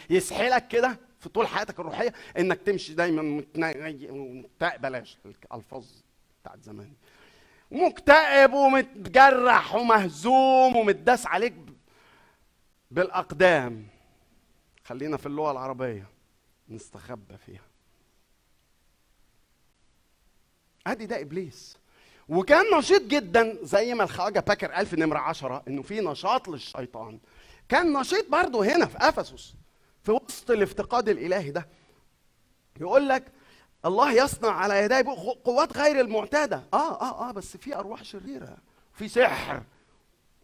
يسحلك 0.09 0.67
كده؟ 0.67 0.99
في 1.23 1.29
طول 1.29 1.47
حياتك 1.47 1.79
الروحية 1.79 2.13
إنك 2.37 2.61
تمشي 2.61 2.93
دايما 2.93 3.21
مكتئب. 3.21 4.81
بلاش 4.81 5.17
الألفاظ 5.25 5.85
بتاعت 6.41 6.63
زمان. 6.63 6.93
مكتئب 7.71 8.53
ومتجرح 8.53 9.75
ومهزوم 9.75 10.75
ومتداس 10.75 11.27
عليك 11.27 11.53
بالأقدام. 12.91 13.87
خلينا 14.83 15.17
في 15.17 15.25
اللغة 15.25 15.51
العربية 15.51 16.07
نستخبى 16.69 17.37
فيها. 17.37 17.65
أدي 20.87 21.05
ده 21.05 21.21
إبليس. 21.21 21.77
وكان 22.29 22.63
نشيط 22.77 23.01
جدا 23.01 23.57
زي 23.61 23.93
ما 23.93 24.03
الخواجة 24.03 24.39
باكر 24.39 24.71
قال 24.71 24.85
في 24.85 24.95
نمرة 24.95 25.19
10 25.19 25.63
إنه 25.67 25.81
في 25.81 26.01
نشاط 26.01 26.47
للشيطان. 26.47 27.19
كان 27.69 27.93
نشيط 27.93 28.29
برضه 28.29 28.65
هنا 28.65 28.85
في 28.85 28.97
إفسس. 28.97 29.55
في 30.03 30.11
وسط 30.11 30.51
الافتقاد 30.51 31.09
الإلهي 31.09 31.51
ده. 31.51 31.67
يقول 32.81 33.09
لك 33.09 33.31
الله 33.85 34.11
يصنع 34.11 34.51
على 34.51 34.83
يديه 34.83 35.05
قوات 35.43 35.77
غير 35.77 35.99
المعتادة. 35.99 36.63
آه 36.73 37.01
آه 37.01 37.29
آه 37.29 37.31
بس 37.31 37.57
في 37.57 37.75
أرواح 37.75 38.03
شريرة 38.03 38.57
في 38.93 39.07
سحر 39.07 39.63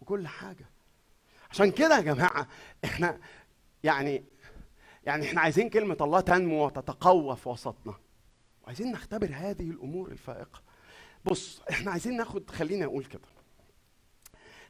وكل 0.01 0.27
حاجة. 0.27 0.65
عشان 1.51 1.71
كده 1.71 1.95
يا 1.97 2.01
جماعة 2.01 2.47
إحنا 2.83 3.19
يعني 3.83 4.23
يعني 5.03 5.25
إحنا 5.25 5.41
عايزين 5.41 5.69
كلمة 5.69 5.97
الله 6.01 6.19
تنمو 6.19 6.65
وتتقوى 6.65 7.35
في 7.35 7.49
وسطنا. 7.49 7.93
وعايزين 8.63 8.91
نختبر 8.91 9.29
هذه 9.33 9.69
الأمور 9.69 10.11
الفائقة. 10.11 10.61
بص 11.25 11.61
إحنا 11.69 11.91
عايزين 11.91 12.17
ناخد 12.17 12.49
خليني 12.49 12.85
أقول 12.85 13.05
كده. 13.05 13.27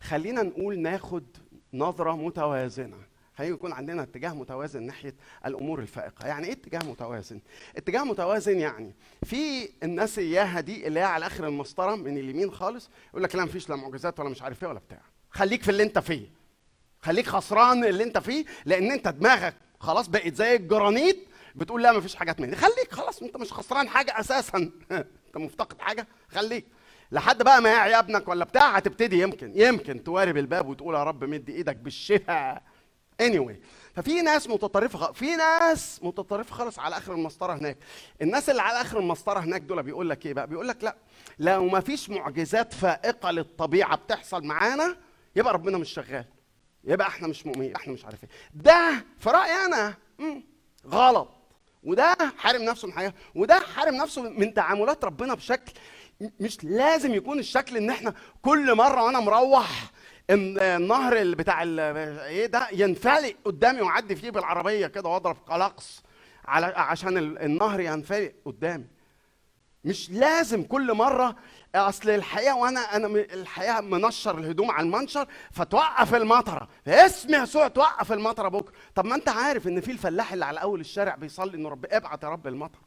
خلينا 0.02 0.42
نقول 0.44 0.80
ناخد 0.80 1.38
نظرة 1.74 2.16
متوازنة. 2.16 2.98
خلينا 3.40 3.54
يكون 3.56 3.74
عندنا 3.74 4.04
اتجاه 4.04 4.34
متوازن 4.34 4.84
ناحية 4.84 5.16
الأمور 5.46 5.80
الفائقة. 5.80 6.28
يعني 6.28 6.48
إيه 6.48 6.54
اتجاه 6.54 6.80
متوازن؟ 6.80 7.40
اتجاه 7.78 8.04
متوازن 8.04 8.60
يعني 8.60 8.96
في 9.24 9.70
الناس 9.84 10.20
إياها 10.20 10.60
دي 10.60 10.88
اللي 10.88 11.00
هي 11.00 11.04
على 11.04 11.26
آخر 11.26 11.48
المسطرة 11.48 11.96
من 11.96 12.18
اليمين 12.18 12.52
خالص 12.52 12.90
يقول 13.10 13.24
لك 13.24 13.36
لا 13.36 13.46
مفيش 13.46 13.70
لا 13.70 13.76
معجزات 13.76 14.20
ولا 14.20 14.30
مش 14.30 14.42
عارف 14.42 14.64
إيه 14.64 14.70
ولا 14.70 14.80
بتاع. 14.80 15.02
خليك 15.32 15.64
في 15.64 15.70
اللي 15.72 15.84
أنت 15.84 16.00
فيه. 16.00 16.28
خليك 17.02 17.28
خسران 17.28 17.84
اللي 17.86 18.04
أنت 18.04 18.18
فيه 18.18 18.46
لأن 18.66 18.92
أنت 18.92 19.08
دماغك 19.08 19.56
خلاص 19.80 20.08
بقت 20.08 20.34
زي 20.34 20.56
الجرانيت 20.56 21.28
بتقول 21.56 21.84
لا 21.84 21.92
مفيش 21.92 22.16
حاجات 22.16 22.40
من 22.40 22.50
دي 22.50 22.56
خليك 22.56 22.92
خلاص 22.92 23.22
أنت 23.24 23.38
مش 23.38 23.54
خسران 23.54 23.90
حاجة 23.90 24.20
أساسا. 24.20 24.58
أنت 25.28 25.38
مفتقد 25.38 25.80
حاجة؟ 25.80 26.08
خليك. 26.30 26.66
لحد 27.12 27.44
بقى 27.44 27.62
ما 27.62 27.70
يعي 27.70 28.00
ابنك 28.00 28.28
ولا 28.28 28.46
بتاع 28.46 28.78
هتبتدي 28.78 29.22
يمكن 29.22 29.52
يمكن 29.56 30.04
توارب 30.04 30.38
الباب 30.38 30.68
وتقول 30.68 30.96
يا 30.96 31.04
رب 31.04 31.24
مد 31.24 31.50
إيدك 31.50 31.76
بالشفاء 31.76 32.64
anyway 33.22 33.54
ففي 33.96 34.22
ناس 34.22 34.48
متطرفة 34.50 35.12
في 35.12 35.36
ناس 35.36 36.00
متطرفة 36.04 36.56
خالص 36.56 36.80
على 36.80 36.98
آخر 36.98 37.14
المسطرة 37.14 37.54
هناك. 37.54 37.78
الناس 38.22 38.50
اللي 38.50 38.62
على 38.62 38.82
آخر 38.82 39.00
المسطرة 39.00 39.40
هناك 39.40 39.62
دول 39.62 39.84
بيقول 39.84 40.10
لك 40.10 40.26
إيه 40.26 40.34
بقى؟ 40.34 40.48
بيقول 40.48 40.68
لك 40.68 40.84
لأ 40.84 40.96
لو 41.40 41.66
ما 41.68 41.80
فيش 41.80 42.10
معجزات 42.10 42.74
فائقة 42.74 43.32
للطبيعة 43.32 43.96
بتحصل 43.96 44.44
معانا 44.44 44.98
يبقى 45.36 45.54
ربنا 45.54 45.78
مش 45.78 45.90
شغال. 45.94 46.26
يبقى 46.84 47.08
إحنا 47.08 47.28
مش 47.28 47.46
مؤمنين 47.46 47.76
إحنا 47.76 47.94
مش 47.94 48.06
عارف 48.06 48.24
إيه 48.24 48.30
ده 48.54 49.06
في 49.20 49.30
رأيي 49.30 49.66
أنا 49.66 49.94
غلط. 50.88 51.30
وده 51.84 52.16
حارم 52.38 52.62
نفسه 52.64 52.88
من 52.88 52.94
حاجة 52.94 53.14
وده 53.36 53.60
حارم 53.60 53.96
نفسه 53.96 54.22
من 54.22 54.54
تعاملات 54.54 55.06
ربنا 55.06 55.34
بشكل 55.34 55.72
مش 56.40 56.64
لازم 56.64 57.14
يكون 57.14 57.40
الشكل 57.40 57.78
إن 57.78 57.90
إحنا 57.90 58.14
كل 58.42 58.76
مرة 58.76 59.04
وأنا 59.04 59.20
مروح 59.20 59.92
النهر 60.30 61.18
اللي 61.18 61.36
بتاع 61.36 61.64
إيه 61.64 62.46
ده 62.46 62.68
ينفلق 62.72 63.36
قدامي 63.46 63.82
واعدي 63.82 64.16
فيه 64.16 64.30
بالعربية 64.32 64.88
كده 64.88 65.10
وأضرب 65.10 65.38
قلقص 65.50 66.04
على 66.46 66.66
عشان 66.66 67.18
ال- 67.18 67.40
النهر 67.40 67.80
ينفلق 67.80 68.34
قدامي. 68.46 68.86
مش 69.84 70.10
لازم 70.12 70.64
كل 70.64 70.94
مرة 70.94 71.36
أصل 71.76 72.10
الحقيقة 72.10 72.56
وأنا 72.56 72.80
أنا 72.80 73.08
الحقيقة 73.08 73.82
منشر 73.82 74.38
الهدوم 74.38 74.72
على 74.72 74.86
المنشر 74.86 75.28
فتوقف 75.52 76.16
المطرة. 76.16 76.68
اسم 76.88 77.44
يسوع 77.44 77.68
توقف 77.68 78.12
المطرة 78.12 78.50
بكره 78.50 78.74
طب 78.96 79.06
ما 79.06 79.16
أنت 79.16 79.30
عارف 79.30 79.68
إن 79.68 79.82
في 79.82 79.92
الفلاح 79.92 80.34
اللي 80.34 80.46
على 80.46 80.62
أول 80.62 80.80
الشارع 80.80 81.16
بيصلي 81.16 81.58
إنه 81.58 81.70
رب 81.70 81.86
ابعت 81.92 82.24
يا 82.24 82.30
رب 82.30 82.48
المطر. 82.48 82.80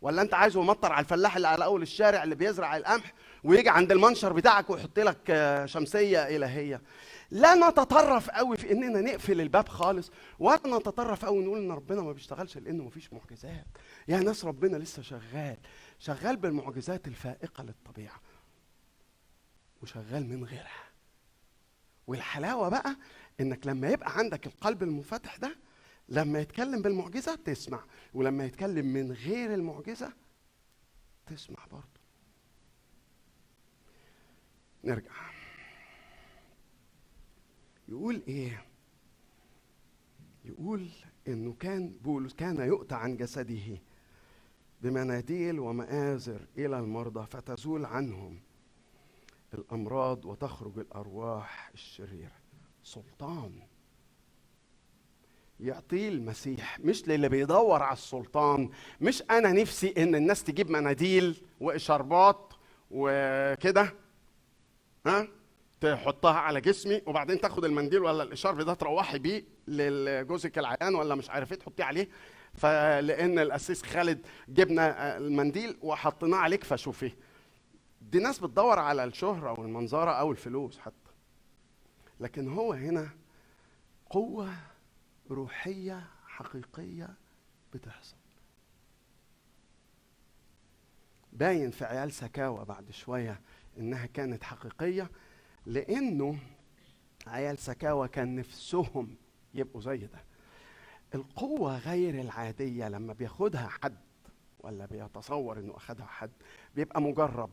ولا 0.00 0.22
أنت 0.22 0.34
عايزه 0.34 0.60
يمطر 0.60 0.92
على 0.92 1.04
الفلاح 1.04 1.36
اللي 1.36 1.48
على 1.48 1.64
أول 1.64 1.82
الشارع 1.82 2.22
اللي 2.24 2.34
بيزرع 2.34 2.76
القمح 2.76 3.12
ويجي 3.46 3.68
عند 3.68 3.92
المنشر 3.92 4.32
بتاعك 4.32 4.70
ويحط 4.70 4.98
لك 4.98 5.18
آه، 5.30 5.66
شمسية 5.66 6.36
إلهية. 6.36 6.82
لا 7.30 7.54
نتطرف 7.54 8.30
قوي 8.30 8.56
في 8.56 8.72
إننا 8.72 9.00
نقفل 9.00 9.40
الباب 9.40 9.68
خالص 9.68 10.10
ولا 10.38 10.60
نتطرف 10.78 11.24
قوي 11.24 11.44
نقول 11.44 11.58
إن 11.58 11.70
ربنا 11.72 12.02
ما 12.02 12.12
بيشتغلش 12.12 12.58
لأنه 12.58 12.84
ما 12.84 12.90
فيش 12.90 13.12
معجزات. 13.12 13.66
يا 14.08 14.16
ناس 14.16 14.44
ربنا 14.44 14.76
لسه 14.76 15.02
شغال 15.02 15.56
شغال 15.98 16.36
بالمعجزات 16.36 17.08
الفائقة 17.08 17.62
للطبيعة 17.64 18.20
وشغال 19.82 20.28
من 20.28 20.44
غيرها. 20.44 20.86
والحلاوة 22.06 22.68
بقى 22.68 22.96
إنك 23.40 23.66
لما 23.66 23.88
يبقى 23.88 24.18
عندك 24.18 24.46
القلب 24.46 24.82
المنفتح 24.82 25.36
ده 25.36 25.56
لما 26.08 26.38
يتكلم 26.40 26.82
بالمعجزة 26.82 27.34
تسمع 27.34 27.80
ولما 28.14 28.44
يتكلم 28.44 28.86
من 28.86 29.12
غير 29.12 29.54
المعجزة 29.54 30.12
تسمع 31.26 31.58
برضه. 31.72 31.95
نرجع. 34.86 35.10
يقول 37.88 38.22
إيه؟ 38.28 38.64
يقول 40.44 40.88
إنه 41.28 41.52
كان 41.60 41.88
بولس 42.04 42.34
كان 42.34 42.56
يؤتى 42.60 42.94
عن 42.94 43.16
جسده 43.16 43.78
بمناديل 44.82 45.58
ومآزر 45.58 46.46
إلى 46.58 46.78
المرضى 46.78 47.26
فتزول 47.26 47.84
عنهم 47.84 48.40
الأمراض 49.54 50.24
وتخرج 50.24 50.78
الأرواح 50.78 51.70
الشريرة. 51.74 52.36
سلطان. 52.82 53.62
يعطيه 55.60 56.08
المسيح. 56.08 56.80
مش 56.80 57.08
للي 57.08 57.28
بيدور 57.28 57.82
على 57.82 57.92
السلطان. 57.92 58.70
مش 59.00 59.22
أنا 59.30 59.52
نفسي 59.52 59.94
إن 59.98 60.14
الناس 60.14 60.44
تجيب 60.44 60.70
مناديل 60.70 61.42
واشاربات 61.60 62.54
وكده. 62.90 63.94
ها؟ 65.06 65.28
تحطها 65.80 66.38
على 66.38 66.60
جسمي 66.60 67.02
وبعدين 67.06 67.40
تاخد 67.40 67.64
المنديل 67.64 67.98
ولا 68.02 68.22
الاشارب 68.22 68.60
ده 68.60 68.74
تروحي 68.74 69.18
بيه 69.18 69.44
لجوزك 69.68 70.58
العيان 70.58 70.94
ولا 70.94 71.14
مش 71.14 71.30
عارف 71.30 71.52
إيه 71.52 71.58
تحطيه 71.58 71.84
عليه. 71.84 72.08
فلأن 72.54 73.38
الأسيس 73.38 73.82
خالد 73.82 74.26
جبنا 74.48 75.16
المنديل 75.16 75.78
وحطيناه 75.82 76.38
عليك 76.38 76.64
فشوفيه. 76.64 77.16
دي 78.00 78.18
ناس 78.18 78.38
بتدور 78.38 78.78
على 78.78 79.04
الشهرة 79.04 79.60
والمنظرة 79.60 80.10
أو 80.10 80.30
الفلوس 80.32 80.78
حتى. 80.78 81.10
لكن 82.20 82.48
هو 82.48 82.72
هنا 82.72 83.08
قوة 84.10 84.54
روحية 85.30 86.06
حقيقية 86.26 87.14
بتحصل. 87.74 88.16
باين 91.32 91.70
في 91.70 91.84
عيال 91.84 92.12
سكاوى 92.12 92.64
بعد 92.64 92.90
شوية 92.90 93.40
إنها 93.78 94.06
كانت 94.06 94.42
حقيقية 94.44 95.10
لأنه 95.66 96.38
عيال 97.26 97.58
سكاوى 97.58 98.08
كان 98.08 98.36
نفسهم 98.36 99.16
يبقوا 99.54 99.80
زي 99.80 99.96
ده. 99.96 100.24
القوة 101.14 101.78
غير 101.78 102.20
العادية 102.20 102.88
لما 102.88 103.12
بياخدها 103.12 103.68
حد 103.82 103.96
ولا 104.60 104.86
بيتصور 104.86 105.58
إنه 105.58 105.76
أخدها 105.76 106.06
حد 106.06 106.30
بيبقى 106.74 107.02
مجرب. 107.02 107.50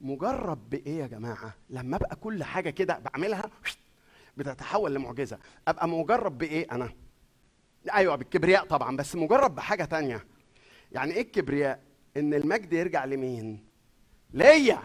مجرب 0.00 0.70
بإيه 0.70 0.98
يا 1.02 1.06
جماعة؟ 1.06 1.54
لما 1.70 1.96
أبقى 1.96 2.16
كل 2.16 2.44
حاجة 2.44 2.70
كده 2.70 2.98
بعملها 2.98 3.50
بتتحول 4.36 4.94
لمعجزة. 4.94 5.38
أبقى 5.68 5.88
مجرب 5.88 6.38
بإيه 6.38 6.66
أنا؟ 6.72 6.92
أيوه 7.94 8.16
بالكبرياء 8.16 8.66
طبعا 8.66 8.96
بس 8.96 9.16
مجرب 9.16 9.54
بحاجة 9.54 9.84
تانية. 9.84 10.24
يعني 10.92 11.12
إيه 11.12 11.22
الكبرياء؟ 11.22 11.82
إن 12.16 12.34
المجد 12.34 12.72
يرجع 12.72 13.04
لمين؟ 13.04 13.64
ليا. 14.32 14.82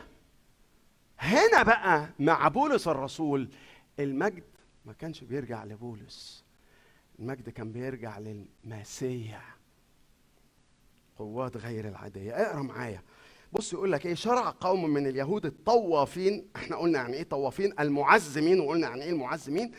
هنا 1.19 1.63
بقى 1.63 2.09
مع 2.19 2.47
بولس 2.47 2.87
الرسول 2.87 3.49
المجد 3.99 4.43
ما 4.85 4.93
كانش 4.93 5.23
بيرجع 5.23 5.63
لبولس 5.63 6.45
المجد 7.19 7.49
كان 7.49 7.71
بيرجع 7.71 8.19
للمسيح. 8.19 9.57
قوات 11.17 11.57
غير 11.57 11.87
العادية. 11.87 12.31
اقرأ 12.31 12.61
معايا. 12.61 13.01
بص 13.53 13.73
يقول 13.73 13.91
لك 13.91 14.05
إيه 14.05 14.13
شرع 14.15 14.49
قوم 14.61 14.89
من 14.89 15.07
اليهود 15.07 15.45
الطوافين 15.45 16.47
إحنا 16.55 16.75
قلنا 16.75 16.99
يعني 16.99 17.13
إيه 17.13 17.23
طوافين؟ 17.23 17.73
المعزمين 17.79 18.59
وقلنا 18.59 18.87
يعني 18.89 19.03
إيه 19.03 19.09
المعزمين؟ 19.09 19.71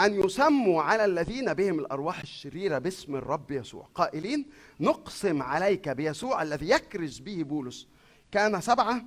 أن 0.00 0.20
يسموا 0.24 0.82
على 0.82 1.04
الذين 1.04 1.54
بهم 1.54 1.78
الأرواح 1.78 2.20
الشريرة 2.20 2.78
باسم 2.78 3.16
الرب 3.16 3.50
يسوع. 3.50 3.88
قائلين 3.94 4.50
نقسم 4.80 5.42
عليك 5.42 5.88
بيسوع 5.88 6.42
الذي 6.42 6.70
يكرز 6.70 7.18
به 7.18 7.42
بولس. 7.42 7.88
كان 8.32 8.60
سبعة 8.60 9.04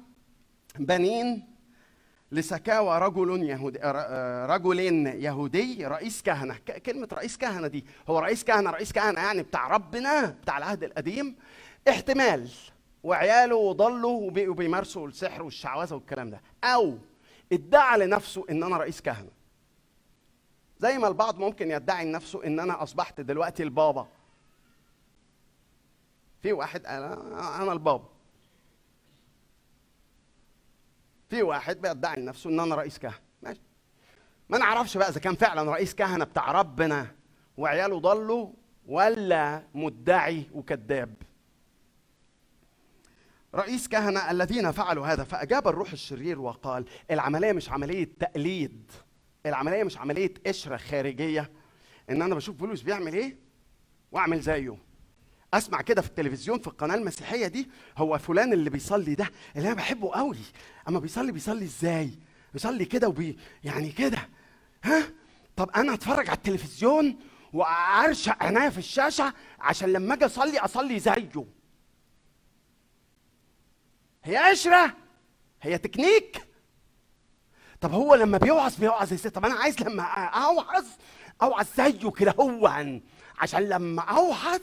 بنين 0.80 1.55
لسكاوى 2.36 2.98
رجل 3.00 3.44
يهودي 3.44 3.80
ر- 3.80 4.50
رجل 4.50 4.80
يهودي 5.08 5.88
رئيس 5.88 6.22
كهنة. 6.22 6.54
ك- 6.56 6.82
كلمة 6.82 7.08
رئيس 7.14 7.38
كهنة 7.38 7.68
دي 7.68 7.86
هو 8.08 8.20
رئيس 8.20 8.44
كهنة 8.44 8.70
رئيس 8.72 8.92
كهنة 8.94 9.22
يعني 9.22 9.44
بتاع 9.44 9.68
ربنا 9.68 10.26
بتاع 10.26 10.58
العهد 10.58 10.84
القديم. 10.84 11.36
احتمال 11.90 12.50
وعياله 13.04 13.74
ضلوا 13.74 14.22
وبقوا 14.28 14.54
بيمارسوا 14.54 15.08
السحر 15.08 15.44
والشعوذة 15.44 15.94
والكلام 15.94 16.30
ده. 16.30 16.42
أو 16.64 16.98
ادعى 17.54 18.00
لنفسه 18.00 18.46
إن 18.50 18.64
أنا 18.64 18.78
رئيس 18.78 19.02
كهنة. 19.02 19.30
زي 20.80 20.98
ما 20.98 21.08
البعض 21.08 21.38
ممكن 21.40 21.72
يدعي 21.72 22.06
لنفسه 22.06 22.46
إن 22.46 22.60
أنا 22.60 22.84
أصبحت 22.84 23.22
دلوقتي 23.22 23.64
البابا. 23.64 24.08
في 26.42 26.54
واحد 26.54 26.86
قال 26.86 27.04
أنا 27.62 27.72
البابا. 27.74 28.15
في 31.36 31.44
واحد 31.44 31.82
بيدعي 31.82 32.22
لنفسه 32.22 32.50
إن 32.50 32.60
أنا 32.60 32.76
رئيس 32.76 33.00
كهنة. 33.00 33.20
ماشي. 33.44 33.62
ما 34.50 34.58
نعرفش 34.58 34.98
بقى 34.98 35.10
إذا 35.10 35.20
كان 35.20 35.36
فعلا 35.36 35.72
رئيس 35.72 35.96
كهنة 35.96 36.26
بتاع 36.26 36.52
ربنا 36.52 37.08
وعياله 37.58 38.00
ضلوا 38.00 38.50
ولا 38.88 39.64
مدعي 39.74 40.44
وكذاب. 40.54 41.14
رئيس 43.56 43.88
كهنة 43.88 44.32
الذين 44.32 44.72
فعلوا 44.72 45.08
هذا 45.08 45.24
فأجاب 45.24 45.68
الروح 45.68 45.92
الشرير 45.92 46.40
وقال 46.42 46.86
العملية 47.12 47.52
مش 47.52 47.70
عملية 47.70 48.10
تقليد 48.20 48.92
العملية 49.46 49.84
مش 49.84 49.98
عملية 49.98 50.34
قشرة 50.48 50.78
خارجية 50.78 51.52
إن 52.10 52.22
أنا 52.22 52.36
بشوف 52.36 52.56
بولس 52.56 52.82
بيعمل 52.82 53.14
إيه؟ 53.14 53.38
وأعمل 54.12 54.40
زيه. 54.40 54.78
أسمع 55.54 55.82
كده 55.82 56.02
في 56.02 56.08
التلفزيون 56.08 56.60
في 56.60 56.68
القناة 56.68 56.96
المسيحية 56.96 57.48
دي 57.48 57.70
هو 57.98 58.18
فلان 58.18 58.54
اللي 58.54 58.70
بيصلي 58.70 59.16
ده 59.16 59.30
اللي 59.56 59.68
أنا 59.68 59.76
بحبه 59.76 60.12
قوي. 60.12 60.38
أما 60.88 61.00
بيصلي 61.00 61.32
بيصلي 61.32 61.66
إزاي؟ 61.66 62.10
بيصلي 62.54 62.86
كده 62.86 63.08
وبي 63.08 63.38
يعني 63.64 63.92
كده. 63.92 64.30
ها؟ 64.84 65.04
طب 65.56 65.70
أنا 65.70 65.94
أتفرج 65.94 66.30
على 66.30 66.38
التلفزيون 66.38 67.20
وأرشق 67.54 68.44
عينيا 68.44 68.70
في 68.70 68.78
الشاشة 68.78 69.34
عشان 69.60 69.94
لما 69.94 70.14
أجي 70.14 70.26
أصلي 70.26 70.60
أصلي 70.60 71.00
زيه. 71.00 71.46
هي 74.24 74.38
قشرة؟ 74.38 74.94
هي 75.62 75.78
تكنيك؟ 75.78 76.42
طب 77.82 77.92
هو 77.92 78.16
لما 78.16 78.38
بيوعظ 78.38 78.76
بيوعظ 78.76 79.14
إزاي؟ 79.14 79.32
طب 79.32 79.46
أنا 79.46 79.56
عايز 79.56 79.82
لما 79.82 80.04
أوعظ 80.28 80.86
أوعظ 81.42 81.66
زيه 81.78 82.12
كده 82.12 82.36
هو 82.40 82.68
عشان 83.38 83.62
لما 83.70 84.02
أوعظ 84.02 84.62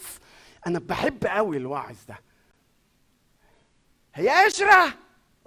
أنا 0.67 0.79
بحب 0.79 1.27
قوي 1.27 1.57
الوعظ 1.57 1.97
ده. 2.09 2.19
هي 4.15 4.45
قشرة؟ 4.45 4.95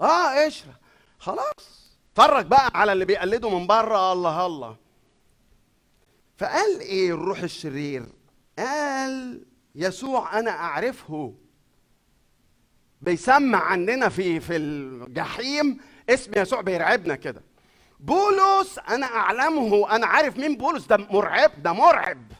آه 0.02 0.46
قشرة. 0.46 0.80
خلاص. 1.20 1.96
اتفرج 2.12 2.46
بقى 2.46 2.72
على 2.76 2.92
اللي 2.94 3.06
بيقلدوا 3.06 3.60
من 3.60 3.68
بره. 3.68 4.14
الله 4.14 4.46
الله. 4.46 4.76
فقال 6.38 6.80
إيه 6.80 7.12
الروح 7.14 7.40
الشرير؟ 7.40 8.06
قال 8.60 9.46
يسوع 9.76 10.40
أنا 10.40 10.52
أعرفه. 10.52 11.34
بيسمع 13.02 13.64
عندنا 13.64 14.10
في 14.10 14.40
في 14.40 14.56
الجحيم 14.56 15.78
اسم 16.10 16.32
يسوع 16.38 16.62
بيرعبنا 16.62 17.16
كده. 17.16 17.42
بولس 18.00 18.80
أنا 18.90 19.06
أعلمه. 19.06 19.96
أنا 19.96 20.08
عارف 20.08 20.38
مين 20.38 20.58
بولس؟ 20.58 20.86
ده 20.86 20.98
مرعب 20.98 21.64
ده 21.64 21.74
مرعب. 21.74 22.32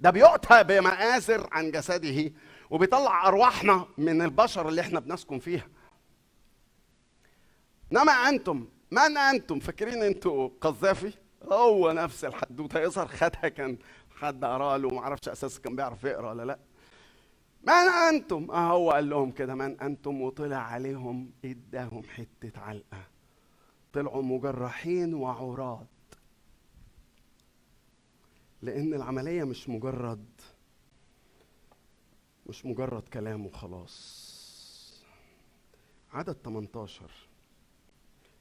ده 0.00 0.10
بيؤتى 0.10 0.64
بمآزر 0.64 1.48
عن 1.52 1.70
جسده 1.70 2.32
وبيطلع 2.70 3.28
أرواحنا 3.28 3.86
من 3.98 4.22
البشر 4.22 4.68
اللي 4.68 4.80
إحنا 4.80 5.00
بنسكن 5.00 5.38
فيها. 5.38 5.68
انما 7.92 8.12
أنتم؟ 8.12 8.68
من 8.90 9.16
أنتم؟ 9.16 9.58
فاكرين 9.58 10.02
أنتوا 10.02 10.48
قذافي؟ 10.60 11.12
هو 11.52 11.92
نفس 11.92 12.24
الحدوتة. 12.24 12.80
يظهر 12.80 13.06
خدها 13.06 13.48
كان 13.48 13.78
حد 14.16 14.44
قرأ 14.44 14.78
له 14.78 14.88
ما 14.88 14.98
أعرفش 14.98 15.28
أساسا 15.28 15.60
كان 15.60 15.76
بيعرف 15.76 16.04
يقرأ 16.04 16.30
ولا 16.30 16.42
لأ. 16.42 16.58
من 17.62 17.72
أنتم؟ 18.14 18.50
آه 18.50 18.70
هو 18.72 18.90
قال 18.90 19.10
لهم 19.10 19.30
كده 19.30 19.54
من 19.54 19.80
أنتم؟ 19.80 20.20
وطلع 20.20 20.56
عليهم 20.56 21.30
إداهم 21.44 22.02
حتة 22.02 22.60
علقة. 22.60 23.02
طلعوا 23.92 24.22
مجرحين 24.22 25.14
وعراة. 25.14 25.86
لأن 28.62 28.94
العملية 28.94 29.44
مش 29.44 29.68
مجرد 29.68 30.26
مش 32.46 32.66
مجرد 32.66 33.02
كلام 33.02 33.46
وخلاص. 33.46 34.30
عدد 36.12 36.36
18 36.44 37.10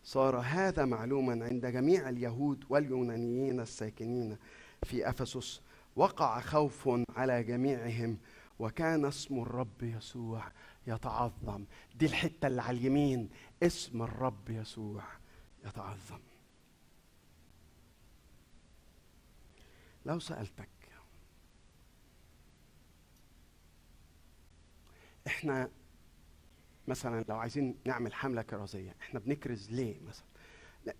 صار 0.03 0.37
هذا 0.39 0.85
معلوما 0.85 1.45
عند 1.45 1.65
جميع 1.65 2.09
اليهود 2.09 2.65
واليونانيين 2.69 3.59
الساكنين 3.59 4.37
في 4.83 5.09
أفسس. 5.09 5.61
وقع 5.95 6.39
خوف 6.41 6.89
على 7.15 7.43
جميعهم. 7.43 8.17
وكان 8.59 9.05
اسم 9.05 9.39
الرب 9.39 9.83
يسوع 9.83 10.51
يتعظم. 10.87 11.65
دي 11.95 12.05
الحتة 12.05 12.47
اللي 12.47 12.61
على 12.61 12.77
اليمين. 12.77 13.29
اسم 13.63 14.01
الرب 14.01 14.49
يسوع 14.49 15.03
يتعظم. 15.65 16.19
لو 20.05 20.19
سألتك. 20.19 20.69
إحنا 25.27 25.69
مثلا 26.87 27.25
لو 27.29 27.35
عايزين 27.37 27.77
نعمل 27.85 28.13
حملة 28.13 28.41
كرازية 28.41 28.95
إحنا 29.01 29.19
بنكرز 29.19 29.71
ليه 29.71 29.99
مثلا؟ 30.01 30.25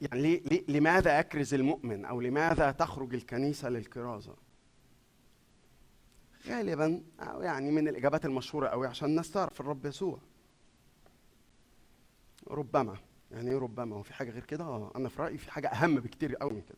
يعني 0.02 0.22
ليه, 0.22 0.44
ليه 0.44 0.66
لماذا 0.80 1.20
أكرز 1.20 1.54
المؤمن 1.54 2.06
أو 2.06 2.22
لماذا 2.22 2.72
تخرج 2.72 3.14
الكنيسة 3.14 3.70
للكرازة؟ 3.70 4.36
غالبا 6.48 7.04
أو 7.20 7.42
يعني 7.42 7.72
من 7.72 7.88
الإجابات 7.88 8.26
المشهورة 8.26 8.68
قوي 8.68 8.88
عشان 8.88 9.10
الناس 9.10 9.32
تعرف 9.32 9.62
الرب 9.62 9.86
يسوع. 9.86 10.20
ربما 12.48 12.98
يعني 13.32 13.52
إيه 13.52 13.58
ربما 13.58 13.96
هو 13.96 14.04
في 14.04 14.14
حاجة 14.14 14.32
غير 14.32 14.46
كده؟ 14.46 14.64
آه 14.64 14.92
أنا 14.96 15.10
في 15.10 15.22
رأيي 15.22 15.38
في 15.38 15.52
حاجة 15.52 15.68
أهم 15.68 15.96
بكتير 15.96 16.36
قوي 16.36 16.54
من 16.54 16.62
كده. 16.62 16.78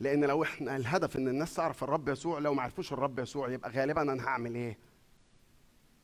لأن 0.00 0.24
لو 0.24 0.42
إحنا 0.42 0.76
الهدف 0.76 1.16
ان 1.16 1.28
الناس 1.28 1.54
تعرف 1.54 1.84
الرب 1.84 2.08
يسوع 2.08 2.38
لو 2.38 2.54
ما 2.54 2.62
عرفوش 2.62 2.92
الرب 2.92 3.18
يسوع 3.18 3.50
يبقى 3.50 3.70
غالبا 3.70 4.02
أنا 4.02 4.24
هعمل 4.28 4.54
إيه؟ 4.54 4.78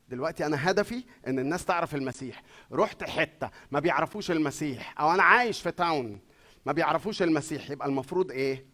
دلوقتي 0.09 0.45
أنا 0.45 0.71
هدفي 0.71 1.03
إن 1.27 1.39
الناس 1.39 1.65
تعرف 1.65 1.95
المسيح. 1.95 2.43
رحت 2.71 3.03
حتة 3.03 3.49
ما 3.71 3.79
بيعرفوش 3.79 4.31
المسيح 4.31 4.99
أو 5.01 5.11
أنا 5.11 5.23
عايش 5.23 5.61
في 5.61 5.71
تاون 5.71 6.19
ما 6.65 6.71
بيعرفوش 6.71 7.21
المسيح 7.21 7.69
يبقى 7.69 7.87
المفروض 7.87 8.31
إيه؟ 8.31 8.65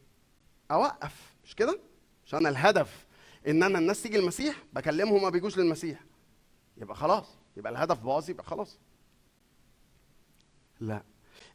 أوقف. 0.72 1.36
مش 1.44 1.56
كده؟ 1.56 1.80
مش 2.26 2.36
أنا 2.36 2.50
الهدف 2.50 3.06
إن 3.48 3.64
أنا 3.64 3.80
الناس 3.80 4.04
تيجي 4.04 4.20
المسيح 4.20 4.56
بكلمهم 4.74 5.22
ما 5.22 5.30
بيجوش 5.30 5.58
للمسيح. 5.58 6.00
يبقى 6.78 6.96
خلاص. 6.96 7.38
يبقى 7.58 7.72
الهدف 7.72 8.00
باظ 8.00 8.30
يبقى 8.30 8.44
خلاص. 8.44 8.80
لا. 10.80 11.04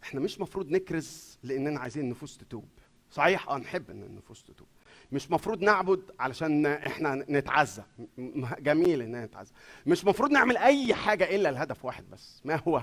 إحنا 0.02 0.20
مش 0.20 0.40
مفروض 0.40 0.70
نكرز 0.70 1.38
لأننا 1.42 1.80
عايزين 1.80 2.04
النفوس 2.04 2.36
تتوب. 2.38 2.68
صحيح. 3.14 3.48
آه 3.48 3.58
نحب 3.58 3.90
إن 3.90 4.02
النفوس 4.02 4.42
تتوب. 4.44 4.66
مش 5.12 5.30
مفروض 5.30 5.62
نعبد 5.62 6.00
علشان 6.20 6.66
إحنا 6.66 7.24
نتعزى. 7.28 7.82
جميل 8.58 9.02
إن 9.02 9.22
نتعزى. 9.22 9.52
مش 9.86 10.04
مفروض 10.04 10.30
نعمل 10.30 10.56
أي 10.56 10.94
حاجة 10.94 11.36
إلا 11.36 11.48
الهدف 11.50 11.84
واحد 11.84 12.04
بس. 12.10 12.40
ما 12.44 12.60
هو؟ 12.68 12.82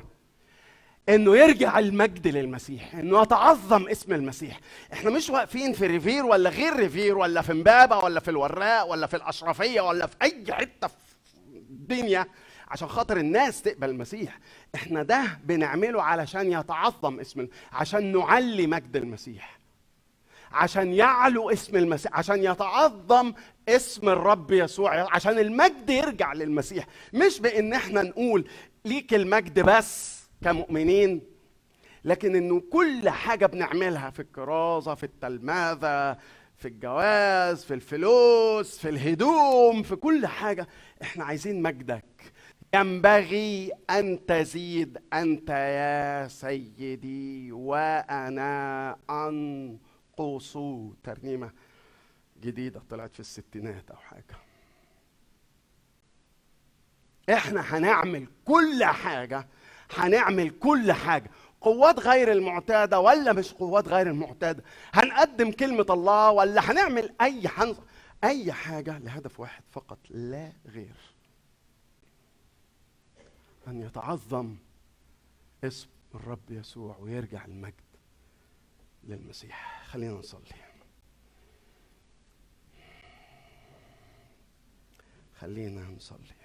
إنه 1.10 1.38
يرجع 1.38 1.80
المجد 1.80 2.28
للمسيح 2.28 2.96
إنه 2.96 3.22
يتعظم 3.22 3.88
اسم 3.88 4.14
المسيح. 4.14 4.60
إحنا 4.94 5.10
مش 5.10 5.30
واقفين 5.30 5.74
في 5.74 5.88
ريفير 5.88 6.26
ولا 6.26 6.50
غير 6.50 6.76
ريفير 6.76 7.18
ولا 7.18 7.42
في 7.42 7.52
امبابه 7.52 7.98
ولا 7.98 8.20
في 8.20 8.32
الوراق 8.32 8.88
ولا 8.88 9.08
في 9.08 9.16
الأشرفية 9.16 9.82
ولا 9.82 10.08
في 10.08 10.16
أي 10.22 10.46
حتة 10.50 10.88
في 10.88 10.96
الدنيا 11.48 12.26
عشان 12.68 12.88
خاطر 12.88 13.18
الناس 13.18 13.62
تقبل 13.62 13.90
المسيح. 13.90 14.40
إحنا 14.76 15.04
ده 15.04 15.40
بنعمله 15.44 16.04
علشان 16.04 16.52
يتعظم 16.52 17.20
اسم 17.20 17.48
عشان 17.72 18.18
نعلي 18.18 18.68
مجد 18.68 18.96
المسيح. 18.96 19.61
عشان 20.54 20.94
يعلو 20.94 21.50
اسم 21.50 21.78
المسيح 21.78 22.18
عشان 22.18 22.44
يتعظم 22.44 23.34
اسم 23.70 24.10
الرب 24.10 24.52
يسوع 24.52 25.16
عشان 25.16 25.40
المجد 25.40 25.90
يرجع 25.90 26.34
للمسيح. 26.34 26.86
مش 27.14 27.40
بإن 27.40 27.74
إحنا 27.74 28.02
نقول 28.02 28.48
ليك 28.86 29.14
المجد 29.14 29.60
بس 29.60 30.22
كمؤمنين 30.44 31.22
لكن 32.06 32.36
إنه 32.36 32.60
كل 32.72 33.10
حاجة 33.10 33.46
بنعملها 33.46 34.10
في 34.10 34.20
الكرازة 34.20 34.96
في 34.96 35.04
التلمذه 35.04 36.18
في 36.58 36.68
الجواز 36.68 37.64
في 37.66 37.74
الفلوس 37.74 38.78
في 38.80 38.90
الهدوم 38.90 39.84
في 39.84 39.96
كل 39.96 40.28
حاجة. 40.28 40.68
إحنا 41.02 41.24
عايزين 41.26 41.62
مجدك. 41.62 42.34
ينبغي 42.76 43.72
أن 43.90 44.26
تزيد 44.26 44.98
أنت 45.14 45.50
يا 45.50 46.28
سيدي 46.28 47.52
وأنا 47.52 48.96
قوسو 50.22 50.94
ترنيمة 51.04 51.52
جديدة 52.42 52.82
طلعت 52.90 53.14
في 53.14 53.20
الستينات 53.20 53.92
أو 53.92 53.98
حاجة. 53.98 54.36
إحنا 57.30 57.62
هنعمل 57.62 58.28
كل 58.46 58.84
حاجة 58.84 59.48
هنعمل 59.96 60.50
كل 60.50 60.92
حاجة. 60.92 61.32
قوات 61.62 62.00
غير 62.00 62.32
المعتادة 62.32 63.00
ولا 63.00 63.34
مش 63.34 63.54
قوات 63.54 63.88
غير 63.88 64.10
المعتادة؟ 64.10 64.64
هنقدم 64.94 65.52
كلمة 65.52 65.86
الله 65.90 66.32
ولا 66.32 66.72
هنعمل 66.72 67.16
أي 67.22 67.48
حنظ 67.48 67.78
أي 68.24 68.54
حاجة 68.54 68.98
لهدف 68.98 69.40
واحد 69.40 69.64
فقط 69.72 70.00
لا 70.10 70.52
غير. 70.66 70.96
أن 73.68 73.82
يتعظم 73.82 74.56
اسم 75.64 75.88
الرب 76.16 76.52
يسوع 76.52 76.98
ويرجع 77.00 77.46
المجد. 77.46 77.91
للمسيح. 79.04 79.84
خلينا 79.86 80.14
نصلي. 80.14 80.72
خلينا 85.36 85.82
نصلي. 85.90 86.36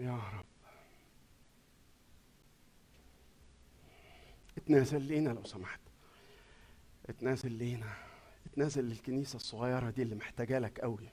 يا 0.00 0.16
رب. 0.16 0.44
اتنازل 4.58 5.02
لينا 5.02 5.30
لو 5.30 5.44
سمحت. 5.44 5.80
اتنازل 7.08 7.52
لينا. 7.52 7.92
اتنازل 8.46 8.84
للكنيسة 8.84 9.36
الصغيرة 9.36 9.90
دي 9.90 10.02
اللي 10.02 10.14
محتاجة 10.14 10.58
لك 10.58 10.80
قوي. 10.80 11.08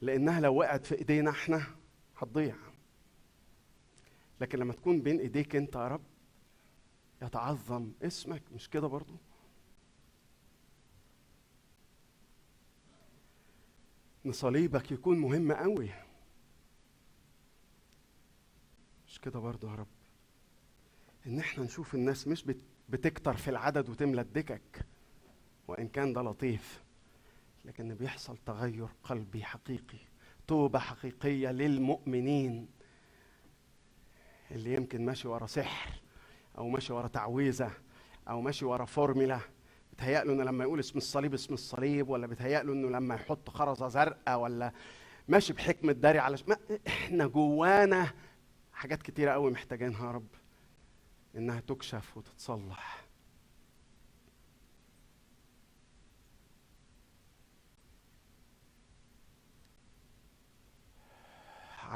لأنها 0.00 0.40
لو 0.40 0.54
وقعت 0.54 0.86
في 0.86 0.94
إيدينا 0.98 1.30
إحنا 1.30 1.66
هتضيع. 2.16 2.56
لكن 4.40 4.58
لما 4.58 4.72
تكون 4.72 5.00
بين 5.02 5.18
إيديك 5.20 5.56
أنت 5.56 5.74
يا 5.74 5.88
رب 5.88 6.02
يتعظم 7.22 7.92
اسمك. 8.02 8.42
مش 8.52 8.70
كده 8.70 8.86
برضو؟ 8.86 9.14
ان 14.26 14.32
صليبك 14.32 14.92
يكون 14.92 15.18
مهم 15.18 15.52
قوي 15.52 15.90
مش 19.08 19.20
كده 19.20 19.38
برضو 19.38 19.66
يا 19.68 19.74
رب؟ 19.74 19.86
إن 21.26 21.38
إحنا 21.38 21.64
نشوف 21.64 21.94
الناس 21.94 22.28
مش 22.28 22.44
بت- 22.44 22.62
بتكتر 22.88 23.36
في 23.36 23.50
العدد 23.50 23.88
وتملى 23.88 24.20
الدكك 24.20 24.86
وإن 25.68 25.88
كان 25.88 26.12
ده 26.12 26.22
لطيف. 26.22 26.84
لكن 27.66 27.94
بيحصل 27.94 28.36
تغير 28.46 28.88
قلبي 29.02 29.44
حقيقي 29.44 29.98
توبة 30.48 30.78
حقيقية 30.78 31.48
للمؤمنين 31.50 32.68
اللي 34.50 34.74
يمكن 34.74 35.04
ماشي 35.04 35.28
ورا 35.28 35.46
سحر 35.46 35.90
أو 36.58 36.68
ماشي 36.68 36.92
ورا 36.92 37.08
تعويذة 37.08 37.70
أو 38.28 38.40
ماشي 38.40 38.64
ورا 38.64 38.84
فورميلا 38.84 39.40
بتهيأ 39.92 40.24
له 40.24 40.32
إنه 40.32 40.44
لما 40.44 40.64
يقول 40.64 40.80
اسم 40.80 40.98
الصليب 40.98 41.34
اسم 41.34 41.54
الصليب 41.54 42.08
ولا 42.08 42.26
بتهيأ 42.26 42.62
له 42.62 42.72
إنه 42.72 42.88
لما 42.88 43.14
يحط 43.14 43.50
خرزة 43.50 43.88
زرقاء 43.88 44.38
ولا 44.40 44.72
ماشي 45.28 45.52
بحكمة 45.52 45.92
داري 45.92 46.18
على. 46.18 46.36
ما 46.48 46.56
إحنا 46.86 47.26
جوانا 47.26 48.10
حاجات 48.72 49.02
كتيرة 49.02 49.32
قوي 49.32 49.50
محتاجينها 49.50 50.06
يا 50.06 50.10
رب 50.10 50.26
إنها 51.36 51.60
تكشف 51.60 52.16
وتتصلح 52.16 53.05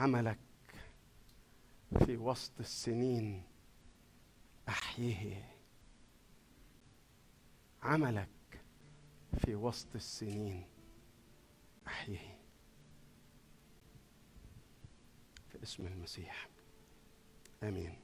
عملك 0.01 0.39
في 2.07 2.17
وسط 2.17 2.53
السنين 2.61 3.43
أحيه. 4.69 5.57
عملك 7.83 8.29
في 9.45 9.55
وسط 9.55 9.95
السنين 9.95 10.67
أحيه. 11.87 12.39
في 15.53 15.63
اسم 15.63 15.87
المسيح. 15.87 16.49
آمين. 17.63 17.99